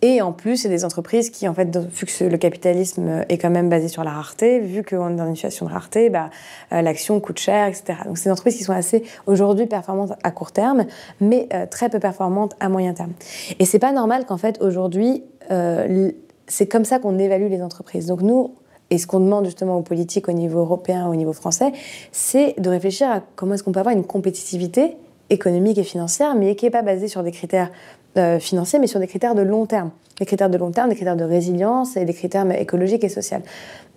Et 0.00 0.22
en 0.22 0.32
plus, 0.32 0.58
c'est 0.58 0.68
des 0.68 0.84
entreprises 0.84 1.30
qui, 1.30 1.48
en 1.48 1.54
fait, 1.54 1.76
vu 1.76 2.06
que 2.06 2.24
le 2.24 2.38
capitalisme 2.38 3.24
est 3.28 3.38
quand 3.38 3.50
même 3.50 3.68
basé 3.68 3.88
sur 3.88 4.04
la 4.04 4.12
rareté, 4.12 4.60
vu 4.60 4.84
qu'on 4.84 5.10
est 5.10 5.16
dans 5.16 5.26
une 5.26 5.34
situation 5.34 5.66
de 5.66 5.72
rareté, 5.72 6.08
bah, 6.08 6.30
euh, 6.72 6.82
l'action 6.82 7.18
coûte 7.18 7.38
cher, 7.38 7.66
etc. 7.66 8.00
Donc, 8.06 8.16
c'est 8.16 8.24
des 8.24 8.32
entreprises 8.32 8.56
qui 8.56 8.64
sont 8.64 8.72
assez, 8.72 9.02
aujourd'hui, 9.26 9.66
performantes 9.66 10.12
à 10.22 10.30
court 10.30 10.52
terme, 10.52 10.84
mais 11.20 11.48
euh, 11.52 11.66
très 11.66 11.88
peu 11.88 11.98
performantes 11.98 12.54
à 12.60 12.68
moyen 12.68 12.94
terme. 12.94 13.12
Et 13.58 13.64
c'est 13.64 13.80
pas 13.80 13.92
normal 13.92 14.24
qu'en 14.24 14.36
fait, 14.36 14.62
aujourd'hui, 14.62 15.24
euh, 15.50 16.12
c'est 16.46 16.68
comme 16.68 16.84
ça 16.84 17.00
qu'on 17.00 17.18
évalue 17.18 17.50
les 17.50 17.62
entreprises. 17.62 18.06
Donc, 18.06 18.22
nous, 18.22 18.54
et 18.90 18.98
ce 18.98 19.06
qu'on 19.06 19.20
demande 19.20 19.46
justement 19.46 19.76
aux 19.76 19.82
politiques 19.82 20.28
au 20.28 20.32
niveau 20.32 20.60
européen, 20.60 21.08
au 21.08 21.14
niveau 21.16 21.32
français, 21.32 21.72
c'est 22.12 22.54
de 22.58 22.70
réfléchir 22.70 23.10
à 23.10 23.22
comment 23.36 23.54
est-ce 23.54 23.62
qu'on 23.62 23.72
peut 23.72 23.80
avoir 23.80 23.94
une 23.94 24.04
compétitivité 24.04 24.96
économique 25.30 25.78
et 25.78 25.84
financière, 25.84 26.34
mais 26.34 26.54
qui 26.56 26.64
n'est 26.64 26.70
pas 26.70 26.82
basée 26.82 27.08
sur 27.08 27.22
des 27.22 27.32
critères 27.32 27.70
euh, 28.16 28.38
financiers, 28.38 28.78
mais 28.78 28.86
sur 28.86 29.00
des 29.00 29.06
critères 29.06 29.34
de 29.34 29.42
long 29.42 29.66
terme. 29.66 29.90
Des 30.18 30.26
critères 30.26 30.50
de 30.50 30.58
long 30.58 30.70
terme, 30.70 30.88
des 30.88 30.96
critères 30.96 31.16
de 31.16 31.24
résilience 31.24 31.96
et 31.96 32.04
des 32.04 32.14
critères 32.14 32.50
écologiques 32.50 33.04
et 33.04 33.08
sociaux. 33.08 33.38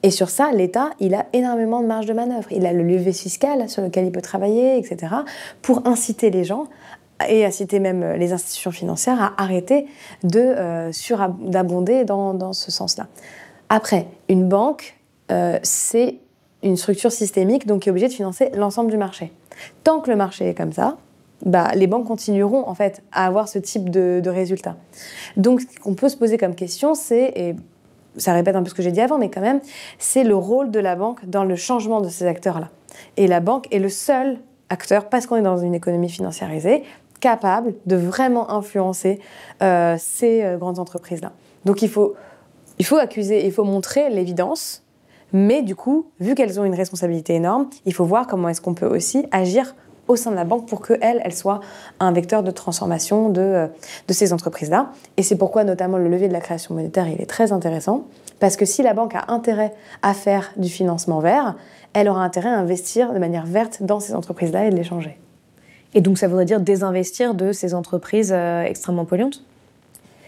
Et 0.04 0.12
sur 0.12 0.30
ça, 0.30 0.52
l'État, 0.52 0.92
il 1.00 1.14
a 1.16 1.26
énormément 1.34 1.82
de 1.82 1.88
marge 1.88 2.06
de 2.06 2.14
manœuvre. 2.14 2.48
Il 2.52 2.66
a 2.66 2.74
le 2.74 2.84
levier 2.84 3.14
fiscal 3.14 3.70
sur 3.70 3.82
lequel 3.82 4.06
il 4.06 4.12
peut 4.12 4.22
travailler, 4.22 4.78
etc., 4.78 5.16
pour 5.62 5.88
inciter 5.88 6.30
les 6.30 6.44
gens 6.44 6.66
et 7.30 7.46
inciter 7.46 7.80
même 7.80 8.14
les 8.14 8.34
institutions 8.34 8.72
financières 8.72 9.22
à 9.22 9.42
arrêter 9.42 9.88
de 10.24 10.40
euh, 10.40 10.92
d'abonder 11.42 12.04
dans, 12.04 12.34
dans, 12.34 12.54
ce 12.54 12.72
sens-là. 12.72 13.08
Après, 13.70 14.08
une 14.28 14.50
banque, 14.50 14.98
euh, 15.32 15.60
c'est 15.64 16.18
une 16.64 16.78
structure 16.78 17.12
systémique, 17.12 17.66
donc 17.68 17.84
qui 17.84 17.90
est 17.90 17.92
obligée 17.92 18.08
de 18.08 18.14
financer 18.14 18.52
l'ensemble 18.56 18.92
du 18.92 18.98
marché. 18.98 19.32
Tant 19.84 20.00
que 20.00 20.10
le 20.10 20.16
marché 20.16 20.50
est 20.50 20.56
comme 20.56 20.74
ça, 20.74 20.98
bah, 21.46 21.72
les 21.76 21.88
banques 21.88 22.08
continueront 22.08 22.68
en 22.68 22.76
fait 22.76 23.02
à 23.12 23.26
avoir 23.26 23.48
ce 23.48 23.60
type 23.60 23.90
de, 23.90 24.22
résultats. 24.30 24.76
Donc, 25.38 25.62
ce 25.62 25.80
qu'on 25.80 25.94
peut 25.94 26.10
se 26.10 26.18
poser 26.18 26.38
comme 26.38 26.56
question, 26.56 26.94
c'est, 26.94 27.34
et 27.36 27.56
ça 28.18 28.34
répète 28.34 28.56
un 28.56 28.64
peu 28.64 28.70
ce 28.70 28.76
que 28.76 28.84
j'ai 28.84 28.92
dit 28.92 29.02
avant, 29.02 29.18
mais 29.18 29.30
quand 29.30 29.42
même, 29.42 29.60
c'est 30.00 30.24
le 30.24 30.36
rôle 30.36 30.72
de 30.72 30.80
la 30.80 30.96
banque 30.96 31.26
dans 31.26 31.44
le 31.44 31.56
changement 31.56 32.02
de 32.02 32.10
ces 32.10 32.26
acteurs-là. 32.26 32.70
Et 33.18 33.28
la 33.28 33.40
banque 33.40 33.68
est 33.74 33.80
le 33.80 33.90
seul 33.90 34.40
acteur, 34.70 35.10
parce 35.10 35.26
qu'on 35.26 35.36
est 35.36 35.42
dans 35.42 35.58
une 35.58 35.74
économie 35.74 36.10
financiarisée, 36.10 36.84
capable 37.20 37.74
de 37.86 37.96
vraiment 37.96 38.50
influencer 38.52 39.20
euh, 39.62 39.96
ces 40.00 40.44
euh, 40.44 40.58
grandes 40.58 40.80
entreprises-là. 40.80 41.34
Donc, 41.66 41.82
il 41.82 41.90
faut, 41.90 42.16
il 42.80 42.86
faut 42.86 42.98
accuser, 42.98 43.46
il 43.46 43.52
faut 43.52 43.64
montrer 43.64 44.10
l'évidence, 44.10 44.84
mais 45.34 45.62
du 45.62 45.76
coup, 45.76 46.08
vu 46.20 46.36
qu'elles 46.36 46.60
ont 46.60 46.66
une 46.66 46.76
responsabilité 46.76 47.36
énorme, 47.36 47.70
il 47.86 47.94
faut 47.94 48.06
voir 48.06 48.28
comment 48.28 48.50
est-ce 48.50 48.62
qu'on 48.62 48.74
peut 48.74 48.88
aussi 48.88 49.26
agir 49.32 49.76
au 50.12 50.16
sein 50.16 50.32
de 50.32 50.36
la 50.36 50.44
banque 50.44 50.68
pour 50.68 50.86
qu'elle, 50.86 51.22
elle 51.24 51.34
soit 51.34 51.62
un 52.00 52.12
vecteur 52.12 52.44
de 52.44 52.52
transformation 52.52 53.30
de, 53.30 53.42
euh, 53.42 53.68
de 54.08 54.14
ces 54.14 54.34
entreprises-là. 54.34 54.92
Et 55.18 55.24
c'est 55.24 55.38
pourquoi 55.38 55.64
notamment 55.64 55.98
le 55.98 56.08
levier 56.08 56.28
de 56.28 56.34
la 56.34 56.42
création 56.42 56.76
monétaire, 56.76 57.08
il 57.08 57.22
est 57.22 57.30
très 57.30 57.52
intéressant, 57.52 58.06
parce 58.40 58.56
que 58.56 58.66
si 58.66 58.84
la 58.84 58.94
banque 58.94 59.16
a 59.16 59.26
intérêt 59.30 59.74
à 60.02 60.14
faire 60.14 60.52
du 60.58 60.70
financement 60.70 61.20
vert, 61.20 61.56
elle 61.94 62.10
aura 62.10 62.24
intérêt 62.24 62.50
à 62.50 62.58
investir 62.58 63.14
de 63.14 63.20
manière 63.20 63.46
verte 63.46 63.84
dans 63.84 64.00
ces 64.00 64.14
entreprises-là 64.14 64.66
et 64.66 64.70
de 64.70 64.76
les 64.76 64.84
changer. 64.84 65.18
Et 65.94 66.02
donc 66.02 66.18
ça 66.18 66.28
voudrait 66.28 66.46
dire 66.46 66.62
désinvestir 66.62 67.34
de 67.34 67.52
ces 67.52 67.74
entreprises 67.74 68.32
euh, 68.34 68.64
extrêmement 68.64 69.06
polluantes? 69.06 69.44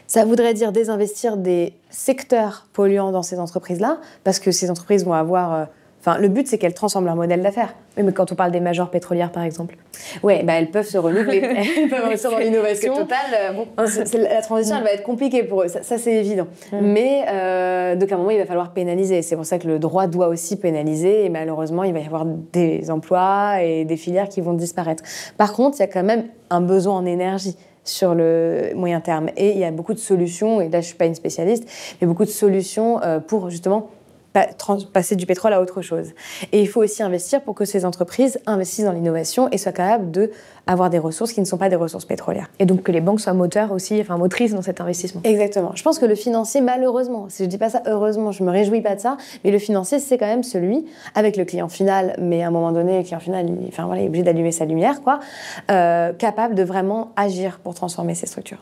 Ça 0.08 0.26
voudrait 0.26 0.54
dire 0.54 0.72
désinvestir 0.72 1.38
des 1.38 1.74
secteurs 1.90 2.68
polluants 2.74 3.12
dans 3.12 3.24
ces 3.24 3.40
entreprises-là, 3.40 4.00
parce 4.24 4.40
que 4.40 4.52
ces 4.52 4.70
entreprises 4.70 5.06
vont 5.06 5.14
avoir 5.14 5.54
euh, 5.54 5.66
Enfin, 6.06 6.20
le 6.20 6.28
but, 6.28 6.48
c'est 6.48 6.58
qu'elles 6.58 6.74
transforment 6.74 7.06
leur 7.06 7.16
modèle 7.16 7.42
d'affaires. 7.42 7.76
Mais 7.96 8.12
quand 8.12 8.30
on 8.34 8.36
parle 8.36 8.52
des 8.52 8.60
majors 8.60 8.90
pétrolières, 8.90 9.32
par 9.32 9.44
exemple. 9.44 9.78
Oui, 10.22 10.44
bah, 10.44 10.54
elles 10.58 10.70
peuvent 10.70 10.86
se 10.86 10.98
renouveler. 10.98 11.38
elles 11.78 11.88
peuvent 11.88 12.04
investir 12.04 12.32
dans 12.32 12.40
l'innovation. 12.40 12.94
Total, 12.94 13.18
euh, 13.34 13.54
bon, 13.54 13.68
la 13.78 14.42
transition, 14.42 14.76
elle 14.78 14.84
va 14.84 14.92
être 14.92 15.04
compliquée 15.04 15.44
pour 15.44 15.64
eux. 15.64 15.70
Ça, 15.70 15.98
c'est 15.98 16.14
évident. 16.14 16.48
Mm. 16.74 16.78
Mais 16.82 17.24
euh, 17.30 17.96
donc, 17.96 18.12
à 18.12 18.16
un 18.16 18.18
moment, 18.18 18.32
il 18.32 18.38
va 18.38 18.46
falloir 18.46 18.74
pénaliser. 18.74 19.22
C'est 19.22 19.38
pour 19.38 19.46
ça 19.46 19.60
que 19.60 19.68
le 19.68 19.80
droit 19.80 20.08
doit 20.08 20.28
aussi 20.28 20.58
pénaliser. 20.58 21.24
Et 21.24 21.30
malheureusement, 21.30 21.84
il 21.84 21.94
va 21.94 22.00
y 22.00 22.06
avoir 22.06 22.26
des 22.26 22.92
emplois 22.92 23.62
et 23.62 23.86
des 23.86 23.98
filières 23.98 24.28
qui 24.28 24.42
vont 24.42 24.54
disparaître. 24.54 25.04
Par 25.38 25.54
contre, 25.54 25.78
il 25.78 25.84
y 25.84 25.86
a 25.86 25.88
quand 25.88 26.04
même 26.04 26.26
un 26.50 26.60
besoin 26.60 26.98
en 26.98 27.06
énergie 27.06 27.56
sur 27.86 28.14
le 28.14 28.72
moyen 28.76 29.00
terme. 29.00 29.30
Et 29.38 29.52
il 29.52 29.58
y 29.58 29.64
a 29.64 29.72
beaucoup 29.72 29.94
de 29.94 30.00
solutions, 30.00 30.62
et 30.62 30.66
là 30.66 30.72
je 30.72 30.78
ne 30.78 30.82
suis 30.82 30.96
pas 30.96 31.06
une 31.06 31.16
spécialiste, 31.16 31.66
mais 32.00 32.08
beaucoup 32.08 32.26
de 32.26 32.30
solutions 32.30 33.02
euh, 33.04 33.20
pour 33.20 33.50
justement 33.50 33.90
passer 34.92 35.16
du 35.16 35.26
pétrole 35.26 35.54
à 35.54 35.62
autre 35.62 35.82
chose. 35.82 36.12
Et 36.52 36.62
il 36.62 36.68
faut 36.68 36.82
aussi 36.82 37.04
investir 37.04 37.42
pour 37.42 37.56
que 37.56 37.66
ces 37.66 37.86
entreprises 37.86 38.40
investissent 38.46 38.86
dans 38.86 38.92
l'innovation 38.92 39.50
et 39.52 39.58
soient 39.58 39.72
capables 39.72 40.12
de 40.12 40.32
avoir 40.66 40.90
des 40.90 41.00
ressources 41.00 41.34
qui 41.34 41.42
ne 41.42 41.46
sont 41.46 41.58
pas 41.58 41.70
des 41.70 41.76
ressources 41.76 42.06
pétrolières. 42.06 42.50
Et 42.60 42.66
donc 42.66 42.84
que 42.84 42.92
les 42.92 43.02
banques 43.02 43.20
soient 43.20 43.34
moteurs 43.34 43.72
aussi, 43.72 44.00
enfin 44.00 44.18
motrices 44.18 44.54
dans 44.54 44.62
cet 44.62 44.80
investissement. 44.82 45.22
Exactement. 45.24 45.72
Je 45.76 45.84
pense 45.84 46.00
que 46.00 46.06
le 46.06 46.16
financier, 46.16 46.62
malheureusement, 46.62 47.28
si 47.30 47.44
je 47.44 47.50
dis 47.50 47.58
pas 47.58 47.70
ça 47.70 47.84
heureusement, 47.86 48.32
je 48.32 48.44
me 48.44 48.52
réjouis 48.52 48.82
pas 48.82 48.96
de 48.96 49.02
ça, 49.02 49.18
mais 49.44 49.52
le 49.52 49.60
financier, 49.60 50.00
c'est 50.00 50.18
quand 50.18 50.26
même 50.26 50.44
celui 50.44 50.86
avec 51.16 51.38
le 51.38 51.46
client 51.46 51.70
final, 51.70 52.16
mais 52.20 52.44
à 52.44 52.48
un 52.48 52.52
moment 52.52 52.72
donné, 52.72 52.98
le 52.98 53.04
client 53.04 53.20
final, 53.20 53.50
il, 53.50 53.68
enfin, 53.68 53.86
voilà, 53.86 54.02
il 54.02 54.06
est 54.06 54.08
obligé 54.08 54.24
d'allumer 54.24 54.52
sa 54.52 54.66
lumière, 54.66 55.02
quoi, 55.02 55.20
euh, 55.72 56.14
capable 56.14 56.56
de 56.56 56.64
vraiment 56.64 57.12
agir 57.16 57.60
pour 57.60 57.74
transformer 57.74 58.16
ces 58.16 58.28
structures. 58.28 58.60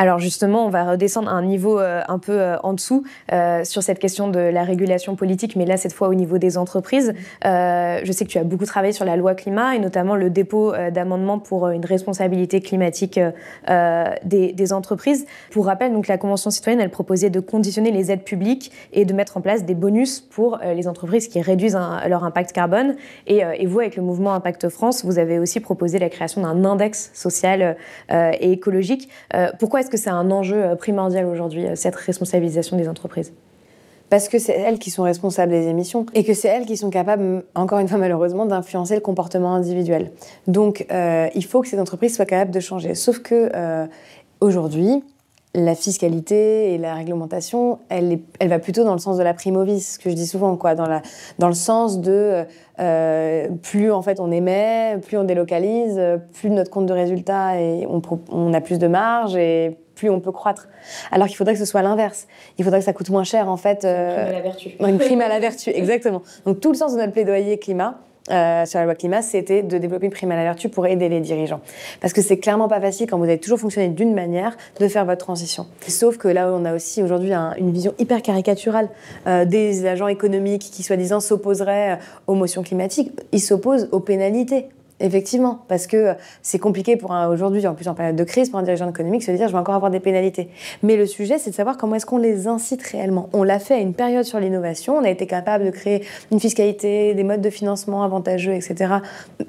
Alors 0.00 0.18
justement, 0.18 0.64
on 0.64 0.70
va 0.70 0.92
redescendre 0.92 1.28
à 1.28 1.32
un 1.32 1.42
niveau 1.42 1.78
euh, 1.78 2.00
un 2.08 2.18
peu 2.18 2.40
euh, 2.40 2.56
en 2.62 2.72
dessous 2.72 3.04
euh, 3.34 3.64
sur 3.64 3.82
cette 3.82 3.98
question 3.98 4.28
de 4.28 4.38
la 4.38 4.64
régulation 4.64 5.14
politique, 5.14 5.56
mais 5.56 5.66
là 5.66 5.76
cette 5.76 5.92
fois 5.92 6.08
au 6.08 6.14
niveau 6.14 6.38
des 6.38 6.56
entreprises. 6.56 7.12
je 7.44 8.10
sais 8.10 8.24
que 8.24 8.30
tu 8.30 8.38
as 8.38 8.44
beaucoup 8.44 8.64
travaillé 8.64 8.94
sur 8.94 9.04
la 9.04 9.16
loi 9.16 9.34
climat 9.34 9.76
et 9.76 9.78
notamment 9.78 10.16
le 10.16 10.30
dépôt 10.30 10.72
d'amendements 10.90 11.38
pour 11.38 11.68
une 11.68 11.84
responsabilité 11.84 12.62
climatique 12.62 13.20
des, 13.68 14.72
entreprises. 14.72 15.26
Pour 15.50 15.66
rappel, 15.66 15.92
donc 15.92 16.08
la 16.08 16.16
Convention 16.16 16.50
citoyenne, 16.50 16.80
elle 16.80 16.90
proposait 16.90 17.28
de 17.28 17.40
conditionner 17.40 17.90
les 17.90 18.10
aides 18.10 18.24
publiques 18.24 18.72
et 18.92 19.04
de 19.04 19.12
mettre 19.12 19.36
en 19.36 19.40
place 19.40 19.64
des 19.64 19.74
bonus 19.74 20.20
pour 20.20 20.58
les 20.64 20.88
entreprises 20.88 21.28
qui 21.28 21.42
réduisent 21.42 21.78
leur 22.08 22.24
impact 22.24 22.52
carbone. 22.52 22.96
Et, 23.26 23.42
et, 23.58 23.66
vous, 23.66 23.80
avec 23.80 23.96
le 23.96 24.02
mouvement 24.02 24.32
Impact 24.32 24.68
France, 24.68 25.04
vous 25.04 25.18
avez 25.18 25.38
aussi 25.38 25.60
proposé 25.60 25.98
la 25.98 26.08
création 26.08 26.40
d'un 26.42 26.64
index 26.64 27.10
social 27.12 27.76
et 28.10 28.52
écologique. 28.52 29.10
pourquoi 29.58 29.80
est-ce 29.80 29.89
que 29.90 29.96
c'est 29.96 30.10
un 30.10 30.30
enjeu 30.30 30.62
euh, 30.62 30.74
primordial 30.76 31.26
aujourd'hui, 31.26 31.66
euh, 31.66 31.74
cette 31.74 31.96
responsabilisation 31.96 32.76
des 32.76 32.88
entreprises 32.88 33.32
parce 34.08 34.28
que 34.28 34.40
c'est 34.40 34.54
elles 34.54 34.80
qui 34.80 34.90
sont 34.90 35.04
responsables 35.04 35.52
des 35.52 35.68
émissions 35.68 36.04
et 36.14 36.24
que 36.24 36.34
c'est 36.34 36.48
elles 36.48 36.66
qui 36.66 36.76
sont 36.76 36.90
capables, 36.90 37.44
encore 37.54 37.78
une 37.78 37.86
fois 37.86 37.98
malheureusement, 37.98 38.44
d'influencer 38.44 38.96
le 38.96 39.00
comportement 39.00 39.54
individuel. 39.54 40.10
Donc 40.48 40.84
euh, 40.90 41.28
il 41.36 41.44
faut 41.44 41.60
que 41.60 41.68
ces 41.68 41.78
entreprises 41.78 42.16
soient 42.16 42.24
capables 42.24 42.50
de 42.50 42.58
changer. 42.58 42.96
Sauf 42.96 43.20
que 43.20 43.88
aujourd'hui, 44.40 45.04
la 45.54 45.74
fiscalité 45.74 46.74
et 46.74 46.78
la 46.78 46.94
réglementation, 46.94 47.80
elle, 47.88 48.20
elle 48.38 48.48
va 48.48 48.58
plutôt 48.58 48.84
dans 48.84 48.92
le 48.92 49.00
sens 49.00 49.16
de 49.16 49.22
la 49.22 49.34
primovis, 49.34 49.94
ce 49.94 49.98
que 49.98 50.08
je 50.08 50.14
dis 50.14 50.26
souvent, 50.26 50.56
quoi, 50.56 50.74
dans, 50.74 50.86
la, 50.86 51.02
dans 51.38 51.48
le 51.48 51.54
sens 51.54 52.00
de 52.00 52.44
plus 53.62 53.92
en 53.92 54.00
fait 54.00 54.20
on 54.20 54.30
émet, 54.30 54.96
plus 55.02 55.18
on 55.18 55.24
délocalise, 55.24 56.00
plus 56.32 56.48
notre 56.48 56.70
compte 56.70 56.86
de 56.86 56.94
résultat 56.94 57.60
et 57.60 57.86
on, 57.86 58.00
on 58.30 58.54
a 58.54 58.60
plus 58.62 58.78
de 58.78 58.86
marge 58.86 59.36
et 59.36 59.76
plus 60.00 60.08
on 60.08 60.20
peut 60.20 60.32
croître. 60.32 60.68
Alors 61.12 61.26
qu'il 61.26 61.36
faudrait 61.36 61.52
que 61.52 61.58
ce 61.58 61.66
soit 61.66 61.82
l'inverse. 61.82 62.26
Il 62.56 62.64
faudrait 62.64 62.78
que 62.78 62.86
ça 62.86 62.94
coûte 62.94 63.10
moins 63.10 63.24
cher, 63.24 63.50
en 63.50 63.58
fait. 63.58 63.84
Une 63.84 64.14
prime 64.14 64.28
à 64.28 64.32
la 64.32 64.40
vertu. 64.40 64.70
Une 64.80 64.98
prime 64.98 65.20
à 65.20 65.28
la 65.28 65.40
vertu, 65.46 65.70
exactement. 65.70 66.22
Donc 66.46 66.60
tout 66.60 66.72
le 66.72 66.76
sens 66.76 66.94
de 66.94 66.98
notre 66.98 67.12
plaidoyer 67.12 67.58
climat, 67.58 68.00
euh, 68.30 68.66
sur 68.66 68.78
la 68.78 68.84
loi 68.84 68.94
climat, 68.94 69.22
c'était 69.22 69.62
de 69.62 69.78
développer 69.78 70.06
une 70.06 70.12
prime 70.12 70.30
à 70.30 70.36
la 70.36 70.42
vertu 70.42 70.68
pour 70.68 70.86
aider 70.86 71.08
les 71.08 71.20
dirigeants. 71.20 71.60
Parce 72.00 72.12
que 72.12 72.22
c'est 72.22 72.38
clairement 72.38 72.68
pas 72.68 72.80
facile 72.80 73.08
quand 73.08 73.18
vous 73.18 73.24
avez 73.24 73.38
toujours 73.38 73.58
fonctionné 73.58 73.88
d'une 73.88 74.14
manière 74.14 74.56
de 74.78 74.88
faire 74.88 75.04
votre 75.04 75.24
transition. 75.24 75.66
Sauf 75.86 76.16
que 76.16 76.28
là, 76.28 76.50
on 76.52 76.64
a 76.64 76.74
aussi 76.74 77.02
aujourd'hui 77.02 77.32
une 77.32 77.72
vision 77.72 77.94
hyper 77.98 78.22
caricaturale 78.22 78.88
euh, 79.26 79.44
des 79.44 79.86
agents 79.86 80.08
économiques 80.08 80.70
qui, 80.72 80.82
soi-disant, 80.82 81.20
s'opposeraient 81.20 81.98
aux 82.26 82.34
motions 82.34 82.62
climatiques. 82.62 83.12
Ils 83.32 83.40
s'opposent 83.40 83.88
aux 83.92 84.00
pénalités, 84.00 84.68
Effectivement, 85.00 85.60
parce 85.66 85.86
que 85.86 86.14
c'est 86.42 86.58
compliqué 86.58 86.96
pour 86.96 87.12
un 87.12 87.28
aujourd'hui, 87.28 87.66
en 87.66 87.74
plus 87.74 87.88
en 87.88 87.94
période 87.94 88.16
de 88.16 88.24
crise, 88.24 88.50
pour 88.50 88.58
un 88.58 88.62
dirigeant 88.62 88.88
économique, 88.88 89.22
se 89.22 89.30
dire 89.30 89.48
je 89.48 89.52
vais 89.52 89.58
encore 89.58 89.74
avoir 89.74 89.90
des 89.90 90.00
pénalités. 90.00 90.50
Mais 90.82 90.96
le 90.96 91.06
sujet, 91.06 91.38
c'est 91.38 91.50
de 91.50 91.54
savoir 91.54 91.78
comment 91.78 91.94
est-ce 91.94 92.04
qu'on 92.06 92.18
les 92.18 92.46
incite 92.46 92.82
réellement. 92.82 93.30
On 93.32 93.42
l'a 93.42 93.58
fait 93.58 93.74
à 93.74 93.78
une 93.78 93.94
période 93.94 94.24
sur 94.24 94.38
l'innovation, 94.38 94.96
on 94.96 95.04
a 95.04 95.10
été 95.10 95.26
capable 95.26 95.64
de 95.64 95.70
créer 95.70 96.04
une 96.30 96.38
fiscalité, 96.38 97.14
des 97.14 97.24
modes 97.24 97.40
de 97.40 97.50
financement 97.50 98.02
avantageux, 98.02 98.52
etc. 98.52 98.96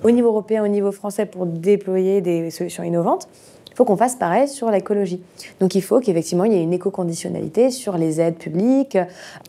Au 0.04 0.12
niveau 0.12 0.30
européen, 0.30 0.64
au 0.64 0.70
niveau 0.70 0.94
français, 0.94 1.26
pour 1.26 1.46
déployer 1.46 2.22
des 2.22 2.50
solutions 2.50 2.84
innovantes. 2.84 3.28
Il 3.72 3.76
faut 3.76 3.86
qu'on 3.86 3.98
fasse 3.98 4.16
pareil 4.16 4.48
sur 4.48 4.70
l'écologie. 4.70 5.22
Donc 5.60 5.76
il 5.76 5.82
faut 5.82 6.00
qu'effectivement 6.02 6.44
il 6.44 6.54
y 6.54 6.56
ait 6.58 6.64
une 6.64 6.74
éco-conditionnalité 6.74 7.72
sur 7.72 7.98
les 7.98 8.20
aides 8.20 8.36
publiques, 8.36 8.98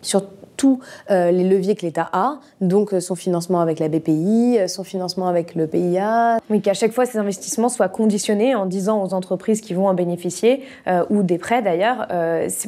sur 0.01 0.25
tous 0.57 0.81
les 1.09 1.45
leviers 1.45 1.75
que 1.75 1.83
l'État 1.83 2.09
a, 2.12 2.38
donc 2.61 2.95
son 3.01 3.15
financement 3.15 3.61
avec 3.61 3.79
la 3.79 3.88
BPI, 3.88 4.59
son 4.69 4.85
financement 4.85 5.29
avec 5.29 5.55
le 5.55 5.67
PIA. 5.67 6.38
Oui, 6.51 6.61
qu'à 6.61 6.75
chaque 6.75 6.93
fois 6.93 7.07
ces 7.07 7.19
investissements 7.19 7.69
soient 7.69 7.88
conditionnés 7.88 8.55
en 8.55 8.67
disant 8.67 9.03
aux 9.03 9.15
entreprises 9.15 9.61
qui 9.61 9.75
vont 9.75 9.88
en 9.88 9.95
bénéficier, 9.95 10.62
ou 11.11 11.23
des 11.23 11.38
prêts 11.38 11.62
d'ailleurs, 11.62 12.07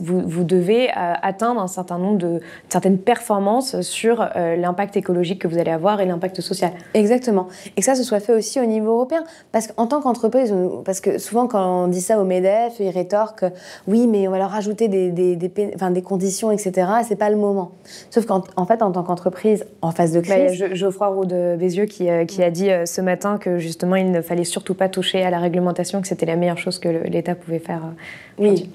vous, 0.01 0.23
vous, 0.27 0.44
devez 0.44 0.90
atteindre 0.90 1.61
un 1.61 1.68
certain 1.68 1.99
nombre 1.99 2.18
de 2.18 2.40
certaines 2.68 2.99
performances 2.99 3.81
sur 3.81 4.29
l'impact 4.35 4.97
écologique 4.97 5.40
que 5.40 5.49
vous 5.49 5.59
allez 5.59 5.70
avoir 5.70 6.01
et 6.01 6.07
l'impact 6.07 6.40
social. 6.40 6.73
Exactement. 6.94 7.49
Et 7.77 7.81
que 7.81 7.85
ça, 7.85 7.94
ce 7.94 8.03
soit 8.03 8.20
fait 8.20 8.35
aussi 8.35 8.61
au 8.61 8.66
niveau 8.66 8.92
européen. 8.92 9.25
Parce 9.53 9.68
qu'en 9.68 9.87
tant 9.87 10.01
qu'entreprise, 10.01 10.55
parce 10.85 11.01
que 11.01 11.18
souvent 11.18 11.47
quand 11.47 11.85
on 11.85 11.88
dit 11.88 12.01
ça 12.01 12.18
au 12.20 12.25
MEDEF, 12.25 12.81
ils 12.81 12.90
rétorquent 12.90 13.44
oui, 13.87 14.07
mais 14.07 14.29
on 14.29 14.31
va 14.31 14.38
leur 14.38 14.51
rajouter 14.51 14.88
des, 14.88 15.11
des, 15.11 15.37
des, 15.37 15.73
enfin, 15.75 15.90
des 15.90 16.03
conditions, 16.03 16.51
etc. 16.51 16.87
C'est 17.07 17.16
pas 17.16 17.31
le 17.31 17.37
moment. 17.37 17.73
Sauf 18.11 18.27
qu'en 18.27 18.43
en 18.57 18.67
fait, 18.67 18.83
en 18.83 18.93
tant 18.93 19.03
qu'entreprise, 19.03 19.67
en 19.83 19.91
phase 19.91 20.13
de 20.13 20.21
bah, 20.21 20.27
crise. 20.27 20.61
Bah, 20.61 20.75
Geoffroy 20.75 21.09
Roux 21.09 21.25
de 21.25 21.57
Bézieux 21.57 21.87
qui, 21.87 22.09
euh, 22.09 22.25
qui 22.25 22.43
a 22.43 22.51
dit 22.51 22.71
euh, 22.71 22.87
ce 22.87 23.01
matin 23.01 23.39
que 23.39 23.59
justement, 23.59 23.97
il 23.97 24.11
ne 24.11 24.21
fallait 24.21 24.45
surtout 24.45 24.75
pas 24.75 24.89
toucher 24.89 25.23
à 25.23 25.31
la 25.31 25.39
réglementation, 25.39 26.01
que 26.01 26.09
c'était 26.09 26.27
la 26.27 26.37
meilleure 26.37 26.59
chose 26.59 26.79
que 26.79 26.89
l'État 26.89 27.35
pouvait 27.35 27.59
faire. 27.59 27.83
Euh, 27.85 28.45
oui. 28.45 28.71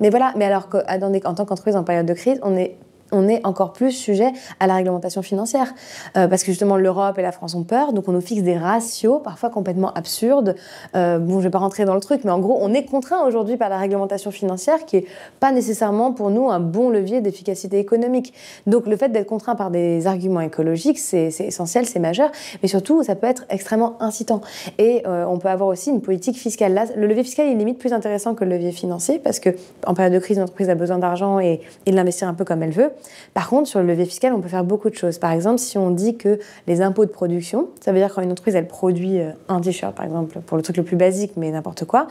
Mais 0.00 0.10
voilà, 0.10 0.32
mais 0.36 0.44
alors 0.44 0.68
qu'en 0.68 1.34
tant 1.34 1.44
qu'entreprise 1.44 1.76
en 1.76 1.84
période 1.84 2.06
de 2.06 2.14
crise, 2.14 2.40
on 2.42 2.56
est 2.56 2.76
on 3.14 3.28
est 3.28 3.44
encore 3.46 3.72
plus 3.72 3.92
sujet 3.92 4.32
à 4.60 4.66
la 4.66 4.74
réglementation 4.74 5.22
financière. 5.22 5.72
Euh, 6.16 6.28
parce 6.28 6.42
que 6.42 6.50
justement, 6.50 6.76
l'Europe 6.76 7.18
et 7.18 7.22
la 7.22 7.32
France 7.32 7.54
ont 7.54 7.64
peur, 7.64 7.92
donc 7.92 8.08
on 8.08 8.12
nous 8.12 8.20
fixe 8.20 8.42
des 8.42 8.58
ratios 8.58 9.20
parfois 9.22 9.50
complètement 9.50 9.92
absurdes. 9.92 10.56
Euh, 10.96 11.18
bon, 11.18 11.34
je 11.34 11.38
ne 11.38 11.42
vais 11.44 11.50
pas 11.50 11.58
rentrer 11.58 11.84
dans 11.84 11.94
le 11.94 12.00
truc, 12.00 12.22
mais 12.24 12.30
en 12.30 12.40
gros, 12.40 12.58
on 12.60 12.74
est 12.74 12.84
contraint 12.84 13.24
aujourd'hui 13.26 13.56
par 13.56 13.68
la 13.68 13.78
réglementation 13.78 14.30
financière 14.30 14.84
qui 14.84 14.96
n'est 14.96 15.06
pas 15.40 15.52
nécessairement 15.52 16.12
pour 16.12 16.30
nous 16.30 16.50
un 16.50 16.60
bon 16.60 16.90
levier 16.90 17.20
d'efficacité 17.20 17.78
économique. 17.78 18.34
Donc 18.66 18.86
le 18.86 18.96
fait 18.96 19.08
d'être 19.08 19.26
contraint 19.26 19.54
par 19.54 19.70
des 19.70 20.06
arguments 20.06 20.40
écologiques, 20.40 20.98
c'est 20.98 21.28
essentiel, 21.40 21.86
c'est 21.86 22.00
majeur, 22.00 22.30
mais 22.62 22.68
surtout, 22.68 23.02
ça 23.02 23.14
peut 23.14 23.26
être 23.26 23.44
extrêmement 23.48 23.96
incitant. 24.00 24.40
Et 24.78 25.02
euh, 25.06 25.24
on 25.26 25.38
peut 25.38 25.48
avoir 25.48 25.68
aussi 25.68 25.90
une 25.90 26.00
politique 26.00 26.36
fiscale. 26.36 26.88
Le 26.96 27.06
levier 27.06 27.24
fiscal 27.24 27.46
est 27.46 27.54
limite 27.54 27.78
plus 27.78 27.92
intéressant 27.92 28.34
que 28.34 28.44
le 28.44 28.50
levier 28.50 28.72
financier, 28.72 29.18
parce 29.18 29.38
que 29.38 29.50
en 29.86 29.94
période 29.94 30.12
de 30.12 30.18
crise, 30.18 30.38
l'entreprise 30.38 30.70
a 30.70 30.74
besoin 30.74 30.98
d'argent 30.98 31.38
et 31.38 31.60
de 31.86 31.92
l'investir 31.92 32.28
un 32.28 32.34
peu 32.34 32.44
comme 32.44 32.62
elle 32.62 32.72
veut. 32.72 32.90
Par 33.34 33.48
contre, 33.48 33.68
sur 33.68 33.80
le 33.80 33.86
levier 33.86 34.04
fiscal, 34.04 34.32
on 34.32 34.40
peut 34.40 34.48
faire 34.48 34.64
beaucoup 34.64 34.90
de 34.90 34.94
choses. 34.94 35.18
Par 35.18 35.32
exemple, 35.32 35.58
si 35.58 35.78
on 35.78 35.90
dit 35.90 36.16
que 36.16 36.38
les 36.66 36.82
impôts 36.82 37.04
de 37.04 37.10
production, 37.10 37.68
ça 37.80 37.92
veut 37.92 37.98
dire 37.98 38.12
quand 38.14 38.22
une 38.22 38.32
entreprise 38.32 38.54
elle 38.54 38.68
produit 38.68 39.20
euh, 39.20 39.30
un 39.48 39.60
t-shirt, 39.60 39.94
par 39.94 40.04
exemple, 40.04 40.40
pour 40.40 40.56
le 40.56 40.62
truc 40.62 40.76
le 40.76 40.82
plus 40.82 40.96
basique, 40.96 41.32
mais 41.36 41.50
n'importe 41.50 41.84
quoi, 41.84 42.06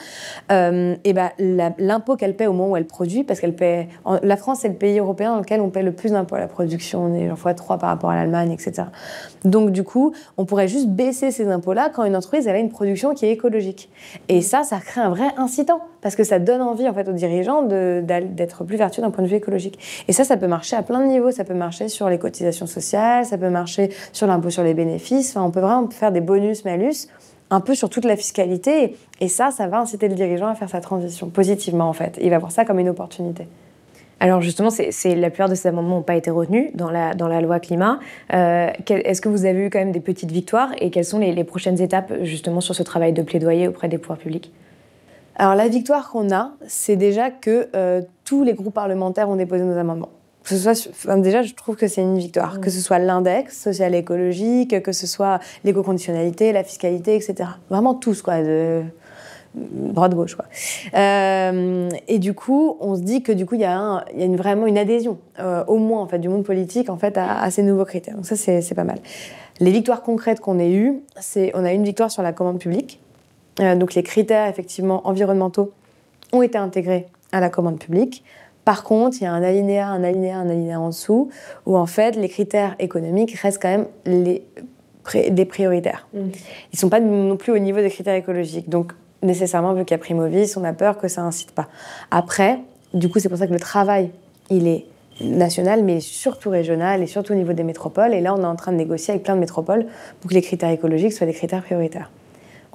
euh, 0.51 0.95
et 1.03 1.13
ben 1.13 1.31
l'impôt 1.77 2.15
qu'elle 2.15 2.35
paie 2.35 2.47
au 2.47 2.53
moment 2.53 2.71
où 2.71 2.77
elle 2.77 2.85
produit, 2.85 3.23
parce 3.23 3.39
qu'elle 3.39 3.55
paie. 3.55 3.87
la 4.21 4.37
France, 4.37 4.59
c'est 4.61 4.69
le 4.69 4.75
pays 4.75 4.99
européen 4.99 5.33
dans 5.33 5.39
lequel 5.39 5.61
on 5.61 5.69
paie 5.69 5.83
le 5.83 5.91
plus 5.91 6.11
d'impôts 6.11 6.35
à 6.35 6.39
la 6.39 6.47
production. 6.47 7.05
On 7.05 7.13
est 7.13 7.27
genre 7.27 7.37
fois 7.37 7.53
3 7.53 7.77
par 7.77 7.89
rapport 7.89 8.09
à 8.09 8.15
l'Allemagne, 8.15 8.51
etc. 8.51 8.87
Donc, 9.45 9.71
du 9.71 9.83
coup, 9.83 10.13
on 10.37 10.45
pourrait 10.45 10.67
juste 10.67 10.87
baisser 10.87 11.31
ces 11.31 11.47
impôts-là 11.47 11.89
quand 11.93 12.03
une 12.03 12.15
entreprise 12.15 12.47
elle 12.47 12.55
a 12.55 12.59
une 12.59 12.69
production 12.69 13.13
qui 13.13 13.25
est 13.25 13.31
écologique. 13.31 13.89
Et 14.29 14.41
ça, 14.41 14.63
ça 14.63 14.79
crée 14.79 15.01
un 15.01 15.09
vrai 15.09 15.27
incitant 15.37 15.81
parce 16.01 16.15
que 16.15 16.23
ça 16.23 16.39
donne 16.39 16.61
envie 16.61 16.87
en 16.87 16.93
fait 16.93 17.07
aux 17.07 17.13
dirigeants 17.13 17.63
d'être 17.63 18.63
plus 18.63 18.77
vertueux 18.77 19.01
d'un 19.01 19.11
point 19.11 19.23
de 19.23 19.29
vue 19.29 19.37
écologique. 19.37 19.79
Et 20.07 20.13
ça, 20.13 20.23
ça 20.23 20.37
peut 20.37 20.47
marcher 20.47 20.72
à 20.73 20.83
plein 20.83 20.99
de 21.01 21.07
niveaux. 21.07 21.31
Ça 21.31 21.43
peut 21.43 21.53
marcher 21.53 21.87
sur 21.87 22.09
les 22.09 22.17
cotisations 22.17 22.67
sociales, 22.67 23.25
ça 23.25 23.37
peut 23.37 23.49
marcher 23.49 23.89
sur 24.11 24.27
l'impôt 24.27 24.49
sur 24.49 24.63
les 24.63 24.73
bénéfices. 24.73 25.31
Enfin, 25.31 25.45
on 25.45 25.51
peut 25.51 25.59
vraiment 25.59 25.89
faire 25.89 26.11
des 26.11 26.21
bonus-malus 26.21 27.07
un 27.49 27.59
peu 27.59 27.75
sur 27.75 27.89
toute 27.89 28.05
la 28.05 28.15
fiscalité. 28.15 28.95
Et 29.19 29.27
ça, 29.27 29.51
ça 29.51 29.67
va 29.67 29.79
inciter 29.79 30.07
le 30.07 30.15
dirigeant 30.15 30.47
à 30.47 30.55
faire 30.55 30.69
sa 30.69 30.81
transition 30.81 31.29
positivement 31.29 31.87
en 31.89 31.93
fait. 31.93 32.17
Il 32.21 32.29
va 32.29 32.39
voir 32.39 32.51
ça 32.51 32.65
comme 32.65 32.79
une 32.79 32.89
opportunité. 32.89 33.47
Alors 34.19 34.41
justement, 34.41 34.69
c'est, 34.69 35.15
la 35.15 35.29
plupart 35.29 35.49
de 35.49 35.55
ces 35.55 35.67
amendements 35.67 35.97
n'ont 35.97 36.01
pas 36.01 36.15
été 36.15 36.31
retenus 36.31 36.71
dans 36.75 36.89
la, 36.89 37.13
dans 37.13 37.27
la 37.27 37.41
loi 37.41 37.59
climat. 37.59 37.99
Euh, 38.33 38.69
est-ce 38.87 39.19
que 39.19 39.27
vous 39.27 39.45
avez 39.45 39.65
eu 39.65 39.69
quand 39.69 39.79
même 39.79 39.91
des 39.91 39.99
petites 39.99 40.31
victoires? 40.31 40.69
Et 40.79 40.91
quelles 40.91 41.03
sont 41.03 41.19
les, 41.19 41.33
les 41.33 41.43
prochaines 41.43 41.81
étapes 41.81 42.13
justement 42.21 42.61
sur 42.61 42.73
ce 42.73 42.83
travail 42.83 43.11
de 43.11 43.21
plaidoyer 43.21 43.67
auprès 43.67 43.89
des 43.89 43.97
pouvoirs 43.97 44.17
publics? 44.17 44.51
Alors 45.35 45.55
la 45.55 45.67
victoire 45.67 46.09
qu'on 46.09 46.31
a, 46.31 46.51
c'est 46.67 46.95
déjà 46.95 47.31
que 47.31 47.67
euh, 47.75 48.01
tous 48.23 48.43
les 48.43 48.53
groupes 48.53 48.73
parlementaires 48.73 49.29
ont 49.29 49.35
déposé 49.35 49.63
nos 49.63 49.77
amendements. 49.77 50.11
Ce 50.49 50.57
soit, 50.57 51.15
déjà, 51.17 51.41
je 51.41 51.53
trouve 51.53 51.75
que 51.75 51.87
c'est 51.87 52.01
une 52.01 52.17
victoire. 52.17 52.59
Que 52.59 52.69
ce 52.69 52.81
soit 52.81 52.99
l'index 52.99 53.57
social 53.57 53.95
écologique, 53.95 54.81
que 54.81 54.91
ce 54.91 55.07
soit 55.07 55.39
l'éco-conditionnalité, 55.63 56.51
la 56.51 56.63
fiscalité, 56.63 57.15
etc. 57.15 57.49
Vraiment 57.69 57.93
tous, 57.93 58.21
quoi, 58.21 58.41
de 58.41 58.83
droite-gauche, 59.55 60.35
quoi. 60.35 60.45
Euh, 60.95 61.89
et 62.07 62.19
du 62.19 62.33
coup, 62.33 62.77
on 62.79 62.95
se 62.95 63.01
dit 63.01 63.21
que 63.21 63.31
du 63.31 63.45
coup, 63.45 63.55
il 63.55 63.61
y 63.61 63.65
a, 63.65 64.03
y 64.15 64.21
a 64.21 64.25
une, 64.25 64.35
vraiment 64.35 64.65
une 64.65 64.77
adhésion, 64.77 65.19
euh, 65.39 65.63
au 65.67 65.77
moins, 65.77 66.01
en 66.01 66.07
fait, 66.07 66.19
du 66.19 66.29
monde 66.29 66.43
politique, 66.43 66.89
en 66.89 66.97
fait, 66.97 67.17
à, 67.17 67.41
à 67.41 67.51
ces 67.51 67.63
nouveaux 67.63 67.85
critères. 67.85 68.15
Donc 68.15 68.25
ça, 68.25 68.35
c'est 68.35 68.75
pas 68.75 68.83
mal. 68.83 68.99
Les 69.59 69.71
victoires 69.71 70.01
concrètes 70.01 70.39
qu'on 70.39 70.59
ait 70.59 70.71
eues, 70.71 71.01
c'est 71.19 71.51
on 71.53 71.63
a 71.63 71.73
une 71.73 71.83
victoire 71.83 72.09
sur 72.09 72.23
la 72.23 72.33
commande 72.33 72.59
publique, 72.59 72.99
euh, 73.59 73.75
donc 73.75 73.93
les 73.93 74.03
critères 74.03 74.47
effectivement 74.47 75.07
environnementaux 75.07 75.71
ont 76.31 76.41
été 76.41 76.57
intégrés 76.57 77.07
à 77.31 77.39
la 77.39 77.49
commande 77.49 77.77
publique. 77.77 78.23
Par 78.65 78.83
contre, 78.83 79.17
il 79.19 79.23
y 79.23 79.27
a 79.27 79.33
un 79.33 79.43
alinéa, 79.43 79.87
un 79.87 80.03
alinéa, 80.03 80.37
un 80.37 80.49
alinéa 80.49 80.79
en 80.79 80.89
dessous, 80.89 81.29
où 81.65 81.77
en 81.77 81.85
fait 81.85 82.15
les 82.15 82.29
critères 82.29 82.75
économiques 82.79 83.35
restent 83.35 83.61
quand 83.61 83.69
même 83.69 83.87
les, 84.05 84.45
des 85.29 85.45
prioritaires. 85.45 86.07
Mm. 86.13 86.19
Ils 86.19 86.75
ne 86.75 86.77
sont 86.77 86.89
pas 86.89 86.99
non 86.99 87.35
plus 87.35 87.51
au 87.51 87.59
niveau 87.59 87.79
des 87.79 87.89
critères 87.89 88.15
écologiques. 88.15 88.69
Donc 88.69 88.93
nécessairement, 89.21 89.73
vu 89.73 89.85
qu'il 89.85 89.95
y 89.95 89.99
a 89.99 89.99
Primovis, 89.99 90.55
on 90.57 90.63
a 90.63 90.73
peur 90.73 90.97
que 90.97 91.07
ça 91.07 91.21
incite 91.21 91.51
pas. 91.51 91.67
Après, 92.11 92.59
du 92.93 93.09
coup, 93.09 93.19
c'est 93.19 93.29
pour 93.29 93.37
ça 93.37 93.47
que 93.47 93.53
le 93.53 93.59
travail, 93.59 94.11
il 94.49 94.67
est 94.67 94.85
national, 95.21 95.83
mais 95.83 95.99
surtout 95.99 96.49
régional 96.49 97.03
et 97.03 97.07
surtout 97.07 97.33
au 97.33 97.35
niveau 97.35 97.53
des 97.53 97.63
métropoles. 97.63 98.13
Et 98.13 98.21
là, 98.21 98.33
on 98.33 98.41
est 98.41 98.45
en 98.45 98.55
train 98.55 98.71
de 98.71 98.77
négocier 98.77 99.11
avec 99.13 99.23
plein 99.23 99.35
de 99.35 99.39
métropoles 99.39 99.85
pour 100.19 100.29
que 100.29 100.35
les 100.35 100.41
critères 100.41 100.69
écologiques 100.69 101.13
soient 101.13 101.27
des 101.27 101.33
critères 101.33 101.63
prioritaires. 101.63 102.09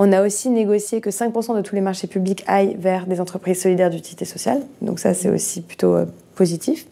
On 0.01 0.13
a 0.13 0.25
aussi 0.25 0.49
négocié 0.49 1.01
que 1.01 1.11
5% 1.11 1.57
de 1.57 1.61
tous 1.61 1.75
les 1.75 1.81
marchés 1.81 2.07
publics 2.07 2.45
aillent 2.47 2.77
vers 2.79 3.07
des 3.07 3.21
entreprises 3.21 3.63
solidaires 3.63 3.91
d'utilité 3.91 4.25
sociale. 4.25 4.63
Donc 4.81 5.01
ça, 5.01 5.13
c'est 5.13 5.29
aussi 5.29 5.61
plutôt 5.61 5.97
euh, 5.97 6.07
positif. 6.37 6.87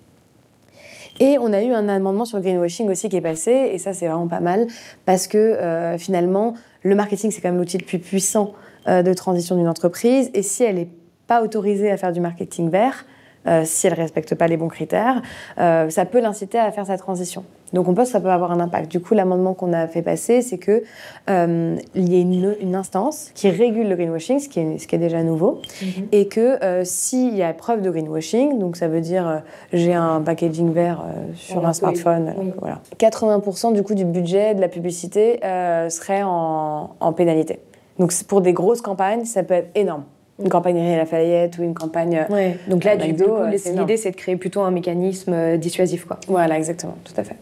Et 1.20 1.38
on 1.38 1.52
a 1.52 1.62
eu 1.62 1.72
un 1.72 1.88
amendement 1.88 2.24
sur 2.24 2.36
le 2.36 2.42
greenwashing 2.42 2.90
aussi 2.90 3.08
qui 3.08 3.16
est 3.16 3.22
passé, 3.22 3.70
et 3.72 3.78
ça 3.78 3.94
c'est 3.94 4.06
vraiment 4.06 4.26
pas 4.26 4.40
mal, 4.40 4.66
parce 5.06 5.28
que 5.28 5.38
euh, 5.38 5.96
finalement, 5.96 6.54
le 6.82 6.94
marketing 6.94 7.30
c'est 7.30 7.40
quand 7.40 7.48
même 7.48 7.58
l'outil 7.58 7.78
le 7.78 7.86
plus 7.86 8.00
puissant 8.00 8.52
euh, 8.86 9.02
de 9.02 9.14
transition 9.14 9.56
d'une 9.56 9.68
entreprise, 9.68 10.30
et 10.34 10.42
si 10.42 10.64
elle 10.64 10.74
n'est 10.74 10.88
pas 11.26 11.42
autorisée 11.42 11.90
à 11.90 11.96
faire 11.96 12.12
du 12.12 12.20
marketing 12.20 12.68
vert, 12.68 13.06
si 13.64 13.86
elle 13.86 13.92
ne 13.92 13.98
respecte 13.98 14.34
pas 14.34 14.48
les 14.48 14.56
bons 14.56 14.68
critères, 14.68 15.22
ça 15.56 16.04
peut 16.04 16.20
l'inciter 16.20 16.58
à 16.58 16.72
faire 16.72 16.86
sa 16.86 16.98
transition. 16.98 17.44
Donc 17.72 17.88
on 17.88 17.94
pense 17.94 18.08
que 18.08 18.12
ça 18.12 18.20
peut 18.20 18.30
avoir 18.30 18.52
un 18.52 18.60
impact. 18.60 18.90
Du 18.90 19.00
coup, 19.00 19.14
l'amendement 19.14 19.54
qu'on 19.54 19.72
a 19.72 19.86
fait 19.86 20.02
passer, 20.02 20.42
c'est 20.42 20.58
qu'il 20.58 20.82
euh, 21.30 21.76
y 21.94 22.16
ait 22.16 22.20
une, 22.20 22.74
instance 22.74 23.30
qui 23.34 23.48
régule 23.48 23.88
le 23.88 23.96
greenwashing, 23.96 24.38
ce 24.38 24.48
qui 24.48 24.60
est, 24.60 24.78
ce 24.78 24.86
qui 24.86 24.94
est 24.94 24.98
déjà 24.98 25.22
nouveau, 25.22 25.60
mhm. 25.82 26.08
et 26.12 26.28
que 26.28 26.58
s'il 26.84 27.34
y 27.36 27.42
a 27.42 27.52
preuve 27.52 27.82
de 27.82 27.90
greenwashing, 27.90 28.58
donc 28.58 28.76
ça 28.76 28.88
veut 28.88 29.00
dire 29.00 29.42
j'ai 29.72 29.94
un 29.94 30.20
packaging 30.20 30.72
vert 30.72 31.04
sur 31.34 31.66
un 31.66 31.72
smartphone, 31.72 32.34
voilà, 32.58 32.80
80% 32.98 33.72
du 33.72 33.82
coup 33.82 33.94
du 33.94 34.04
budget 34.04 34.54
de 34.54 34.60
la 34.60 34.68
publicité 34.68 35.40
serait 35.42 36.22
en, 36.22 36.90
en 37.00 37.12
pénalité. 37.12 37.60
Donc 37.98 38.12
pour 38.24 38.42
des 38.42 38.52
grosses 38.52 38.82
campagnes, 38.82 39.24
ça 39.24 39.42
peut 39.42 39.54
être 39.54 39.70
énorme 39.74 40.04
une 40.38 40.48
campagne 40.48 40.78
Réa 40.78 40.98
Lafayette 40.98 41.58
ou 41.58 41.62
une 41.62 41.74
campagne. 41.74 42.26
Euh, 42.30 42.34
ouais. 42.34 42.58
Donc 42.68 42.84
là, 42.84 42.96
du 42.96 43.14
coup, 43.14 43.30
l'idée, 43.74 43.96
c'est 43.96 44.10
de 44.10 44.16
créer 44.16 44.36
plutôt 44.36 44.60
un 44.60 44.70
mécanisme 44.70 45.32
euh, 45.32 45.56
dissuasif. 45.56 46.04
Quoi. 46.04 46.18
Voilà, 46.28 46.58
exactement, 46.58 46.96
tout 47.04 47.14
à 47.16 47.24
fait. 47.24 47.36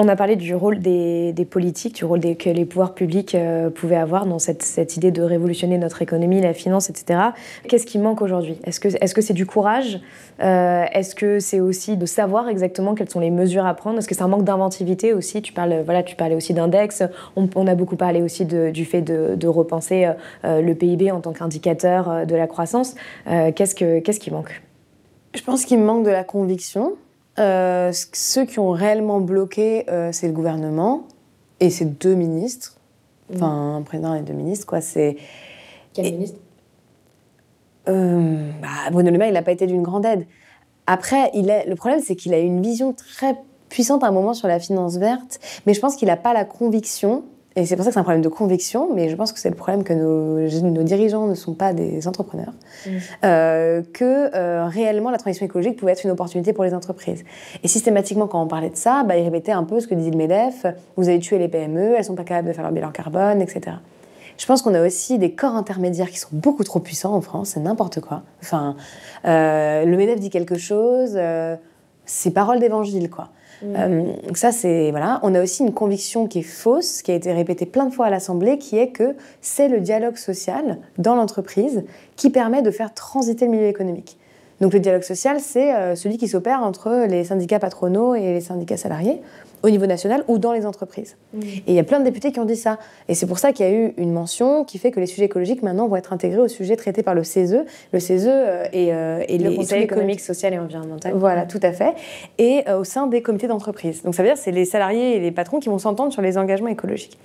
On 0.00 0.06
a 0.06 0.14
parlé 0.14 0.36
du 0.36 0.54
rôle 0.54 0.78
des, 0.78 1.34
politiques, 1.50 1.96
du 1.96 2.04
rôle 2.04 2.20
que 2.20 2.48
les 2.48 2.64
pouvoirs 2.64 2.94
publics 2.94 3.34
euh, 3.34 3.68
pouvaient 3.68 3.96
avoir 3.96 4.26
dans 4.26 4.38
cette, 4.38 4.96
idée 4.96 5.10
de 5.10 5.22
révolutionner 5.22 5.76
notre 5.76 6.02
économie, 6.02 6.40
la 6.40 6.54
finance, 6.54 6.88
etc. 6.88 7.30
Qu'est-ce 7.68 7.84
qui 7.84 7.98
manque 7.98 8.22
aujourd'hui? 8.22 8.60
Est-ce 8.62 8.78
que 8.78 8.90
c'est 8.90 9.04
-ce 9.04 9.20
c'est 9.20 9.34
du 9.34 9.44
courage? 9.44 10.00
Euh, 10.40 10.84
Est-ce 10.92 11.16
que 11.16 11.40
c'est 11.40 11.58
aussi 11.58 11.96
de 11.96 12.06
savoir 12.06 12.48
exactement 12.48 12.94
quelles 12.94 13.10
sont 13.10 13.18
les 13.18 13.32
mesures 13.32 13.66
à 13.66 13.74
prendre? 13.74 13.98
Est-ce 13.98 14.06
que 14.06 14.14
c'est 14.14 14.22
un 14.22 14.28
manque 14.28 14.44
d'inventivité 14.44 15.14
aussi? 15.14 15.42
Tu, 15.42 15.52
parles, 15.52 15.84
parlais 16.16 16.36
aussi 16.36 16.54
d'index. 16.54 17.02
On, 17.34 17.66
a 17.66 17.74
beaucoup 17.74 17.96
parlé 17.96 18.22
aussi 18.22 18.44
du 18.44 18.84
fait 18.84 19.02
de, 19.02 19.48
repenser 19.48 20.06
euh, 20.44 20.62
le 20.62 20.74
PIB 20.76 21.10
en 21.10 21.20
tant 21.20 21.32
qu'indicateur 21.32 22.24
de 22.24 22.36
la 22.36 22.46
croissance. 22.46 22.94
Qu'est-ce 23.26 23.74
Qu'est-ce 23.74 24.20
qui 24.20 24.30
manque? 24.30 24.62
Je 25.34 25.42
pense 25.42 25.64
qu'il 25.64 25.80
manque 25.80 26.04
de 26.04 26.12
la 26.12 26.22
conviction. 26.22 26.94
Euh, 27.38 27.92
ceux 27.92 28.44
qui 28.44 28.58
ont 28.58 28.70
réellement 28.70 29.20
bloqué, 29.20 29.88
euh, 29.90 30.10
c'est 30.12 30.26
le 30.26 30.32
gouvernement 30.32 31.04
et 31.60 31.70
c'est 31.70 31.84
deux 31.84 32.14
ministres. 32.14 32.76
Enfin, 33.34 33.76
un 33.76 33.82
président 33.82 34.14
et 34.14 34.22
deux 34.22 34.32
ministres, 34.32 34.66
quoi. 34.66 34.80
C'est. 34.80 35.16
Quel 35.92 36.12
ministre? 36.12 36.38
Euh, 37.88 38.50
bah, 38.60 38.90
Bruno 38.90 39.10
Le 39.10 39.18
Maire, 39.18 39.28
il 39.28 39.34
n'a 39.34 39.42
pas 39.42 39.52
été 39.52 39.66
d'une 39.66 39.82
grande 39.82 40.04
aide. 40.06 40.26
Après, 40.86 41.30
il 41.34 41.50
est... 41.50 41.66
le 41.66 41.74
problème, 41.74 42.00
c'est 42.04 42.16
qu'il 42.16 42.32
a 42.34 42.38
une 42.38 42.62
vision 42.62 42.92
très 42.92 43.36
puissante 43.68 44.02
à 44.02 44.08
un 44.08 44.10
moment 44.10 44.34
sur 44.34 44.48
la 44.48 44.58
finance 44.58 44.96
verte, 44.96 45.38
mais 45.66 45.74
je 45.74 45.80
pense 45.80 45.96
qu'il 45.96 46.08
n'a 46.08 46.16
pas 46.16 46.32
la 46.32 46.44
conviction 46.44 47.24
Et 47.58 47.66
c'est 47.66 47.74
pour 47.74 47.84
ça 47.84 47.90
que 47.90 47.94
c'est 47.94 48.00
un 48.00 48.04
problème 48.04 48.22
de 48.22 48.28
conviction, 48.28 48.94
mais 48.94 49.08
je 49.08 49.16
pense 49.16 49.32
que 49.32 49.40
c'est 49.40 49.48
le 49.48 49.56
problème 49.56 49.82
que 49.82 49.92
nos, 49.92 50.70
nos, 50.70 50.82
dirigeants 50.84 51.26
ne 51.26 51.34
sont 51.34 51.54
pas 51.54 51.72
des 51.72 52.06
entrepreneurs, 52.06 52.52
mmh. 52.86 52.90
euh, 53.24 53.82
que 53.92 54.30
euh, 54.32 54.66
réellement 54.66 55.10
la 55.10 55.18
transition 55.18 55.44
écologique 55.44 55.76
pouvait 55.76 55.90
être 55.92 56.04
une 56.04 56.12
opportunité 56.12 56.52
pour 56.52 56.62
les 56.62 56.72
entreprises. 56.72 57.24
Et 57.64 57.68
systématiquement, 57.68 58.28
quand 58.28 58.40
on 58.40 58.46
parlait 58.46 58.70
de 58.70 58.76
ça, 58.76 59.02
bah, 59.02 59.16
ils 59.16 59.24
répétaient 59.24 59.50
un 59.50 59.64
peu 59.64 59.80
ce 59.80 59.88
que 59.88 59.96
disait 59.96 60.12
le 60.12 60.16
MEDEF, 60.16 60.66
vous 60.96 61.08
avez 61.08 61.18
tué 61.18 61.38
les 61.38 61.48
PME, 61.48 61.96
elles 61.96 62.04
sont 62.04 62.14
pas 62.14 62.22
capables 62.22 62.46
de 62.46 62.52
faire 62.52 62.62
leur 62.62 62.72
bilan 62.72 62.92
carbone, 62.92 63.42
etc. 63.42 63.78
Je 64.36 64.46
pense 64.46 64.62
qu'on 64.62 64.74
a 64.74 64.86
aussi 64.86 65.18
des 65.18 65.32
corps 65.32 65.56
intermédiaires 65.56 66.10
qui 66.10 66.18
sont 66.18 66.28
beaucoup 66.30 66.62
trop 66.62 66.78
puissants 66.78 67.14
en 67.14 67.20
France, 67.20 67.50
c'est 67.54 67.60
n'importe 67.60 68.00
quoi. 68.00 68.22
Enfin, 68.40 68.76
euh, 69.24 69.84
le 69.84 69.96
MEDEF 69.96 70.20
dit 70.20 70.30
quelque 70.30 70.58
chose, 70.58 71.18
c'est 72.04 72.30
parole 72.30 72.60
d'évangile, 72.60 73.10
quoi. 73.10 73.30
Mm. 73.62 73.74
Euh, 73.76 74.34
ça. 74.34 74.50
On 75.22 75.34
a 75.34 75.42
aussi 75.42 75.62
une 75.62 75.72
conviction 75.72 76.26
qui 76.26 76.40
est 76.40 76.42
fausse, 76.42 77.02
qui 77.02 77.10
a 77.10 77.14
été 77.14 77.32
répétée 77.32 77.66
plein 77.66 77.86
de 77.86 77.92
fois 77.92 78.06
à 78.06 78.10
l'Assemblée, 78.10 78.58
qui 78.58 78.78
est 78.78 78.88
que 78.88 79.14
c'est 79.40 79.68
le 79.68 79.80
dialogue 79.80 80.16
social 80.16 80.78
dans 80.98 81.14
l'entreprise 81.14 81.84
qui 82.16 82.30
permet 82.30 82.62
de 82.62 82.70
faire 82.70 82.94
transiter 82.94 83.46
le 83.46 83.52
milieu 83.52 83.66
économique. 83.66 84.18
Donc 84.60 84.72
le 84.72 84.80
dialogue 84.80 85.02
social, 85.02 85.38
c'est 85.38 85.94
celui 85.94 86.18
qui 86.18 86.26
s'opère 86.26 86.64
entre 86.64 87.06
les 87.08 87.22
syndicats 87.22 87.60
patronaux 87.60 88.16
et 88.16 88.32
les 88.32 88.40
syndicats 88.40 88.76
salariés 88.76 89.20
au 89.62 89.70
niveau 89.70 89.86
national 89.86 90.24
ou 90.28 90.38
dans 90.38 90.52
les 90.52 90.66
entreprises. 90.66 91.16
Mm. 91.32 91.40
Et 91.42 91.62
il 91.68 91.74
y 91.74 91.78
a 91.78 91.84
plein 91.84 91.98
de 92.00 92.04
députés 92.04 92.32
qui 92.32 92.40
ont 92.40 92.44
dit 92.44 92.56
ça. 92.56 92.78
Et 93.08 93.14
c'est 93.14 93.26
pour 93.26 93.38
ça 93.38 93.52
qu'il 93.52 93.66
y 93.66 93.68
a 93.68 93.72
eu 93.72 93.94
une 93.96 94.12
mention 94.12 94.64
qui 94.64 94.78
fait 94.78 94.90
que 94.90 95.00
les 95.00 95.06
sujets 95.06 95.24
écologiques 95.24 95.62
maintenant 95.62 95.88
vont 95.88 95.96
être 95.96 96.12
intégrés 96.12 96.40
aux 96.40 96.48
sujets 96.48 96.76
traités 96.76 97.02
par 97.02 97.14
le 97.14 97.24
CESE. 97.24 97.64
Le 97.92 98.00
CESE 98.00 98.26
euh, 98.28 98.64
et, 98.72 98.92
euh, 98.92 99.24
et 99.28 99.38
le 99.38 99.54
Conseil 99.54 99.82
économique, 99.82 100.20
social 100.20 100.52
et 100.52 100.58
environnemental. 100.58 101.12
Voilà, 101.14 101.46
tout 101.46 101.60
à 101.62 101.72
fait. 101.72 101.94
Et 102.38 102.62
euh, 102.68 102.78
au 102.78 102.84
sein 102.84 103.06
des 103.06 103.22
comités 103.22 103.48
d'entreprise. 103.48 104.02
Donc 104.02 104.14
ça 104.14 104.22
veut 104.22 104.28
dire 104.28 104.36
que 104.36 104.42
c'est 104.42 104.52
les 104.52 104.64
salariés 104.64 105.16
et 105.16 105.20
les 105.20 105.30
patrons 105.30 105.60
qui 105.60 105.68
vont 105.68 105.78
s'entendre 105.78 106.12
sur 106.12 106.22
les 106.22 106.38
engagements 106.38 106.68
écologiques. 106.68 107.18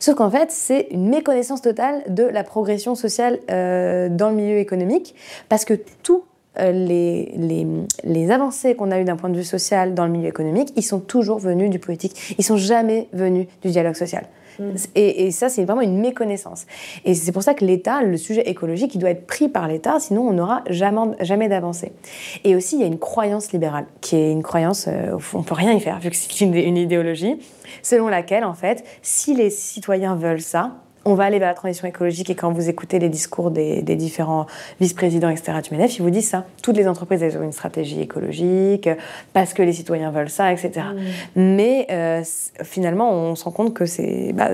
Sauf 0.00 0.14
qu'en 0.14 0.30
fait, 0.30 0.50
c'est 0.52 0.88
une 0.90 1.08
méconnaissance 1.08 1.60
totale 1.60 2.02
de 2.08 2.22
la 2.22 2.44
progression 2.44 2.94
sociale 2.94 3.40
dans 3.48 4.30
le 4.30 4.34
milieu 4.36 4.58
économique, 4.58 5.16
parce 5.48 5.64
que 5.64 5.74
tout 6.04 6.22
les, 6.60 7.32
les, 7.36 7.66
les, 8.04 8.30
avancées 8.30 8.74
qu'on 8.74 8.90
a 8.90 9.00
eues 9.00 9.04
d'un 9.04 9.16
point 9.16 9.30
de 9.30 9.36
vue 9.36 9.44
social 9.44 9.94
dans 9.94 10.06
le 10.06 10.12
milieu 10.12 10.28
économique, 10.28 10.72
ils 10.76 10.82
sont 10.82 11.00
toujours 11.00 11.38
venus 11.38 11.70
du 11.70 11.78
politique. 11.78 12.34
Ils 12.38 12.44
sont 12.44 12.56
jamais 12.56 13.08
venus 13.12 13.46
du 13.62 13.70
dialogue 13.70 13.94
social. 13.94 14.24
Mm. 14.58 14.74
Et, 14.94 15.26
et, 15.26 15.30
ça, 15.30 15.48
c'est 15.48 15.64
vraiment 15.64 15.80
une 15.80 15.98
méconnaissance. 15.98 16.66
Et 17.04 17.14
c'est 17.14 17.32
pour 17.32 17.42
ça 17.42 17.54
que 17.54 17.64
l'État, 17.64 18.02
le 18.02 18.16
sujet 18.16 18.42
écologique, 18.48 18.94
il 18.94 18.98
doit 18.98 19.10
être 19.10 19.26
pris 19.26 19.48
par 19.48 19.68
l'État, 19.68 20.00
sinon 20.00 20.22
on 20.28 20.32
n'aura 20.32 20.62
jamais, 20.68 21.00
jamais 21.20 21.48
d'avancée. 21.48 21.92
Et 22.44 22.54
aussi, 22.54 22.76
il 22.76 22.80
y 22.80 22.84
a 22.84 22.86
une 22.86 22.98
croyance 22.98 23.52
libérale, 23.52 23.86
qui 24.00 24.16
est 24.16 24.32
une 24.32 24.42
croyance, 24.42 24.86
euh, 24.88 25.16
on 25.34 25.42
peut 25.42 25.54
rien 25.54 25.72
y 25.72 25.80
faire, 25.80 25.98
vu 26.00 26.10
que 26.10 26.16
c'est 26.16 26.40
une, 26.40 26.54
une 26.54 26.76
idéologie, 26.76 27.38
selon 27.82 28.08
laquelle, 28.08 28.44
en 28.44 28.54
fait, 28.54 28.84
si 29.02 29.34
les 29.34 29.50
citoyens 29.50 30.14
veulent 30.14 30.40
ça, 30.40 30.76
on 31.08 31.14
va 31.14 31.24
aller 31.24 31.38
vers 31.38 31.48
la 31.48 31.54
transition 31.54 31.88
écologique 31.88 32.30
et 32.30 32.34
quand 32.34 32.52
vous 32.52 32.68
écoutez 32.68 32.98
les 32.98 33.08
discours 33.08 33.50
des, 33.50 33.82
différents 33.82 34.46
vice-présidents, 34.80 35.30
etc., 35.30 35.52
du 35.62 35.74
MEDEF, 35.74 35.98
ils 35.98 36.02
vous 36.02 36.10
disent 36.10 36.28
ça. 36.28 36.44
Toutes 36.62 36.76
les 36.76 36.86
entreprises, 36.86 37.22
elles 37.22 37.36
ont 37.38 37.42
une 37.42 37.52
stratégie 37.52 38.00
écologique 38.00 38.88
parce 39.32 39.54
que 39.54 39.62
les 39.62 39.72
citoyens 39.72 40.10
veulent 40.10 40.30
ça, 40.30 40.52
etc. 40.52 40.70
Mmh. 41.36 41.40
Mais 41.40 41.86
euh, 41.90 42.22
finalement, 42.62 43.10
on 43.10 43.34
se 43.34 43.44
rend 43.44 43.52
compte 43.52 43.74
que 43.74 43.86
c'est 43.86 44.32
bah, 44.34 44.50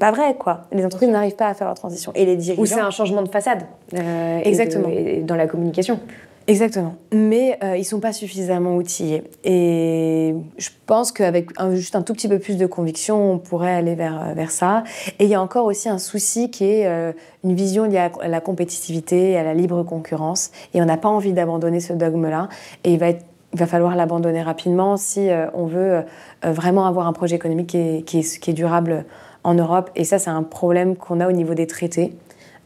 pas 0.00 0.10
vrai, 0.10 0.34
quoi. 0.38 0.62
Les 0.72 0.84
entreprises 0.84 1.08
n'arrivent 1.08 1.36
pas 1.36 1.48
à 1.48 1.54
faire 1.54 1.68
leur 1.68 1.76
transition. 1.76 2.12
Et 2.14 2.26
les 2.26 2.36
dirigeants... 2.36 2.62
Ou 2.62 2.66
c'est 2.66 2.80
un 2.80 2.90
changement 2.90 3.22
de 3.22 3.28
façade. 3.28 3.62
Euh, 3.94 4.40
Exactement. 4.44 4.88
dans 5.22 5.36
la 5.36 5.46
communication. 5.46 6.00
Exactement. 6.48 6.94
Mais 7.12 7.58
euh, 7.64 7.76
ils 7.76 7.84
sont 7.84 7.98
pas 7.98 8.12
suffisamment 8.12 8.76
outillés. 8.76 9.24
Et 9.42 10.34
je 10.58 10.68
pense 10.86 11.10
qu'avec 11.10 11.50
juste 11.72 11.96
un 11.96 12.02
tout 12.02 12.12
petit 12.12 12.28
peu 12.28 12.38
plus 12.38 12.56
de 12.56 12.66
conviction, 12.66 13.32
on 13.32 13.38
pourrait 13.38 13.74
aller 13.74 13.96
vers, 13.96 14.22
euh, 14.22 14.32
vers 14.32 14.52
ça. 14.52 14.84
Et 15.18 15.24
il 15.24 15.30
y 15.30 15.34
a 15.34 15.42
encore 15.42 15.64
aussi 15.64 15.88
un 15.88 15.98
souci 15.98 16.50
qui 16.50 16.64
est 16.64 16.86
euh, 16.86 17.12
une 17.42 17.54
vision 17.54 17.84
liée 17.84 17.98
à 17.98 18.28
la 18.28 18.40
compétitivité, 18.40 19.36
à 19.36 19.42
la 19.42 19.54
libre 19.54 19.82
concurrence. 19.82 20.52
Et 20.72 20.80
on 20.80 20.84
n'a 20.84 20.96
pas 20.96 21.08
envie 21.08 21.32
d'abandonner 21.32 21.80
ce 21.80 21.92
dogme-là. 21.92 22.48
Et 22.84 22.92
il 22.92 22.98
va, 23.00 23.10
il 23.10 23.18
va 23.54 23.66
falloir 23.66 23.96
l'abandonner 23.96 24.42
rapidement 24.42 24.96
si 24.96 25.28
on 25.54 25.66
veut 25.66 26.04
vraiment 26.42 26.86
avoir 26.86 27.06
un 27.06 27.12
projet 27.12 27.36
économique 27.36 27.68
qui 27.68 27.78
est, 27.78 28.02
qui 28.02 28.18
est, 28.18 28.38
qui 28.38 28.50
est 28.50 28.54
durable 28.54 29.04
en 29.42 29.54
Europe. 29.54 29.90
Et 29.96 30.04
ça, 30.04 30.18
c'est 30.18 30.30
un 30.30 30.42
problème 30.42 30.96
qu'on 30.96 31.20
a 31.20 31.28
au 31.28 31.32
niveau 31.32 31.54
des 31.54 31.66
traités 31.66 32.12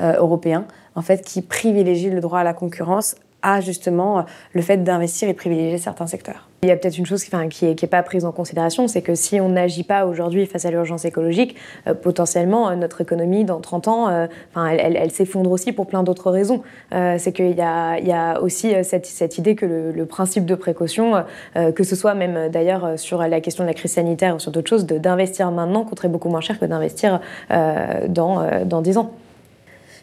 européens, 0.03 0.64
en 0.97 1.03
fait, 1.03 1.22
qui 1.22 1.43
privilégient 1.43 2.11
le 2.11 2.20
droit 2.20 2.41
à 2.41 2.45
la 2.45 2.55
concurrence 2.55 3.14
à 3.43 3.61
justement 3.61 4.18
euh, 4.18 4.22
le 4.53 4.62
fait 4.62 4.78
d'investir 4.78 5.28
et 5.28 5.34
privilégier 5.34 5.78
certains 5.78 6.07
secteurs. 6.07 6.49
Il 6.62 6.68
y 6.68 6.72
a 6.72 6.76
peut-être 6.76 6.99
une 6.99 7.07
chose 7.07 7.24
qui 7.24 7.34
n'est 7.34 7.70
est 7.70 7.86
pas 7.86 8.03
prise 8.03 8.26
en 8.26 8.32
considération, 8.32 8.86
c'est 8.86 9.01
que 9.01 9.14
si 9.14 9.41
on 9.41 9.49
n'agit 9.49 9.82
pas 9.82 10.05
aujourd'hui 10.05 10.45
face 10.45 10.66
à 10.66 10.70
l'urgence 10.70 11.07
écologique, 11.07 11.57
euh, 11.86 11.95
potentiellement 11.95 12.68
euh, 12.68 12.74
notre 12.74 13.01
économie 13.01 13.45
dans 13.45 13.61
30 13.61 13.88
ans, 13.88 14.28
enfin, 14.51 14.66
elle, 14.66 15.11
s'effondre 15.11 15.51
aussi 15.51 15.72
pour 15.72 15.86
plein 15.86 16.03
d'autres 16.03 16.30
raisons. 16.30 16.62
c'est 16.91 17.32
qu'il 17.32 17.57
y 17.57 17.61
a, 17.61 17.99
il 17.99 18.07
y 18.07 18.12
a 18.12 18.41
aussi 18.41 18.74
cette, 18.84 19.38
idée 19.38 19.55
que 19.55 19.66
le, 19.66 19.93
le 19.93 20.07
principe 20.07 20.45
de 20.45 20.55
précaution, 20.55 21.24
que 21.55 21.84
ce 21.84 21.97
soit 21.97 22.14
même 22.14 22.49
d'ailleurs 22.51 22.99
sur 22.99 23.22
la 23.22 23.41
question 23.41 23.64
de 23.64 23.68
la 23.68 23.74
crise 23.74 23.93
sanitaire 23.93 24.36
ou 24.36 24.38
sur 24.38 24.51
d'autres 24.51 24.68
choses, 24.68 24.86
d'investir 24.86 25.51
maintenant 25.51 25.84
coûterait 25.84 26.09
beaucoup 26.09 26.28
moins 26.28 26.41
cher 26.41 26.59
que 26.59 26.64
d'investir 26.64 27.20
dans, 27.51 28.64
dans 28.64 28.82
10 28.82 28.99
ans. 28.99 29.12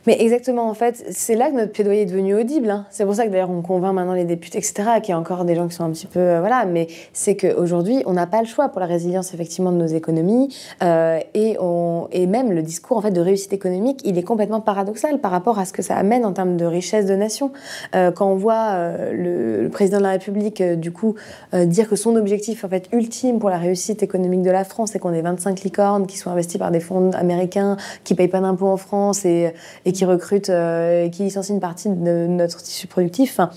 Mais 0.08 0.16
exactement, 0.22 0.70
en 0.70 0.74
fait, 0.74 1.03
c'est 1.10 1.36
là 1.36 1.51
que 1.51 1.55
notre 1.58 1.74
plaidoyer 1.74 2.03
est 2.03 2.05
devenu 2.05 2.34
audible. 2.34 2.70
Hein. 2.70 2.86
C'est 2.91 3.03
pour 3.03 3.14
ça 3.14 3.26
que 3.26 3.30
d'ailleurs 3.30 3.49
on 3.49 3.62
convainc 3.62 3.93
maintenant 3.93 4.14
les 4.14 4.24
députés, 4.24 4.58
etc., 4.58 5.01
qu'il 5.03 5.10
y 5.10 5.12
a 5.12 5.20
encore 5.20 5.43
des 5.43 5.53
gens 5.53 5.68
qui 5.68 5.76
sont 5.76 5.84
un 5.84 5.89
petit 5.89 6.08
peu... 6.08 6.22
Euh, 6.22 6.39
voilà, 6.39 6.64
mais 6.64 6.88
c'est 7.12 7.36
qu'aujourd'hui, 7.36 8.03
on 8.05 8.14
n'a 8.14 8.26
pas 8.26 8.39
le 8.39 8.47
choix 8.47 8.70
pour 8.70 8.80
la 8.80 8.86
résilience, 8.86 9.34
effectivement, 9.34 9.70
de 9.70 9.76
nos 9.76 9.86
économies. 9.86 10.55
Euh, 10.82 11.20
et, 11.34 11.58
on, 11.60 12.08
et 12.14 12.26
même 12.26 12.53
le 12.53 12.62
discours, 12.62 12.95
en 12.95 13.01
fait, 13.01 13.12
de 13.12 13.20
réussite 13.20 13.51
économique, 13.51 13.99
il 14.05 14.18
est 14.18 14.24
complètement 14.24 14.62
paradoxal 14.62 15.20
par 15.20 15.30
rapport 15.30 15.60
à 15.60 15.66
ce 15.66 15.74
que 15.74 15.82
ça 15.82 15.97
amène 15.97 16.24
en 16.24 16.32
termes 16.32 16.55
de 16.55 16.64
richesse 16.64 17.05
de 17.05 17.16
nation. 17.16 17.51
Euh, 17.93 18.12
quand 18.12 18.32
on 18.32 18.36
voit 18.36 18.78
le, 19.12 19.68
président 19.74 19.97
de 19.97 20.03
la 20.03 20.12
République, 20.12 20.64
du 20.64 20.93
coup, 20.93 21.16
dire 21.53 21.89
que 21.89 21.97
son 21.97 22.16
objectif, 22.16 22.64
en 22.64 22.70
fait, 22.70 22.88
ultime 22.93 23.39
pour 23.39 23.49
la 23.49 23.58
réussite 23.58 24.03
économique 24.03 24.43
de 24.43 24.51
la 24.51 24.64
France, 24.64 24.91
c'est 24.93 24.99
qu'on 24.99 25.12
ait 25.12 25.22
25 25.22 25.64
licornes 25.64 26.08
qui 26.08 26.18
sont 26.18 26.32
investis 26.32 26.58
par 26.58 26.72
des 26.72 26.80
fonds 26.80 27.12
américains, 27.12 27.76
qui 28.05 28.16
payent 28.16 28.30
pas 28.30 28.39
d'impôts 28.39 28.68
en 28.68 28.78
France 28.78 29.26
et, 29.26 29.53
et 29.84 29.91
qui 29.97 29.97
recrutent, 30.06 30.50
euh, 30.50 31.10
qui 31.10 31.24
licencient 31.24 31.56
une 31.56 31.62
partie 31.62 31.89
de 31.89 32.28
notre 32.28 32.62
tissu 32.62 32.88
productif. 32.88 33.32
Enfin, 33.32 33.52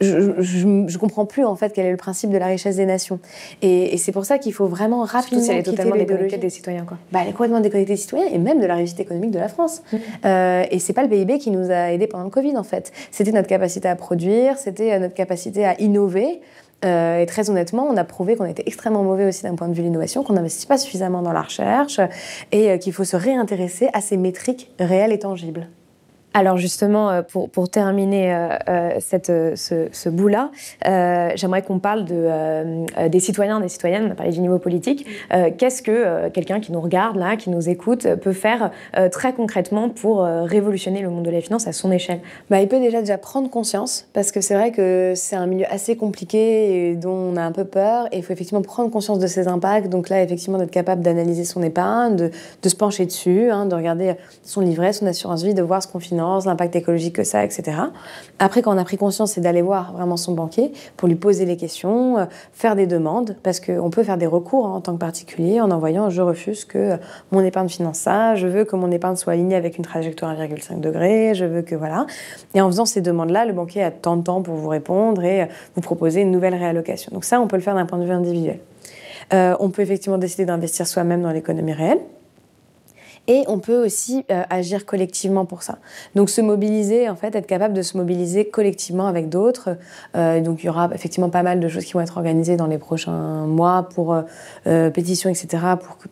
je, 0.00 0.66
ne 0.66 0.98
comprends 0.98 1.24
plus 1.24 1.44
en 1.44 1.54
fait 1.56 1.72
quel 1.72 1.86
est 1.86 1.90
le 1.90 1.96
principe 1.96 2.30
de 2.30 2.38
la 2.38 2.46
richesse 2.46 2.76
des 2.76 2.86
nations. 2.86 3.20
Et, 3.62 3.96
c'est 3.96 4.12
pour 4.12 4.24
ça 4.24 4.38
qu'il 4.38 4.52
faut 4.52 4.66
vraiment 4.66 5.04
rapidement 5.04 5.42
Surtout 5.42 5.44
si 5.44 5.50
elle 5.50 5.58
est 5.58 5.62
totalement 5.62 5.96
déconnectée 5.96 6.36
des 6.36 6.50
citoyens. 6.50 6.84
Quoi. 6.84 6.98
Bah, 7.12 7.20
elle 7.22 7.28
est 7.28 7.32
complètement 7.32 7.60
déconnectée 7.60 7.94
des 7.94 7.98
citoyens 7.98 8.26
et 8.30 8.38
même 8.38 8.60
de 8.60 8.66
la 8.66 8.74
réussite 8.74 9.00
économique 9.00 9.30
de 9.30 9.38
la 9.38 9.48
France. 9.48 9.82
Mmh. 9.92 9.96
Euh, 10.24 10.64
et 10.70 10.78
c'est 10.78 10.92
pas 10.92 11.02
le 11.02 11.08
PIB 11.08 11.38
qui 11.38 11.50
nous 11.50 11.70
a 11.70 11.92
aidés 11.92 12.06
pendant 12.06 12.24
le 12.24 12.30
Covid 12.30 12.56
en 12.56 12.64
fait. 12.64 12.92
C'était 13.10 13.32
notre 13.32 13.48
capacité 13.48 13.88
à 13.88 13.96
produire, 13.96 14.58
c'était 14.58 14.92
euh, 14.92 14.98
notre 14.98 15.14
capacité 15.14 15.64
à 15.64 15.80
innover. 15.80 16.40
Euh, 16.84 17.20
et 17.20 17.26
très 17.26 17.50
honnêtement, 17.50 17.86
on 17.90 17.96
a 17.96 18.04
prouvé 18.04 18.36
qu'on 18.36 18.44
était 18.44 18.64
extrêmement 18.66 19.02
mauvais 19.02 19.26
aussi 19.26 19.42
d'un 19.42 19.54
point 19.54 19.68
de 19.68 19.74
vue 19.74 19.80
de 19.80 19.86
l'innovation, 19.86 20.22
qu'on 20.22 20.34
n'investit 20.34 20.66
pas 20.66 20.78
suffisamment 20.78 21.22
dans 21.22 21.32
la 21.32 21.42
recherche 21.42 22.00
et 22.52 22.70
euh, 22.70 22.78
qu'il 22.78 22.92
faut 22.92 23.04
se 23.04 23.16
réintéresser 23.16 23.88
à 23.92 24.00
ces 24.00 24.16
métriques 24.16 24.70
réelles 24.78 25.12
et 25.12 25.18
tangibles. 25.18 25.68
Alors 26.36 26.56
justement, 26.56 27.10
euh, 27.10 27.22
pour, 27.22 27.48
pour 27.48 27.68
terminer 27.68 28.34
euh, 28.34 28.48
euh, 28.68 28.90
cette, 28.98 29.28
ce, 29.28 29.86
ce 29.92 30.08
bout-là, 30.08 30.50
euh, 30.84 31.30
j'aimerais 31.36 31.62
qu'on 31.62 31.78
parle 31.78 32.04
de, 32.04 32.14
euh, 32.16 32.84
des 33.08 33.20
citoyens, 33.20 33.60
des 33.60 33.68
citoyennes, 33.68 34.06
on 34.08 34.10
a 34.10 34.14
parlé 34.16 34.32
du 34.32 34.40
niveau 34.40 34.58
politique. 34.58 35.06
Qu'est-ce 35.58 35.80
que 35.80 36.28
quelqu'un 36.30 36.58
qui 36.58 36.72
nous 36.72 36.80
regarde 36.80 37.16
là, 37.16 37.36
qui 37.36 37.50
nous 37.50 37.68
écoute, 37.68 38.08
peut 38.16 38.32
faire 38.32 38.72
très 39.12 39.32
concrètement 39.32 39.88
pour 39.88 40.22
révolutionner 40.22 41.02
le 41.02 41.10
monde 41.10 41.24
de 41.24 41.30
la 41.30 41.40
finance 41.40 41.68
à 41.68 41.72
son 41.72 41.92
échelle? 41.92 42.20
Bah, 42.50 42.60
Il 42.60 42.68
peut 42.68 42.80
déjà 42.80 43.00
déjà 43.00 43.18
prendre 43.18 43.48
conscience, 43.48 44.08
parce 44.12 44.32
que 44.32 44.40
c'est 44.40 44.54
vrai 44.54 44.72
que 44.72 45.12
c'est 45.14 45.36
un 45.36 45.46
milieu 45.46 45.66
assez 45.70 45.96
compliqué 45.96 46.90
et 46.90 46.94
dont 46.96 47.12
on 47.32 47.36
a 47.36 47.42
un 47.42 47.52
peu 47.52 47.64
peur, 47.64 48.08
et 48.10 48.18
il 48.18 48.22
faut 48.24 48.32
effectivement 48.32 48.62
prendre 48.62 48.90
conscience 48.90 49.18
de 49.18 49.26
ses 49.26 49.46
impacts. 49.46 49.88
Donc 49.88 50.08
là, 50.08 50.22
effectivement, 50.22 50.58
d'être 50.58 50.70
capable 50.70 51.02
d'analyser 51.02 51.44
son 51.44 51.62
épargne, 51.62 52.16
de, 52.16 52.30
de 52.62 52.68
se 52.68 52.76
pencher 52.76 53.06
dessus, 53.06 53.50
hein, 53.50 53.66
de 53.66 53.74
regarder 53.74 54.14
son 54.42 54.60
livret, 54.60 54.92
son 54.92 55.06
assurance 55.06 55.42
vie, 55.44 55.54
de 55.54 55.62
voir 55.62 55.82
ce 55.82 55.88
qu'on 55.88 56.00
finance 56.00 56.23
l'impact 56.46 56.76
écologique 56.76 57.14
que 57.14 57.24
ça, 57.24 57.44
etc. 57.44 57.76
Après, 58.38 58.62
quand 58.62 58.74
on 58.74 58.78
a 58.78 58.84
pris 58.84 58.96
conscience, 58.96 59.32
c'est 59.32 59.40
d'aller 59.40 59.62
voir 59.62 59.92
vraiment 59.92 60.16
son 60.16 60.32
banquier 60.32 60.72
pour 60.96 61.08
lui 61.08 61.14
poser 61.14 61.44
les 61.44 61.56
questions, 61.56 62.18
euh, 62.18 62.24
faire 62.52 62.76
des 62.76 62.86
demandes, 62.86 63.36
parce 63.42 63.60
qu'on 63.60 63.90
peut 63.90 64.02
faire 64.02 64.18
des 64.18 64.26
recours 64.26 64.66
hein, 64.66 64.74
en 64.74 64.80
tant 64.80 64.92
que 64.92 64.98
particulier 64.98 65.60
en 65.60 65.70
envoyant 65.70 66.10
je 66.10 66.22
refuse 66.22 66.64
que 66.64 66.96
mon 67.32 67.40
épargne 67.40 67.68
finance 67.68 67.98
ça, 67.98 68.34
je 68.34 68.46
veux 68.46 68.64
que 68.64 68.76
mon 68.76 68.90
épargne 68.90 69.16
soit 69.16 69.32
alignée 69.34 69.56
avec 69.56 69.78
une 69.78 69.84
trajectoire 69.84 70.34
1,5 70.34 70.80
degré, 70.80 71.34
je 71.34 71.44
veux 71.44 71.62
que 71.62 71.74
voilà. 71.74 72.06
Et 72.54 72.60
en 72.60 72.68
faisant 72.68 72.86
ces 72.86 73.00
demandes-là, 73.00 73.44
le 73.44 73.52
banquier 73.52 73.82
a 73.82 73.90
tant 73.90 74.16
de 74.16 74.22
temps 74.22 74.42
pour 74.42 74.54
vous 74.54 74.68
répondre 74.68 75.22
et 75.24 75.42
euh, 75.42 75.46
vous 75.74 75.80
proposer 75.80 76.20
une 76.20 76.30
nouvelle 76.30 76.54
réallocation. 76.54 77.10
Donc 77.12 77.24
ça, 77.24 77.40
on 77.40 77.46
peut 77.46 77.56
le 77.56 77.62
faire 77.62 77.74
d'un 77.74 77.86
point 77.86 77.98
de 77.98 78.04
vue 78.04 78.12
individuel. 78.12 78.58
Euh, 79.32 79.56
on 79.60 79.70
peut 79.70 79.82
effectivement 79.82 80.18
décider 80.18 80.44
d'investir 80.44 80.86
soi-même 80.86 81.22
dans 81.22 81.30
l'économie 81.30 81.72
réelle. 81.72 82.00
Et 83.26 83.44
on 83.48 83.58
peut 83.58 83.82
aussi 83.84 84.24
euh, 84.30 84.42
agir 84.50 84.84
collectivement 84.84 85.46
pour 85.46 85.62
ça. 85.62 85.78
Donc 86.14 86.28
se 86.28 86.40
mobiliser, 86.40 87.08
en 87.08 87.16
fait, 87.16 87.34
être 87.34 87.46
capable 87.46 87.74
de 87.74 87.82
se 87.82 87.96
mobiliser 87.96 88.46
collectivement 88.46 89.06
avec 89.06 89.28
d'autres. 89.28 89.76
Euh, 90.14 90.40
donc 90.40 90.62
il 90.62 90.66
y 90.66 90.68
aura 90.68 90.90
effectivement 90.92 91.30
pas 91.30 91.42
mal 91.42 91.60
de 91.60 91.68
choses 91.68 91.84
qui 91.84 91.94
vont 91.94 92.00
être 92.00 92.18
organisées 92.18 92.56
dans 92.56 92.66
les 92.66 92.78
prochains 92.78 93.46
mois 93.46 93.88
pour 93.94 94.14
euh, 94.66 94.90
pétitions, 94.90 95.30
etc., 95.30 95.62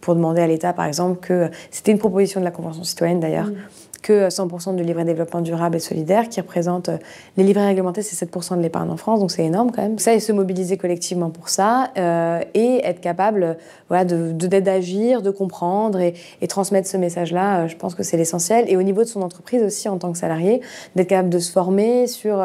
pour, 0.00 0.14
demander 0.14 0.40
à 0.40 0.46
l'État, 0.46 0.72
par 0.72 0.86
exemple, 0.86 1.20
que 1.20 1.50
c'était 1.70 1.92
une 1.92 1.98
proposition 1.98 2.40
de 2.40 2.44
la 2.44 2.50
Convention 2.50 2.84
citoyenne 2.84 3.20
d'ailleurs. 3.20 3.46
Mmh 3.46 3.56
que 4.02 4.28
100% 4.28 4.74
du 4.74 4.82
livret 4.82 5.04
développement 5.04 5.40
durable 5.40 5.76
et 5.76 5.80
solidaire, 5.80 6.28
qui 6.28 6.40
représente 6.40 6.88
euh, 6.88 6.98
les 7.36 7.44
livrets 7.44 7.66
réglementés, 7.66 8.02
c'est 8.02 8.28
7% 8.28 8.56
de 8.56 8.62
l'épargne 8.62 8.90
en 8.90 8.96
France, 8.96 9.20
donc 9.20 9.30
c'est 9.30 9.44
énorme 9.44 9.70
quand 9.70 9.82
même. 9.82 9.98
Ça, 9.98 10.12
et 10.12 10.20
se 10.20 10.32
mobiliser 10.32 10.76
collectivement 10.76 11.30
pour 11.30 11.48
ça, 11.48 11.90
euh, 11.96 12.40
et 12.54 12.84
être 12.84 13.00
capable 13.00 13.56
voilà, 13.88 14.04
de, 14.04 14.32
d'agir, 14.32 15.22
de 15.22 15.30
comprendre 15.30 16.00
et, 16.00 16.14
et 16.40 16.48
transmettre 16.48 16.88
ce 16.88 16.96
message-là, 16.96 17.60
euh, 17.60 17.68
je 17.68 17.76
pense 17.76 17.94
que 17.94 18.02
c'est 18.02 18.16
l'essentiel. 18.16 18.64
Et 18.68 18.76
au 18.76 18.82
niveau 18.82 19.02
de 19.02 19.08
son 19.08 19.22
entreprise 19.22 19.62
aussi, 19.62 19.88
en 19.88 19.98
tant 19.98 20.12
que 20.12 20.18
salarié, 20.18 20.60
d'être 20.96 21.08
capable 21.08 21.30
de 21.30 21.38
se 21.38 21.52
former 21.52 22.06
sur 22.06 22.44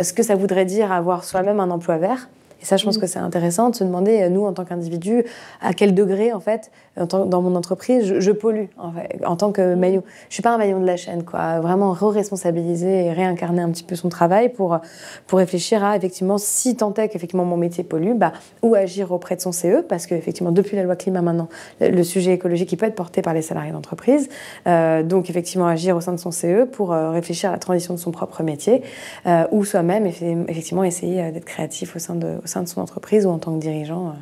ce 0.00 0.12
que 0.12 0.22
ça 0.22 0.36
voudrait 0.36 0.64
dire 0.64 0.92
avoir 0.92 1.24
soi-même 1.24 1.60
un 1.60 1.70
emploi 1.70 1.98
vert. 1.98 2.28
Et 2.60 2.64
ça, 2.64 2.76
je 2.76 2.84
pense 2.84 2.96
mm. 2.96 3.00
que 3.00 3.06
c'est 3.06 3.18
intéressant 3.18 3.70
de 3.70 3.74
se 3.74 3.82
demander, 3.82 4.28
nous, 4.30 4.44
en 4.44 4.52
tant 4.52 4.64
qu'individu, 4.64 5.24
à 5.60 5.74
quel 5.74 5.94
degré, 5.94 6.32
en 6.32 6.40
fait, 6.40 6.70
dans 6.96 7.40
mon 7.40 7.54
entreprise, 7.54 8.18
je, 8.18 8.32
pollue 8.32 8.66
en, 8.76 8.92
fait, 8.92 9.20
en, 9.24 9.36
tant 9.36 9.50
que 9.50 9.74
maillon. 9.74 10.02
Je 10.28 10.34
suis 10.34 10.42
pas 10.42 10.50
un 10.50 10.58
maillon 10.58 10.78
de 10.80 10.86
la 10.86 10.96
chaîne, 10.96 11.24
quoi. 11.24 11.60
Vraiment 11.60 11.92
re-responsabiliser 11.92 13.06
et 13.06 13.12
réincarner 13.12 13.62
un 13.62 13.70
petit 13.70 13.84
peu 13.84 13.94
son 13.94 14.10
travail 14.10 14.50
pour, 14.50 14.78
pour 15.26 15.38
réfléchir 15.38 15.82
à, 15.82 15.96
effectivement, 15.96 16.36
si 16.38 16.76
tant 16.76 16.92
est 16.94 17.08
qu'effectivement 17.08 17.46
mon 17.46 17.56
métier 17.56 17.82
pollue, 17.82 18.14
bah, 18.14 18.32
ou 18.62 18.74
agir 18.74 19.12
auprès 19.12 19.36
de 19.36 19.40
son 19.40 19.52
CE, 19.52 19.82
parce 19.88 20.06
que, 20.06 20.14
effectivement, 20.14 20.52
depuis 20.52 20.76
la 20.76 20.82
loi 20.82 20.96
climat 20.96 21.22
maintenant, 21.22 21.48
le, 21.80 22.02
sujet 22.02 22.32
écologique, 22.32 22.70
il 22.72 22.76
peut 22.76 22.86
être 22.86 22.94
porté 22.94 23.22
par 23.22 23.32
les 23.32 23.42
salariés 23.42 23.72
d'entreprise. 23.72 24.28
Euh, 24.66 25.02
donc, 25.02 25.30
effectivement, 25.30 25.66
agir 25.66 25.96
au 25.96 26.00
sein 26.00 26.12
de 26.12 26.18
son 26.18 26.30
CE 26.30 26.64
pour 26.64 26.92
euh, 26.92 27.10
réfléchir 27.10 27.50
à 27.50 27.52
la 27.52 27.58
transition 27.58 27.94
de 27.94 27.98
son 27.98 28.10
propre 28.10 28.42
métier, 28.42 28.82
euh, 29.26 29.44
ou 29.50 29.64
soi-même, 29.64 30.06
effectivement, 30.06 30.84
essayer 30.84 31.30
d'être 31.32 31.44
créatif 31.44 31.96
au 31.96 31.98
sein, 31.98 32.14
de, 32.14 32.38
son 32.44 32.80
entreprise 32.80 33.26
ou 33.26 33.30
en 33.30 33.38
tant 33.38 33.54
que 33.54 33.60
dirigeant. 33.60 34.14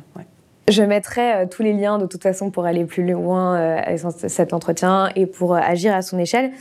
Je 0.67 0.83
mettrai 0.83 1.33
euh, 1.33 1.45
tous 1.49 1.63
les 1.63 1.73
liens 1.73 1.97
de 1.97 2.05
toute 2.05 2.21
façon 2.21 2.51
pour 2.51 2.65
aller 2.65 2.85
plus 2.85 3.05
loin 3.05 3.55
euh, 3.55 3.79
avec 3.83 3.99
cet 4.27 4.53
entretien 4.53 5.09
et 5.15 5.25
pour 5.25 5.55
euh, 5.55 5.59
agir 5.59 5.93
à 5.93 6.01
son 6.01 6.19
échelle. 6.19 6.51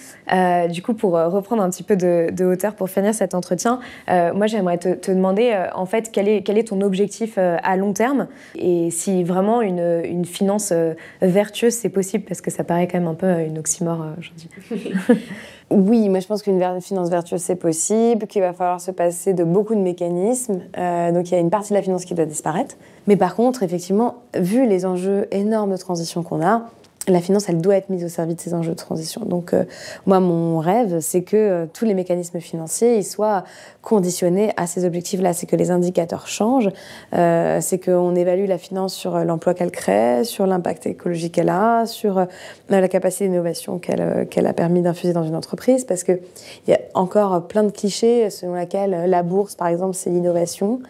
du 0.71 0.83
coup, 0.83 0.95
pour 0.95 1.13
reprendre 1.13 1.63
un 1.63 1.71
petit 1.71 1.83
peu 1.83 1.97
de, 1.97 2.45
hauteur 2.45 2.75
pour 2.75 2.89
finir 2.89 3.15
cet 3.15 3.35
entretien, 3.35 3.81
moi 4.09 4.47
j'aimerais 4.47 4.79
te, 4.79 5.11
demander 5.11 5.57
en 5.75 5.87
fait 5.87 6.11
quel 6.13 6.29
est, 6.29 6.69
ton 6.69 6.81
objectif 6.81 7.39
à 7.39 7.77
long 7.77 7.93
terme 7.93 8.29
et 8.57 8.91
si 8.91 9.25
vraiment 9.25 9.61
une, 9.63 10.03
une 10.05 10.25
finance 10.25 10.73
vertueuse 11.21 11.75
c'est 11.75 11.89
possible 11.89 12.25
parce 12.25 12.41
que 12.41 12.51
ça 12.51 12.65
paraît 12.65 12.87
quand 12.89 12.99
même 12.99 13.09
un 13.09 13.15
peu 13.15 13.41
une 13.41 13.59
oxymore 13.59 14.05
aujourd'hui. 14.19 14.51
Oui, 15.71 16.09
moi 16.09 16.19
je 16.19 16.27
pense 16.27 16.43
qu'une 16.43 16.81
finance 16.81 17.11
vertueuse 17.11 17.41
c'est 17.41 17.55
possible, 17.55 18.27
qu'il 18.27 18.43
va 18.43 18.53
falloir 18.53 18.81
se 18.81 18.91
passer 18.91 19.35
de 19.35 19.45
beaucoup 19.45 19.75
de 19.75 19.81
mécanismes. 19.81 20.61
donc 20.77 21.31
il 21.31 21.33
y 21.33 21.35
a 21.35 21.39
une 21.39 21.51
partie 21.51 21.71
de 21.71 21.79
la 21.79 21.83
finance 21.83 22.05
qui 22.05 22.15
doit 22.15 22.27
disparaître. 22.27 22.77
Mais 23.07 23.17
par 23.17 23.37
contre, 23.37 23.63
effectivement, 23.63 24.17
vu 24.35 24.67
les 24.67 24.85
enjeux 24.85 25.29
énormes 25.31 25.73
de 25.73 25.77
transition 25.77 26.23
qu'on 26.23 26.45
a, 26.45 26.65
la 27.09 27.21
finance, 27.21 27.49
elle 27.49 27.61
doit 27.61 27.77
être 27.77 27.89
mise 27.89 28.05
au 28.05 28.09
service 28.09 28.37
de 28.37 28.41
ces 28.41 28.55
enjeux 28.55 28.73
de 28.73 28.77
transition. 28.77 29.23
Donc, 29.25 29.55
euh, 29.55 29.65
moi, 30.05 30.21
mon 30.21 30.59
rêve, 30.59 31.01
c'est 31.01 31.23
que 31.23 31.37
euh, 31.37 31.67
tous 31.73 31.87
les 31.87 31.95
mécanismes 31.95 32.41
financiers 32.41 33.03
soient 33.03 33.45
conditionnés 33.81 34.53
à 34.59 34.67
ces 34.67 34.85
objectifs-là. 34.85 35.33
C'est 35.33 35.47
que 35.47 35.57
les 35.57 35.71
indicateurs 35.71 36.27
changent, 36.27 36.69
euh, 37.15 37.59
c'est 37.63 37.79
qu'on 37.83 38.15
évalue 38.15 38.47
la 38.47 38.59
finance 38.59 38.95
sur 38.95 39.19
l'emploi 39.25 39.55
qu'elle 39.55 39.71
crée, 39.71 40.25
sur 40.25 40.47
l'impact 40.47 40.87
écologique 40.87 41.35
qu'elle 41.35 41.49
a, 41.49 41.87
sur 41.87 42.27
la 42.69 42.89
capacité 42.89 43.29
d'innovation 43.29 43.79
qu'elle 43.79 44.47
a 44.47 44.53
permis 44.53 44.83
d'infuser 44.83 45.15
dans 45.15 45.25
une 45.25 45.37
entreprise. 45.37 45.85
Parce 45.85 46.05
qu'il 46.05 46.21
y 46.69 46.73
a 46.73 46.81
encore 46.95 47.47
plein 47.47 47.63
de 47.63 47.71
clichés 47.71 48.29
selon 48.29 48.55
lesquels 48.55 49.07
la 49.07 49.23
bourse, 49.23 49.55
par 49.55 49.69
exemple, 49.69 49.95
c'est 49.95 50.11
l'innovation. 50.11 50.81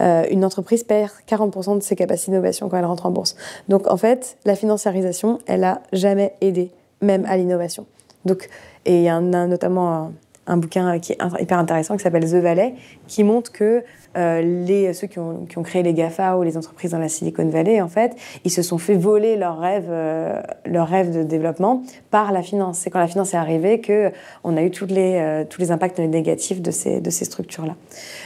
Euh, 0.00 0.24
une 0.30 0.44
entreprise 0.44 0.84
perd 0.84 1.10
40% 1.28 1.78
de 1.78 1.82
ses 1.82 1.96
capacités 1.96 2.30
d'innovation 2.30 2.68
quand 2.68 2.76
elle 2.76 2.84
rentre 2.84 3.06
en 3.06 3.10
bourse. 3.10 3.36
Donc 3.68 3.90
en 3.90 3.96
fait, 3.96 4.36
la 4.44 4.54
financiarisation, 4.54 5.38
elle 5.46 5.64
a 5.64 5.80
jamais 5.92 6.34
aidé, 6.40 6.70
même 7.00 7.24
à 7.26 7.36
l'innovation. 7.36 7.86
Donc, 8.24 8.48
et 8.84 8.98
il 8.98 9.02
y 9.02 9.08
a 9.08 9.20
notamment 9.20 9.92
un 9.92 10.12
bouquin 10.56 10.98
qui 10.98 11.12
est 11.12 11.18
hyper 11.40 11.58
intéressant 11.58 11.96
qui 11.96 12.02
s'appelle 12.02 12.24
The 12.24 12.36
Valley, 12.36 12.74
qui 13.08 13.24
montre 13.24 13.50
que 13.50 13.82
euh, 14.16 14.40
les, 14.40 14.94
ceux 14.94 15.06
qui 15.06 15.18
ont, 15.18 15.44
qui 15.46 15.58
ont, 15.58 15.62
créé 15.62 15.82
les 15.82 15.92
GAFA 15.92 16.38
ou 16.38 16.42
les 16.42 16.56
entreprises 16.56 16.92
dans 16.92 16.98
la 16.98 17.08
Silicon 17.08 17.46
Valley, 17.48 17.82
en 17.82 17.88
fait, 17.88 18.16
ils 18.44 18.50
se 18.50 18.62
sont 18.62 18.78
fait 18.78 18.94
voler 18.94 19.36
leur 19.36 19.58
rêve, 19.58 19.88
euh, 19.90 20.40
leur 20.64 20.88
rêve 20.88 21.14
de 21.14 21.22
développement 21.22 21.82
par 22.10 22.32
la 22.32 22.42
finance. 22.42 22.78
C'est 22.78 22.90
quand 22.90 22.98
la 22.98 23.08
finance 23.08 23.34
est 23.34 23.36
arrivée 23.36 23.82
qu'on 23.82 24.56
a 24.56 24.62
eu 24.62 24.70
tous 24.70 24.86
les, 24.86 25.16
euh, 25.16 25.44
tous 25.48 25.60
les 25.60 25.70
impacts 25.70 25.98
négatifs 25.98 26.62
de 26.62 26.70
ces, 26.70 27.00
de 27.00 27.10
ces 27.10 27.26
structures-là. 27.26 27.74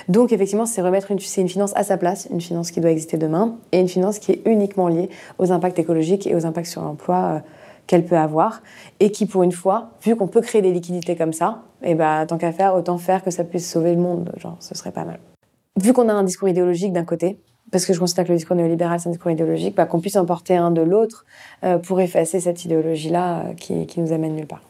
Donc, 0.08 0.32
effectivement, 0.32 0.66
c'est 0.66 0.82
remettre 0.82 1.10
une, 1.10 1.18
une 1.38 1.48
finance 1.48 1.72
à 1.74 1.82
sa 1.82 1.96
place, 1.96 2.28
une 2.30 2.40
finance 2.40 2.70
qui 2.70 2.80
doit 2.80 2.90
exister 2.90 3.16
demain, 3.16 3.56
et 3.72 3.80
une 3.80 3.88
finance 3.88 4.18
qui 4.18 4.32
est 4.32 4.42
uniquement 4.46 4.88
liée 4.88 5.08
aux 5.38 5.50
impacts 5.50 5.78
écologiques 5.78 6.26
et 6.26 6.34
aux 6.36 6.46
impacts 6.46 6.68
sur 6.68 6.82
l'emploi 6.82 7.42
qu'elle 7.86 8.04
peut 8.04 8.16
avoir 8.16 8.62
et 9.00 9.10
qui, 9.10 9.26
pour 9.26 9.42
une 9.42 9.52
fois, 9.52 9.90
vu 10.02 10.16
qu'on 10.16 10.28
peut 10.28 10.40
créer 10.40 10.62
des 10.62 10.72
liquidités 10.72 11.16
comme 11.16 11.32
ça, 11.32 11.62
et 11.82 11.92
eh 11.92 11.94
ben, 11.94 12.26
tant 12.26 12.38
qu'à 12.38 12.52
faire, 12.52 12.74
autant 12.74 12.98
faire 12.98 13.22
que 13.22 13.30
ça 13.30 13.44
puisse 13.44 13.70
sauver 13.70 13.94
le 13.94 14.00
monde. 14.00 14.32
Genre, 14.36 14.56
ce 14.60 14.74
serait 14.74 14.92
pas 14.92 15.04
mal. 15.04 15.18
Vu 15.80 15.92
qu'on 15.92 16.08
a 16.08 16.12
un 16.12 16.24
discours 16.24 16.48
idéologique 16.48 16.92
d'un 16.92 17.04
côté, 17.04 17.38
parce 17.70 17.86
que 17.86 17.92
je 17.92 18.00
considère 18.00 18.24
que 18.24 18.32
le 18.32 18.36
discours 18.36 18.56
néolibéral, 18.56 19.00
c'est 19.00 19.08
un 19.08 19.12
discours 19.12 19.30
idéologique, 19.30 19.76
bah, 19.76 19.86
qu'on 19.86 20.00
puisse 20.00 20.16
en 20.16 20.26
porter 20.26 20.56
un 20.56 20.70
de 20.70 20.82
l'autre 20.82 21.24
euh, 21.64 21.78
pour 21.78 22.00
effacer 22.00 22.40
cette 22.40 22.64
idéologie-là 22.64 23.40
euh, 23.40 23.54
qui, 23.54 23.86
qui 23.86 24.00
nous 24.00 24.12
amène 24.12 24.34
nulle 24.34 24.46
part. 24.46 24.62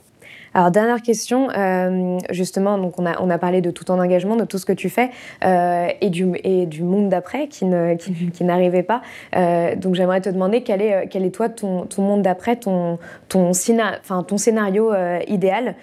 Alors 0.52 0.70
dernière 0.70 1.00
question, 1.00 1.48
euh, 1.50 2.18
justement, 2.30 2.76
donc 2.76 2.98
on 2.98 3.06
a, 3.06 3.20
on 3.20 3.30
a 3.30 3.38
parlé 3.38 3.60
de 3.60 3.70
tout 3.70 3.84
ton 3.84 4.00
engagement, 4.00 4.36
de 4.36 4.44
tout 4.44 4.58
ce 4.58 4.66
que 4.66 4.72
tu 4.72 4.88
fais 4.88 5.10
euh, 5.44 5.88
et, 6.00 6.10
du, 6.10 6.32
et 6.42 6.66
du 6.66 6.82
monde 6.82 7.08
d'après 7.08 7.46
qui, 7.46 7.64
ne, 7.66 7.94
qui, 7.94 8.44
n'arrivait 8.44 8.82
pas. 8.82 9.00
Euh, 9.36 9.76
donc 9.76 9.94
j'aimerais 9.94 10.20
te 10.20 10.28
demander 10.28 10.62
quel 10.62 10.82
est, 10.82 11.08
quel 11.08 11.24
est 11.24 11.30
toi 11.30 11.48
ton, 11.48 11.86
ton 11.86 12.02
monde 12.02 12.22
d'après, 12.22 12.56
ton, 12.56 12.98
ton, 13.28 13.50
enfin, 13.50 14.22
ton 14.24 14.38
scénario 14.38 14.92
idéal. 15.28 15.76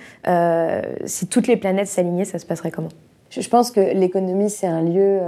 si 1.06 1.28
toutes 1.28 1.48
les 1.48 1.58
planètes 1.58 1.88
s'alignaient, 1.88 2.26
ça 2.26 2.40
se 2.40 2.46
passerait 2.46 2.72
comment? 2.72 2.90
Je 3.30 3.48
pense 3.48 3.72
que 3.72 3.80
l'économie, 3.80 4.50
c'est 4.50 4.68
un 4.68 4.82
lieu... 4.82 5.20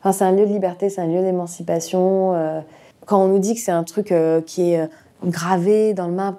Enfin, 0.00 0.12
c'est 0.12 0.24
un 0.24 0.32
lieu 0.32 0.46
de 0.46 0.52
liberté, 0.52 0.88
c'est 0.88 1.00
un 1.00 1.06
lieu 1.06 1.22
d'émancipation. 1.22 2.34
quand 3.06 3.22
on 3.22 3.28
nous 3.28 3.38
dit 3.38 3.54
que 3.54 3.60
c'est 3.60 3.70
un 3.70 3.84
truc 3.84 4.12
qui 4.46 4.72
est 4.72 4.88
gravé 5.24 5.94
dans 5.94 6.06
le 6.06 6.12
marbre, 6.12 6.38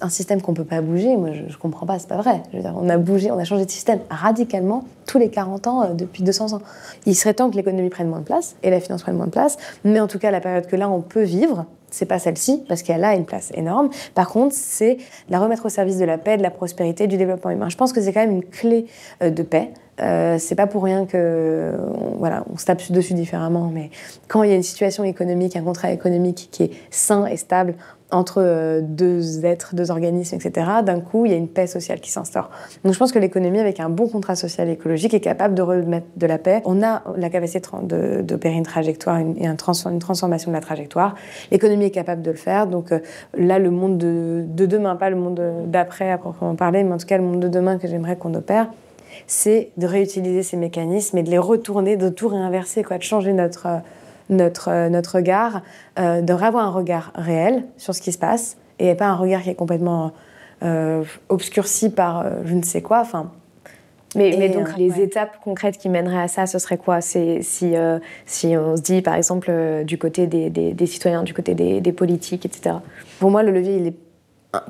un 0.00 0.08
système 0.08 0.40
qu'on 0.40 0.54
peut 0.54 0.64
pas 0.64 0.80
bouger, 0.80 1.16
moi 1.16 1.32
je, 1.32 1.42
je 1.48 1.58
comprends 1.58 1.86
pas, 1.86 1.98
c'est 1.98 2.08
pas 2.08 2.16
vrai. 2.16 2.42
on 2.76 2.88
a 2.88 2.98
bougé, 2.98 3.30
on 3.30 3.38
a 3.38 3.44
changé 3.44 3.64
de 3.64 3.70
système 3.70 4.00
radicalement 4.10 4.84
tous 5.06 5.18
les 5.18 5.30
40 5.30 5.66
ans 5.66 5.82
euh, 5.82 5.94
depuis 5.94 6.22
200 6.22 6.54
ans. 6.54 6.62
Il 7.06 7.14
serait 7.14 7.34
temps 7.34 7.50
que 7.50 7.56
l'économie 7.56 7.90
prenne 7.90 8.08
moins 8.08 8.20
de 8.20 8.24
place 8.24 8.56
et 8.62 8.70
la 8.70 8.80
finance 8.80 9.02
prenne 9.02 9.16
moins 9.16 9.26
de 9.26 9.32
place, 9.32 9.56
mais 9.84 10.00
en 10.00 10.06
tout 10.06 10.18
cas 10.18 10.30
la 10.30 10.40
période 10.40 10.66
que 10.66 10.76
là 10.76 10.88
on 10.88 11.00
peut 11.00 11.22
vivre, 11.22 11.66
c'est 11.90 12.06
pas 12.06 12.18
celle-ci 12.18 12.64
parce 12.68 12.82
qu'elle 12.82 13.04
a 13.04 13.14
une 13.14 13.24
place 13.24 13.52
énorme. 13.54 13.90
Par 14.14 14.28
contre, 14.28 14.54
c'est 14.56 14.96
la 15.28 15.38
remettre 15.38 15.66
au 15.66 15.68
service 15.68 15.98
de 15.98 16.04
la 16.04 16.18
paix, 16.18 16.36
de 16.38 16.42
la 16.42 16.50
prospérité, 16.50 17.06
du 17.06 17.16
développement 17.16 17.50
humain. 17.50 17.68
Je 17.68 17.76
pense 17.76 17.92
que 17.92 18.00
c'est 18.00 18.12
quand 18.12 18.20
même 18.20 18.32
une 18.32 18.44
clé 18.44 18.86
euh, 19.22 19.30
de 19.30 19.42
paix. 19.42 19.70
Euh, 20.00 20.38
c'est 20.38 20.54
pas 20.54 20.66
pour 20.66 20.82
rien 20.82 21.04
que 21.04 21.74
voilà, 22.18 22.44
on 22.52 22.56
se 22.56 22.64
tape 22.64 22.90
dessus 22.90 23.12
différemment, 23.12 23.70
mais 23.72 23.90
quand 24.26 24.42
il 24.42 24.50
y 24.50 24.52
a 24.52 24.56
une 24.56 24.62
situation 24.62 25.04
économique, 25.04 25.54
un 25.54 25.62
contrat 25.62 25.92
économique 25.92 26.48
qui 26.50 26.64
est 26.64 26.70
sain 26.90 27.26
et 27.26 27.36
stable, 27.36 27.74
entre 28.12 28.42
euh, 28.42 28.80
deux 28.82 29.44
êtres, 29.44 29.74
deux 29.74 29.90
organismes, 29.90 30.36
etc., 30.36 30.66
d'un 30.84 31.00
coup, 31.00 31.26
il 31.26 31.32
y 31.32 31.34
a 31.34 31.38
une 31.38 31.48
paix 31.48 31.66
sociale 31.66 32.00
qui 32.00 32.10
s'instaure. 32.10 32.50
Donc 32.84 32.92
je 32.92 32.98
pense 32.98 33.10
que 33.10 33.18
l'économie, 33.18 33.58
avec 33.58 33.80
un 33.80 33.88
bon 33.88 34.08
contrat 34.08 34.36
social 34.36 34.68
et 34.68 34.72
écologique, 34.72 35.14
est 35.14 35.20
capable 35.20 35.54
de 35.54 35.62
remettre 35.62 36.06
de 36.16 36.26
la 36.26 36.38
paix. 36.38 36.62
On 36.64 36.82
a 36.82 37.02
la 37.16 37.30
capacité 37.30 37.60
d'opérer 38.22 38.54
une 38.54 38.64
trajectoire 38.64 39.18
et 39.18 39.22
une, 39.22 39.56
transformation 39.56 40.50
de 40.50 40.56
la 40.56 40.60
trajectoire. 40.60 41.14
L'économie 41.50 41.86
est 41.86 41.90
capable 41.90 42.22
de 42.22 42.30
le 42.30 42.36
faire. 42.36 42.66
Donc 42.66 42.92
euh, 42.92 43.00
là, 43.36 43.58
le 43.58 43.70
monde 43.70 43.98
de, 43.98 44.66
demain, 44.66 44.96
pas 44.96 45.10
le 45.10 45.16
monde 45.16 45.40
d'après 45.66 46.10
à 46.10 46.18
proprement 46.18 46.54
parler, 46.54 46.84
mais 46.84 46.92
en 46.92 46.98
tout 46.98 47.06
cas 47.06 47.16
le 47.16 47.24
monde 47.24 47.40
de 47.40 47.48
demain 47.48 47.78
que 47.78 47.88
j'aimerais 47.88 48.16
qu'on 48.16 48.34
opère, 48.34 48.68
c'est 49.26 49.70
de 49.76 49.86
réutiliser 49.86 50.42
ces 50.42 50.56
mécanismes 50.56 51.18
et 51.18 51.22
de 51.22 51.30
les 51.30 51.38
retourner, 51.38 51.96
de 51.96 52.08
tout 52.08 52.28
réinverser, 52.28 52.82
quoi, 52.82 52.98
de 52.98 53.02
changer 53.02 53.32
notre 53.32 53.82
notre, 54.32 54.68
euh, 54.68 54.88
notre 54.88 55.16
regard, 55.16 55.62
euh, 55.98 56.20
de 56.20 56.32
avoir 56.32 56.66
un 56.66 56.70
regard 56.70 57.12
réel 57.14 57.64
sur 57.76 57.94
ce 57.94 58.02
qui 58.02 58.12
se 58.12 58.18
passe 58.18 58.56
et 58.78 58.94
pas 58.94 59.06
un 59.06 59.14
regard 59.14 59.42
qui 59.42 59.50
est 59.50 59.54
complètement 59.54 60.12
euh, 60.64 61.04
obscurci 61.28 61.90
par 61.90 62.24
je 62.44 62.54
ne 62.54 62.62
sais 62.62 62.82
quoi. 62.82 63.00
Enfin, 63.00 63.30
mais, 64.16 64.34
mais, 64.38 64.48
donc, 64.48 64.76
les 64.76 65.00
étapes 65.00 65.38
concrètes 65.42 65.78
qui 65.78 65.88
mèneraient 65.88 66.22
à 66.22 66.28
ça, 66.28 66.46
ce 66.46 66.58
serait 66.58 66.76
quoi? 66.76 67.00
C'est 67.00 67.40
si, 67.42 67.74
si 68.26 68.56
on 68.56 68.76
se 68.76 68.82
dit, 68.82 69.00
par 69.00 69.14
exemple, 69.14 69.50
du 69.84 69.96
côté 69.96 70.26
des, 70.26 70.50
des, 70.50 70.72
des 70.72 70.86
citoyens, 70.86 71.22
du 71.22 71.32
côté 71.32 71.54
des, 71.54 71.80
des, 71.80 71.92
politiques, 71.92 72.44
etc. 72.44 72.76
Pour 73.20 73.30
moi, 73.30 73.42
le 73.42 73.52
levier, 73.52 73.76
il 73.76 73.86
est 73.86 73.96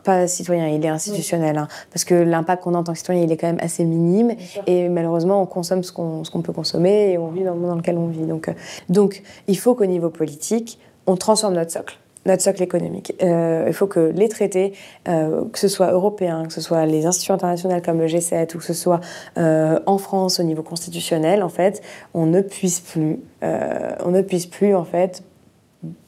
pas 0.05 0.27
citoyen, 0.27 0.69
il 0.69 0.85
est 0.85 0.89
institutionnel. 0.89 1.59
Hein, 1.59 1.69
parce 1.91 2.05
que 2.05 2.15
l'impact 2.15 2.63
qu'on 2.63 2.75
a 2.75 2.79
en 2.79 2.85
tant 2.85 2.93
que 2.93 2.99
citoyen, 2.99 3.23
il 3.23 3.33
est 3.33 3.37
quand 3.37 3.49
même 3.49 3.61
assez 3.61 3.85
minime. 3.85 4.35
Et 4.67 4.89
malheureusement, 4.89 5.43
on 5.43 5.47
consomme 5.47 5.83
ce 5.83 5.93
qu'on 5.93 6.23
qu'on 6.23 6.43
peut 6.43 6.53
consommer 6.53 7.13
et 7.13 7.19
on 7.19 7.29
vit 7.29 7.45
dans 7.45 7.55
le 7.55 7.61
monde 7.61 7.71
dans 7.71 7.77
lequel 7.77 7.99
on 7.99 8.07
vit. 8.07 8.25
Donc, 8.25 8.49
euh, 8.49 8.53
donc 8.89 9.23
il 9.49 9.59
faut 9.59 9.75
qu'au 9.75 9.87
niveau 9.87 10.09
politique, 10.09 10.79
on 11.07 11.17
transforme 11.17 11.55
notre 11.55 11.73
socle. 11.73 11.99
notre 12.25 12.43
socle 12.43 12.63
économique. 12.63 13.15
Euh, 13.23 13.65
il 13.67 13.73
faut 13.73 13.89
que 13.89 14.13
les 14.15 14.29
traités, 14.29 14.75
euh, 15.09 15.45
que 15.53 15.59
ce 15.59 15.67
soit 15.67 15.91
européens, 15.91 16.45
que 16.47 16.53
ce 16.53 16.61
soit 16.61 16.87
les 16.87 17.05
institutions 17.05 17.35
internationales 17.35 17.83
comme 17.83 17.99
le 17.99 18.07
G7 18.07 18.55
ou 18.55 18.59
que 18.59 18.65
ce 18.65 18.75
soit 18.75 19.01
euh, 19.39 19.81
en 19.87 19.99
France 19.99 20.39
au 20.39 20.45
niveau 20.45 20.63
constitutionnel, 20.63 21.43
en 21.43 21.49
fait, 21.49 21.83
on 22.15 22.27
ne 22.27 22.41
puisse 22.41 22.79
plus, 22.79 23.19
on 23.43 24.11
ne 24.11 24.23
puisse 24.23 24.47
plus 24.47 24.75
en 24.77 24.85
fait 24.85 25.25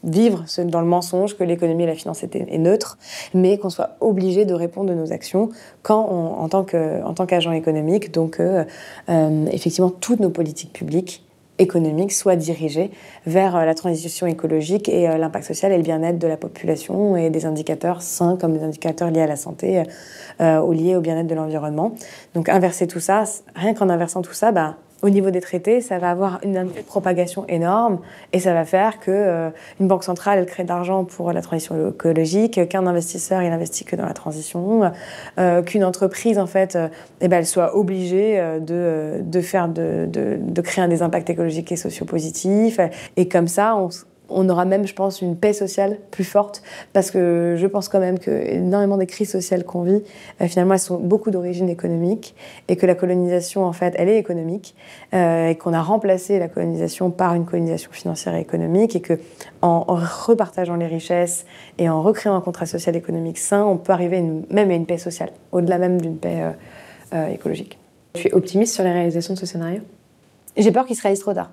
vivre 0.03 0.45
dans 0.64 0.81
le 0.81 0.87
mensonge 0.87 1.37
que 1.37 1.45
l'économie 1.45 1.85
et 1.85 1.87
la 1.87 1.95
finance 1.95 2.22
étaient 2.22 2.47
neutres, 2.59 2.99
mais 3.35 3.59
qu'on 3.59 3.70
soit 3.70 3.97
obligé 4.01 4.45
de 4.45 4.55
répondre 4.55 4.91
de 4.91 4.95
nos 4.95 5.12
actions 5.12 5.49
quand 5.83 6.01
en 6.05 6.49
tant 6.49 6.64
qu'agent 7.27 7.53
économique. 7.53 8.12
Donc, 8.12 8.41
effectivement, 9.09 9.91
toutes 9.91 10.20
nos 10.20 10.31
politiques 10.31 10.72
publiques 10.72 11.25
économique 11.59 12.12
soit 12.12 12.37
dirigée 12.37 12.91
vers 13.27 13.57
euh, 13.57 13.64
la 13.64 13.75
transition 13.75 14.27
écologique 14.27 14.89
et 14.89 15.09
euh, 15.09 15.18
l'impact 15.18 15.45
social 15.45 15.72
et 15.72 15.77
le 15.77 15.83
bien-être 15.83 16.18
de 16.18 16.27
la 16.27 16.37
population 16.37 17.16
et 17.16 17.31
des 17.31 17.47
indicateurs 17.47 18.03
sains 18.03 18.37
comme 18.37 18.57
des 18.57 18.64
indicateurs 18.64 19.11
liés 19.11 19.22
à 19.22 19.27
la 19.27 19.37
santé 19.37 19.83
euh, 20.41 20.61
ou 20.61 20.72
liés 20.72 20.97
au 20.97 21.01
bien-être 21.01 21.29
de 21.29 21.35
l'environnement. 21.35 21.95
Donc 22.35 22.49
inverser 22.49 22.87
tout 22.87 23.01
ça, 23.01 23.25
rien 23.55 23.75
qu'en 23.75 23.89
inversant 23.89 24.22
tout 24.22 24.33
ça, 24.33 24.51
bah, 24.51 24.77
au 25.05 25.11
niveau 25.11 25.30
des 25.30 25.42
traités, 25.42 25.82
ça 25.82 25.98
va 25.98 26.11
avoir 26.11 26.40
une 26.42 26.66
propagation 26.86 27.44
énorme 27.46 27.98
et 28.32 28.40
ça 28.40 28.55
va 28.55 28.64
faire 28.64 29.00
que 29.00 29.11
euh, 29.11 29.50
une 29.78 29.86
banque 29.86 30.02
centrale 30.02 30.38
elle 30.38 30.46
crée 30.46 30.64
d'argent 30.64 31.05
pour 31.05 31.30
la 31.30 31.42
transition 31.42 31.90
écologique, 31.90 32.66
qu'un 32.70 32.86
investisseur 32.86 33.42
il 33.42 33.52
investit 33.52 33.84
que 33.84 33.96
dans 33.96 34.07
la 34.07 34.14
transition, 34.14 34.90
euh, 35.38 35.61
qu'une 35.61 35.84
entreprise 35.84 36.38
en 36.38 36.46
fait, 36.46 36.74
euh, 36.74 36.88
eh 37.20 37.28
ben, 37.28 37.36
elle 37.36 37.46
soit 37.46 37.76
obligée 37.76 38.42
de, 38.62 39.20
de 39.20 39.40
faire 39.42 39.68
de, 39.68 40.07
de, 40.09 40.38
de, 40.40 40.61
créer 40.62 40.88
des 40.88 41.02
impacts 41.02 41.28
écologiques 41.28 41.70
et 41.70 41.76
sociaux 41.76 42.07
positifs. 42.07 42.80
Et 43.18 43.28
comme 43.28 43.46
ça 43.46 43.76
on, 43.76 43.90
on 44.29 44.49
aura 44.49 44.64
même, 44.64 44.87
je 44.87 44.95
pense, 44.95 45.20
une 45.20 45.37
paix 45.37 45.53
sociale 45.53 45.99
plus 46.11 46.25
forte, 46.25 46.62
parce 46.93 47.11
que 47.11 47.57
je 47.59 47.66
pense 47.66 47.89
quand 47.89 48.01
même 48.01 48.18
que 48.18 48.31
énormément 48.31 48.97
des 48.97 49.07
crises 49.07 49.31
sociales 49.31 49.64
qu'on 49.64 49.83
vit, 49.83 50.03
euh, 50.41 50.49
finalement, 50.49 50.75
elles 50.75 50.81
sont 50.81 50.99
beaucoup 50.99 51.31
d'origine 51.31 51.68
économique, 51.68 52.35
et 52.68 52.77
que 52.77 52.87
la 52.87 52.95
colonisation, 52.95 53.64
en 53.64 53.72
fait, 53.72 53.95
elle 53.99 54.09
est 54.09 54.18
économique, 54.18 54.75
euh, 55.12 55.49
et 55.49 55.57
qu'on 55.57 55.72
a 55.72 55.83
remplacé 55.83 56.39
la 56.39 56.49
colonisation 56.49 57.11
par 57.11 57.35
une 57.35 57.45
colonisation 57.45 57.91
financière 57.93 58.35
et 58.35 58.41
économique, 58.41 58.97
et 58.97 59.01
que 59.01 59.18
en, 59.62 59.85
repartageant 59.85 60.77
les 60.77 60.87
richesses 60.87 61.45
et 61.79 61.89
en 61.89 62.03
recréant 62.03 62.35
un 62.35 62.41
contrat 62.41 62.66
social 62.66 62.97
économique 62.97 63.39
sain, 63.39 63.64
on 63.64 63.77
peut 63.77 63.93
arriver 63.93 64.22
même 64.51 64.70
à 64.70 64.75
une 64.75 64.87
paix 64.87 64.99
sociale, 64.99 65.31
au-delà 65.53 65.79
même 65.79 66.01
d'une 66.01 66.16
paix 66.16 66.53
euh, 67.12 67.29
écologique. 67.29 67.79
Tu 68.14 68.29
es 68.29 68.33
optimiste 68.33 68.75
sur 68.75 68.85
les 68.85 68.93
réalisations 68.93 69.35
de 69.35 69.39
ce 69.39 69.47
scénario? 69.47 69.81
J'ai 70.57 70.70
peur 70.70 70.87
qu'il 70.87 70.97
se 70.97 71.03
réalise 71.03 71.20
trop 71.20 71.35
tard. 71.35 71.51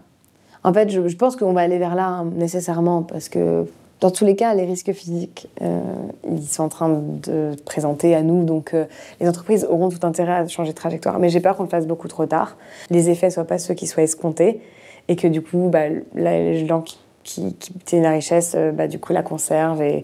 En 0.64 0.74
fait, 0.74 0.90
je, 0.90 1.16
pense 1.16 1.36
qu'on 1.36 1.54
va 1.54 1.62
aller 1.62 1.80
vers 1.80 1.96
là 1.96 2.08
hein, 2.08 2.32
nécessairement 2.36 3.02
parce 3.02 3.30
que 3.30 3.66
dans 4.00 4.12
tous 4.12 4.26
les 4.26 4.36
cas, 4.36 4.54
les 4.54 4.66
risques 4.66 4.92
physiques, 4.94 5.48
euh, 5.62 5.80
ils 6.28 6.48
sont 6.48 6.64
en 6.64 6.70
train 6.70 6.90
de 6.90 7.52
présenter 7.66 8.16
à 8.16 8.24
nous. 8.24 8.44
Donc, 8.44 8.74
euh, 8.74 8.86
les 9.20 9.30
entreprises 9.30 9.66
auront 9.70 9.90
tout 9.90 10.06
intérêt 10.06 10.34
à 10.34 10.48
changer 10.48 10.72
de 10.72 10.76
trajectoire. 10.76 11.20
Mais 11.20 11.30
j'ai 11.30 11.40
peur 11.40 11.56
qu'on 11.56 11.64
le 11.64 11.70
fasse 11.70 11.86
beaucoup 11.86 12.08
trop 12.08 12.26
tard. 12.26 12.58
Les 12.90 13.12
effets 13.12 13.28
ne 13.28 13.32
soient 13.32 13.46
pas 13.46 13.60
ceux 13.60 13.76
qui 13.76 13.86
soient 13.86 14.04
escomptés. 14.04 14.60
Et 15.08 15.16
que 15.16 15.28
du 15.28 15.42
coup, 15.42 15.70
bah, 15.72 15.84
les 16.16 16.66
gens 16.66 16.82
qui, 16.82 17.00
qui, 17.24 17.54
tiennent 17.86 18.04
la 18.04 18.12
richesse, 18.12 18.54
euh, 18.56 18.72
bah, 18.72 18.88
du 18.88 19.00
coup, 19.00 19.14
la 19.14 19.22
conservent 19.22 19.84
et, 19.84 20.04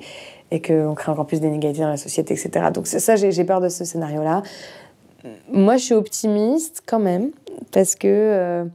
et 0.51 0.62
qu'on 0.62 0.93
crée 0.93 1.12
encore 1.12 1.26
plus 1.26 1.41
d'inégalités 1.41 1.82
dans 1.82 1.89
la 1.89 1.97
société, 1.97 2.36
etc. 2.36 2.68
Donc, 2.72 2.86
ça, 2.86 3.16
j'ai 3.16 3.43
peur 3.45 3.62
de 3.62 3.70
ce 3.70 3.84
scénario-là. 3.84 4.43
Moi, 5.51 5.78
je 5.78 5.86
suis 5.86 5.95
optimiste 5.95 6.84
quand 6.86 6.99
même 6.99 7.32
parce 7.72 7.95
que 7.95 8.68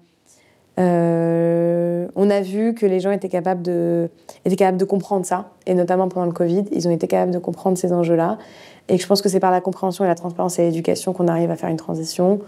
on 0.78 2.30
a 2.30 2.40
vu 2.40 2.74
que 2.74 2.86
les 2.86 3.00
gens 3.00 3.10
étaient 3.10 3.28
capables, 3.28 3.62
de, 3.62 4.10
étaient 4.44 4.56
capables 4.56 4.78
de 4.78 4.84
comprendre 4.84 5.26
ça, 5.26 5.50
et 5.66 5.74
notamment 5.74 6.08
pendant 6.08 6.26
le 6.26 6.32
Covid, 6.32 6.64
ils 6.72 6.88
ont 6.88 6.90
été 6.90 7.06
capables 7.06 7.32
de 7.32 7.38
comprendre 7.38 7.78
ces 7.78 7.92
enjeux-là. 7.92 8.38
Et 8.88 8.98
je 8.98 9.06
pense 9.06 9.22
que 9.22 9.28
c'est 9.28 9.40
par 9.40 9.50
la 9.50 9.60
compréhension 9.60 10.04
et 10.04 10.08
la 10.08 10.14
transparence 10.14 10.58
et 10.58 10.62
l'éducation 10.62 11.12
qu'on 11.12 11.28
arrive 11.28 11.50
à 11.50 11.56
faire 11.56 11.68
une 11.68 11.76
transition. 11.76 12.40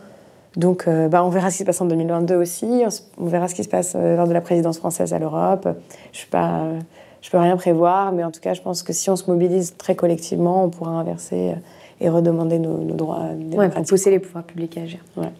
Donc, 0.56 0.84
euh, 0.86 1.08
bah, 1.08 1.24
on 1.24 1.30
verra 1.30 1.50
ce 1.50 1.56
qui 1.56 1.62
se 1.62 1.66
passe 1.66 1.80
en 1.80 1.86
2022 1.86 2.36
aussi. 2.36 2.84
On 3.18 3.26
verra 3.26 3.48
ce 3.48 3.54
qui 3.54 3.64
se 3.64 3.68
passe 3.68 3.94
euh, 3.96 4.16
lors 4.16 4.28
de 4.28 4.32
la 4.32 4.40
présidence 4.40 4.78
française 4.78 5.12
à 5.12 5.18
l'Europe. 5.18 5.68
Je 6.12 6.26
ne 6.26 7.30
peux 7.30 7.38
rien 7.38 7.56
prévoir, 7.56 8.12
mais 8.12 8.24
en 8.24 8.30
tout 8.30 8.40
cas, 8.40 8.54
je 8.54 8.62
pense 8.62 8.82
que 8.82 8.92
si 8.92 9.10
on 9.10 9.16
se 9.16 9.30
mobilise 9.30 9.76
très 9.76 9.94
collectivement, 9.94 10.64
on 10.64 10.70
pourra 10.70 10.92
inverser 10.92 11.54
et 12.00 12.08
redemander 12.08 12.58
nos, 12.58 12.76
droits. 12.94 13.22
Ouais, 13.54 13.68
pour 13.68 13.82
pousser 13.84 14.10
les 14.10 14.18
pouvoirs 14.18 14.44
publics 14.44 14.76
à 14.76 14.82
agir. 14.82 15.00
Ouais. 15.16 15.32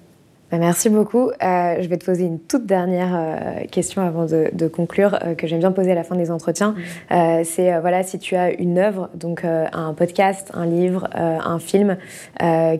Bah, 0.55 0.61
merci 0.61 0.89
beaucoup. 0.89 1.31
Euh, 1.31 1.83
je 1.83 1.89
vais 1.89 1.97
te 1.97 2.05
poser 2.05 2.27
une 2.27 2.39
toute 2.39 2.65
dernière 2.65 3.13
euh, 3.13 3.65
question 3.73 4.03
avant 4.03 4.25
de, 4.25 4.69
conclure, 4.69 5.19
euh, 5.25 5.35
que 5.35 5.49
j'aime 5.49 5.59
bien 5.59 5.73
poser 5.73 5.91
à 5.91 5.97
la 5.97 6.05
fin 6.05 6.15
des 6.15 6.31
entretiens. 6.31 6.77
Mm. 7.11 7.43
c'est 7.43 7.77
voilà, 7.81 8.05
si 8.05 8.21
tu 8.21 8.37
as 8.37 8.53
une 8.53 8.79
œuvre, 8.79 9.11
donc 9.15 9.43
un 9.45 9.95
podcast, 9.95 10.53
un 10.55 10.67
livre, 10.67 11.09
un 11.13 11.59
film 11.59 11.97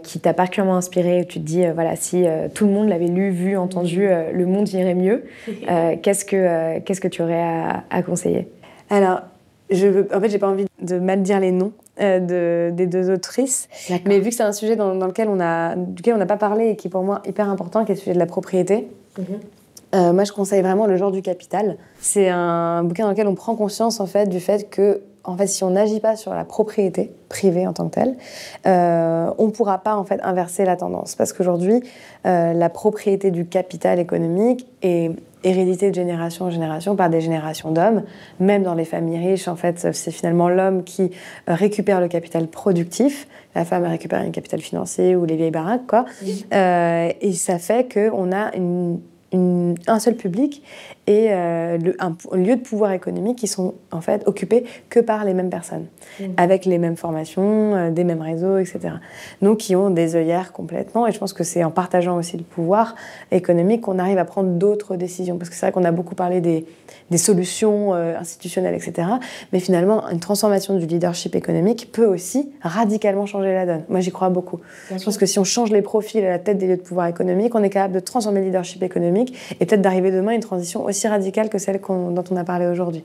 qui 0.05 0.21
t'a 0.21 0.35
particulièrement 0.35 0.77
inspiré, 0.77 1.23
où 1.23 1.25
tu 1.25 1.41
te 1.41 1.45
dis 1.45 1.67
voilà, 1.75 1.97
si 1.97 2.25
tout 2.55 2.67
le 2.67 2.73
monde 2.73 2.89
l'avait 2.89 3.09
lu, 3.09 3.31
vu, 3.31 3.57
entendu, 3.57 4.07
mm. 4.07 4.37
le 4.37 4.47
monde 4.47 4.69
irait 4.69 4.95
mieux. 4.95 5.25
qu'est-ce 6.03 6.25
que 6.25 6.79
qu'est-ce 6.81 7.01
que 7.01 7.09
tu 7.09 7.23
aurais 7.23 7.43
à, 7.43 7.85
à 7.91 8.03
conseiller? 8.03 8.49
Alors, 8.89 9.23
je 9.71 9.89
veux, 9.89 10.09
en 10.15 10.21
fait, 10.21 10.29
j'ai 10.29 10.39
pas 10.39 10.49
envie 10.49 10.67
de 10.81 10.99
mal 10.99 11.23
dire 11.23 11.41
les 11.41 11.51
noms. 11.51 11.73
Euh, 12.01 12.19
de, 12.19 12.75
des 12.75 12.89
deux 12.89 13.09
autrices. 13.09 13.69
Mais 14.05 14.19
vu 14.19 14.31
que 14.31 14.35
c'est 14.35 14.43
un 14.43 14.51
sujet 14.51 14.75
dans, 14.75 14.95
lequel 14.95 15.29
on 15.29 15.39
a, 15.39 15.77
duquel 15.77 16.15
on 16.15 16.19
n'a 16.19 16.27
pas 16.27 16.37
parlé 16.37 16.71
et 16.71 16.77
qui 16.77 16.89
est 16.89 16.91
pour 16.91 17.05
moi 17.05 17.23
hyper 17.25 17.49
important, 17.49 17.85
qui 17.85 17.93
est 17.93 17.95
le 17.95 18.01
sujet 18.01 18.15
de 18.15 18.19
la 18.19 18.27
propriété, 18.27 18.89
mhm. 19.17 19.25
euh, 19.95 20.13
moi 20.13 20.25
je 20.25 20.33
conseille 20.33 20.61
vraiment 20.61 20.89
Le 20.89 20.97
genre 20.97 21.13
du 21.13 21.23
capital. 21.23 21.77
C'est 22.01 22.29
un 22.29 22.83
bouquin 22.83 23.05
dans 23.05 23.11
lequel 23.11 23.29
on 23.29 23.37
prend 23.37 23.55
conscience 23.55 24.01
en 24.01 24.07
fait 24.07 24.29
du 24.29 24.41
fait 24.41 24.69
que 24.69 25.03
en 25.23 25.37
fait, 25.37 25.47
si 25.47 25.63
on 25.63 25.71
n'agit 25.71 26.01
pas 26.01 26.17
sur 26.17 26.35
la 26.35 26.45
propriété 26.45 27.13
privée 27.29 27.65
en 27.65 27.73
tant 27.73 27.89
que 27.89 27.95
telle, 27.95 28.17
euh, 28.67 29.31
on 29.39 29.47
ne 29.47 29.53
pourra 29.53 29.79
pas 29.79 29.95
en 29.95 30.05
fait 30.05 30.21
inverser 30.23 30.65
la 30.65 30.77
tendance. 30.77 31.15
Parce 31.15 31.33
qu'aujourd'hui, 31.33 31.81
la 32.25 32.69
propriété 32.71 33.31
du 33.31 33.47
capital 33.47 34.01
économique 34.01 34.67
est 34.83 35.13
hérédité 35.45 35.91
de 35.91 35.95
génération 35.95 36.47
en 36.47 36.51
génération 36.51 36.97
par 36.97 37.11
des 37.11 37.21
générations 37.21 37.71
d'hommes. 37.71 38.03
Même 38.41 38.63
dans 38.63 38.75
les 38.75 38.85
familles 38.85 39.19
riches, 39.19 39.49
en 39.49 39.57
fait, 39.57 39.89
c'est 39.93 40.11
finalement 40.11 40.49
l'homme 40.49 40.85
qui 40.85 41.11
euh, 41.49 41.55
récupère 41.55 42.01
le 42.01 42.09
capital 42.09 42.49
productif. 42.49 43.29
La 43.55 43.65
femme 43.65 43.85
récupère 43.85 44.25
le 44.25 44.31
capital 44.31 44.61
financier 44.61 45.15
ou 45.15 45.25
les 45.25 45.37
vieilles 45.37 45.51
baraques, 45.51 45.87
quoi. 45.87 46.07
Euh, 46.53 47.13
et 47.21 47.33
ça 47.33 47.59
fait 47.59 47.93
qu'on 47.93 48.33
a 48.33 48.55
une 48.57 48.99
un 49.87 49.99
seul 49.99 50.15
public 50.15 50.63
et 51.07 51.29
euh, 51.31 51.77
le, 51.77 51.97
un, 52.01 52.17
lieu 52.37 52.57
de 52.57 52.63
pouvoir 52.63 52.93
économique 52.93 53.37
qui 53.37 53.47
sont 53.47 53.75
en 53.91 54.01
fait 54.01 54.27
occupés 54.27 54.65
que 54.89 55.01
par 55.01 55.25
les 55.25 55.35
mêmes 55.35 55.51
personnes, 55.51 55.87
mmh. 56.19 56.25
avec 56.39 56.65
les 56.65 56.79
mêmes 56.79 56.97
formations, 56.97 57.75
euh, 57.75 57.91
des 57.91 58.05
mêmes 58.05 58.23
réseaux, 58.23 58.57
etc. 58.57 58.95
Donc 59.43 59.59
qui 59.59 59.77
ont 59.77 59.91
des 59.91 60.17
œillères 60.17 60.53
complètement. 60.53 61.07
Et 61.07 61.13
je 61.13 61.19
pense 61.19 61.35
que 61.35 61.45
c'est 61.45 61.63
en 61.63 61.71
partageant 61.71 62.17
aussi 62.17 62.39
le 62.39 62.43
pouvoir 62.43 62.95
économique 63.31 63.83
qu'on 63.83 63.99
arrive 63.99 64.19
à 64.19 64.25
prendre 64.25 64.51
d'autres 64.51 64.97
décisions. 64.97 65.37
Parce 65.37 65.51
que 65.51 65.57
c'est 65.57 65.67
vrai 65.67 65.73
qu'on 65.73 65.85
a 65.85 65.93
beaucoup 65.93 66.15
parlé 66.15 66.41
des, 66.41 66.65
des 67.11 67.19
solutions 67.19 67.95
euh, 67.95 68.17
institutionnelles, 68.19 68.75
etc. 68.75 69.09
Mais 69.53 69.61
finalement, 69.61 70.09
une 70.09 70.21
transformation 70.21 70.79
du 70.79 70.87
leadership 70.87 71.35
économique 71.35 71.91
peut 71.93 72.07
aussi 72.07 72.51
radicalement 72.63 73.27
changer 73.27 73.53
la 73.53 73.67
donne. 73.67 73.85
Moi, 73.91 74.01
j'y 74.01 74.11
crois 74.11 74.31
beaucoup. 74.31 74.61
je 74.91 75.05
pense 75.05 75.19
que 75.19 75.27
si 75.27 75.39
on 75.39 75.45
change 75.45 75.71
les 75.71 75.83
profils 75.83 76.25
à 76.25 76.31
la 76.31 76.39
tête 76.39 76.57
des 76.57 76.67
lieux 76.67 76.77
de 76.77 76.83
pouvoir 76.83 77.09
économique, 77.09 77.55
on 77.55 77.63
est 77.63 77.71
capable 77.71 77.95
de 77.95 78.01
transformer 78.01 78.41
le 78.41 78.47
leadership 78.47 78.83
économique 78.83 79.37
et 79.61 79.67
peut-être 79.67 79.83
d'arriver 79.83 80.11
demain 80.11 80.33
à 80.33 80.35
une 80.35 80.41
transition 80.41 80.85
aussi 80.85 80.94
radicale 81.09 81.49
que 81.49 81.59
celle 81.59 81.81
dont 81.81 82.25
on 82.31 82.37
a 82.37 82.45
parlé 82.45 82.67
aujourd'hui. 82.67 83.05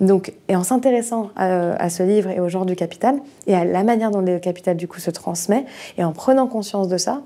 Donc, 0.00 0.34
et 0.48 0.56
en 0.56 0.62
s'intéressant 0.62 1.30
à, 1.36 1.88
ce 1.88 2.02
livre 2.02 2.30
et 2.30 2.40
au 2.40 2.48
genre 2.48 2.66
du 2.66 2.76
capital 2.76 3.16
et 3.46 3.54
à 3.54 3.64
la 3.64 3.82
manière 3.82 4.10
dont 4.10 4.20
le 4.20 4.38
capital 4.38 4.76
du 4.76 4.88
coup 4.88 5.00
se 5.00 5.10
transmet, 5.10 5.64
et 5.96 6.04
en 6.04 6.12
prenant 6.12 6.46
conscience 6.46 6.88
de 6.88 6.98
ça, 6.98 7.22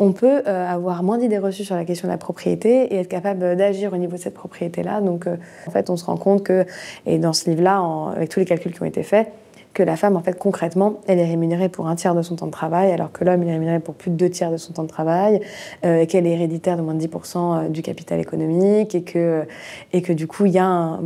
on 0.00 0.12
peut 0.12 0.42
euh, 0.46 0.66
avoir 0.66 1.02
moins 1.02 1.18
d'idées 1.18 1.38
reçues 1.38 1.64
sur 1.64 1.74
la 1.74 1.84
question 1.84 2.06
de 2.06 2.12
la 2.12 2.18
propriété 2.18 2.94
et 2.94 3.00
être 3.00 3.08
capable 3.08 3.56
d'agir 3.56 3.92
au 3.92 3.96
niveau 3.96 4.16
de 4.16 4.20
cette 4.20 4.34
propriété-là. 4.34 5.00
Donc, 5.00 5.26
euh, 5.26 5.36
en 5.66 5.70
fait, 5.70 5.90
on 5.90 5.96
se 5.96 6.04
rend 6.04 6.16
compte 6.16 6.44
que, 6.44 6.66
et 7.06 7.18
dans 7.18 7.32
ce 7.32 7.50
livre-là, 7.50 7.82
avec 8.14 8.28
tous 8.28 8.40
les 8.40 8.46
calculs 8.46 8.72
qui 8.72 8.82
ont 8.82 8.86
été 8.86 9.02
faits, 9.02 9.32
que 9.78 9.84
la 9.84 9.96
femme, 9.96 10.16
en 10.16 10.22
fait, 10.22 10.36
concrètement, 10.36 10.98
elle 11.06 11.20
est 11.20 11.24
rémunérée 11.24 11.68
pour 11.68 11.86
un 11.86 11.94
tiers 11.94 12.16
de 12.16 12.22
son 12.22 12.34
temps 12.34 12.46
de 12.46 12.50
travail, 12.50 12.90
alors 12.90 13.12
que 13.12 13.24
l'homme, 13.24 13.44
il 13.44 13.48
est 13.48 13.52
rémunéré 13.52 13.78
pour 13.78 13.94
plus 13.94 14.10
de 14.10 14.16
deux 14.16 14.28
tiers 14.28 14.50
de 14.50 14.56
son 14.56 14.72
temps 14.72 14.82
de 14.82 14.88
travail, 14.88 15.40
euh, 15.84 16.00
et 16.00 16.08
qu'elle 16.08 16.26
est 16.26 16.32
héréditaire 16.32 16.76
de 16.76 16.82
moins 16.82 16.94
de 16.94 17.06
10% 17.06 17.70
du 17.70 17.80
capital 17.80 18.18
économique, 18.18 18.96
et 18.96 19.02
que, 19.02 19.46
et 19.92 20.02
que 20.02 20.12
du 20.12 20.26
coup, 20.26 20.46
il 20.46 20.52
y 20.52 20.58
a 20.58 20.98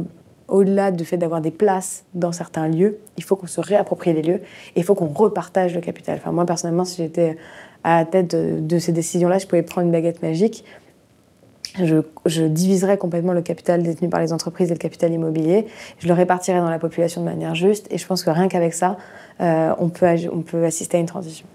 au-delà 0.48 0.90
du 0.90 1.04
fait 1.04 1.18
d'avoir 1.18 1.42
des 1.42 1.50
places 1.50 2.04
dans 2.14 2.32
certains 2.32 2.66
lieux, 2.66 2.98
il 3.18 3.24
faut 3.24 3.36
qu'on 3.36 3.46
se 3.46 3.60
réapproprie 3.60 4.14
les 4.14 4.22
lieux 4.22 4.40
et 4.74 4.80
il 4.80 4.84
faut 4.84 4.94
qu'on 4.94 5.08
repartage 5.08 5.74
le 5.74 5.82
capital. 5.82 6.16
Enfin, 6.16 6.32
moi, 6.32 6.46
personnellement, 6.46 6.84
si 6.84 7.02
j'étais 7.02 7.36
à 7.84 7.98
la 7.98 8.04
tête 8.06 8.34
de, 8.34 8.78
ces 8.78 8.92
décisions-là, 8.92 9.38
je 9.38 9.46
pouvais 9.46 9.62
prendre 9.62 9.86
une 9.86 9.92
baguette 9.92 10.22
magique. 10.22 10.64
Je, 11.74 12.46
diviserais 12.46 12.98
complètement 12.98 13.32
le 13.32 13.42
capital 13.42 13.82
détenu 13.82 14.08
par 14.08 14.20
les 14.20 14.32
entreprises 14.32 14.70
et 14.70 14.74
le 14.74 14.78
capital 14.78 15.12
immobilier. 15.12 15.66
Je 15.98 16.08
le 16.08 16.14
répartirais 16.14 16.58
dans 16.58 16.70
la 16.70 16.78
population 16.78 17.22
de 17.22 17.26
manière 17.26 17.54
juste. 17.54 17.86
Et 17.90 17.98
je 17.98 18.06
pense 18.06 18.22
que 18.22 18.30
rien 18.30 18.48
qu'avec 18.48 18.74
ça, 18.74 18.98
euh, 19.40 19.74
on, 19.78 19.88
peut, 19.88 20.06
on 20.32 20.42
peut 20.42 20.64
assister 20.64 20.98
à 20.98 21.00
une 21.00 21.06
transition. 21.06 21.46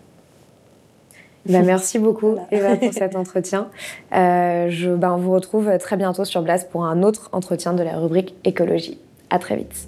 Ben, 1.45 1.65
merci 1.65 1.97
beaucoup 1.97 2.35
Eva 2.51 2.75
pour 2.75 2.93
cet 2.93 3.15
entretien. 3.15 3.69
Euh, 4.13 4.67
je, 4.69 4.89
ben, 4.89 5.13
on 5.13 5.17
vous 5.17 5.31
retrouve 5.31 5.77
très 5.77 5.95
bientôt 5.95 6.25
sur 6.25 6.41
Blast 6.41 6.69
pour 6.69 6.83
un 6.83 7.03
autre 7.03 7.29
entretien 7.31 7.73
de 7.73 7.83
la 7.83 7.97
rubrique 7.97 8.35
écologie. 8.43 8.99
À 9.29 9.39
très 9.39 9.55
vite. 9.55 9.87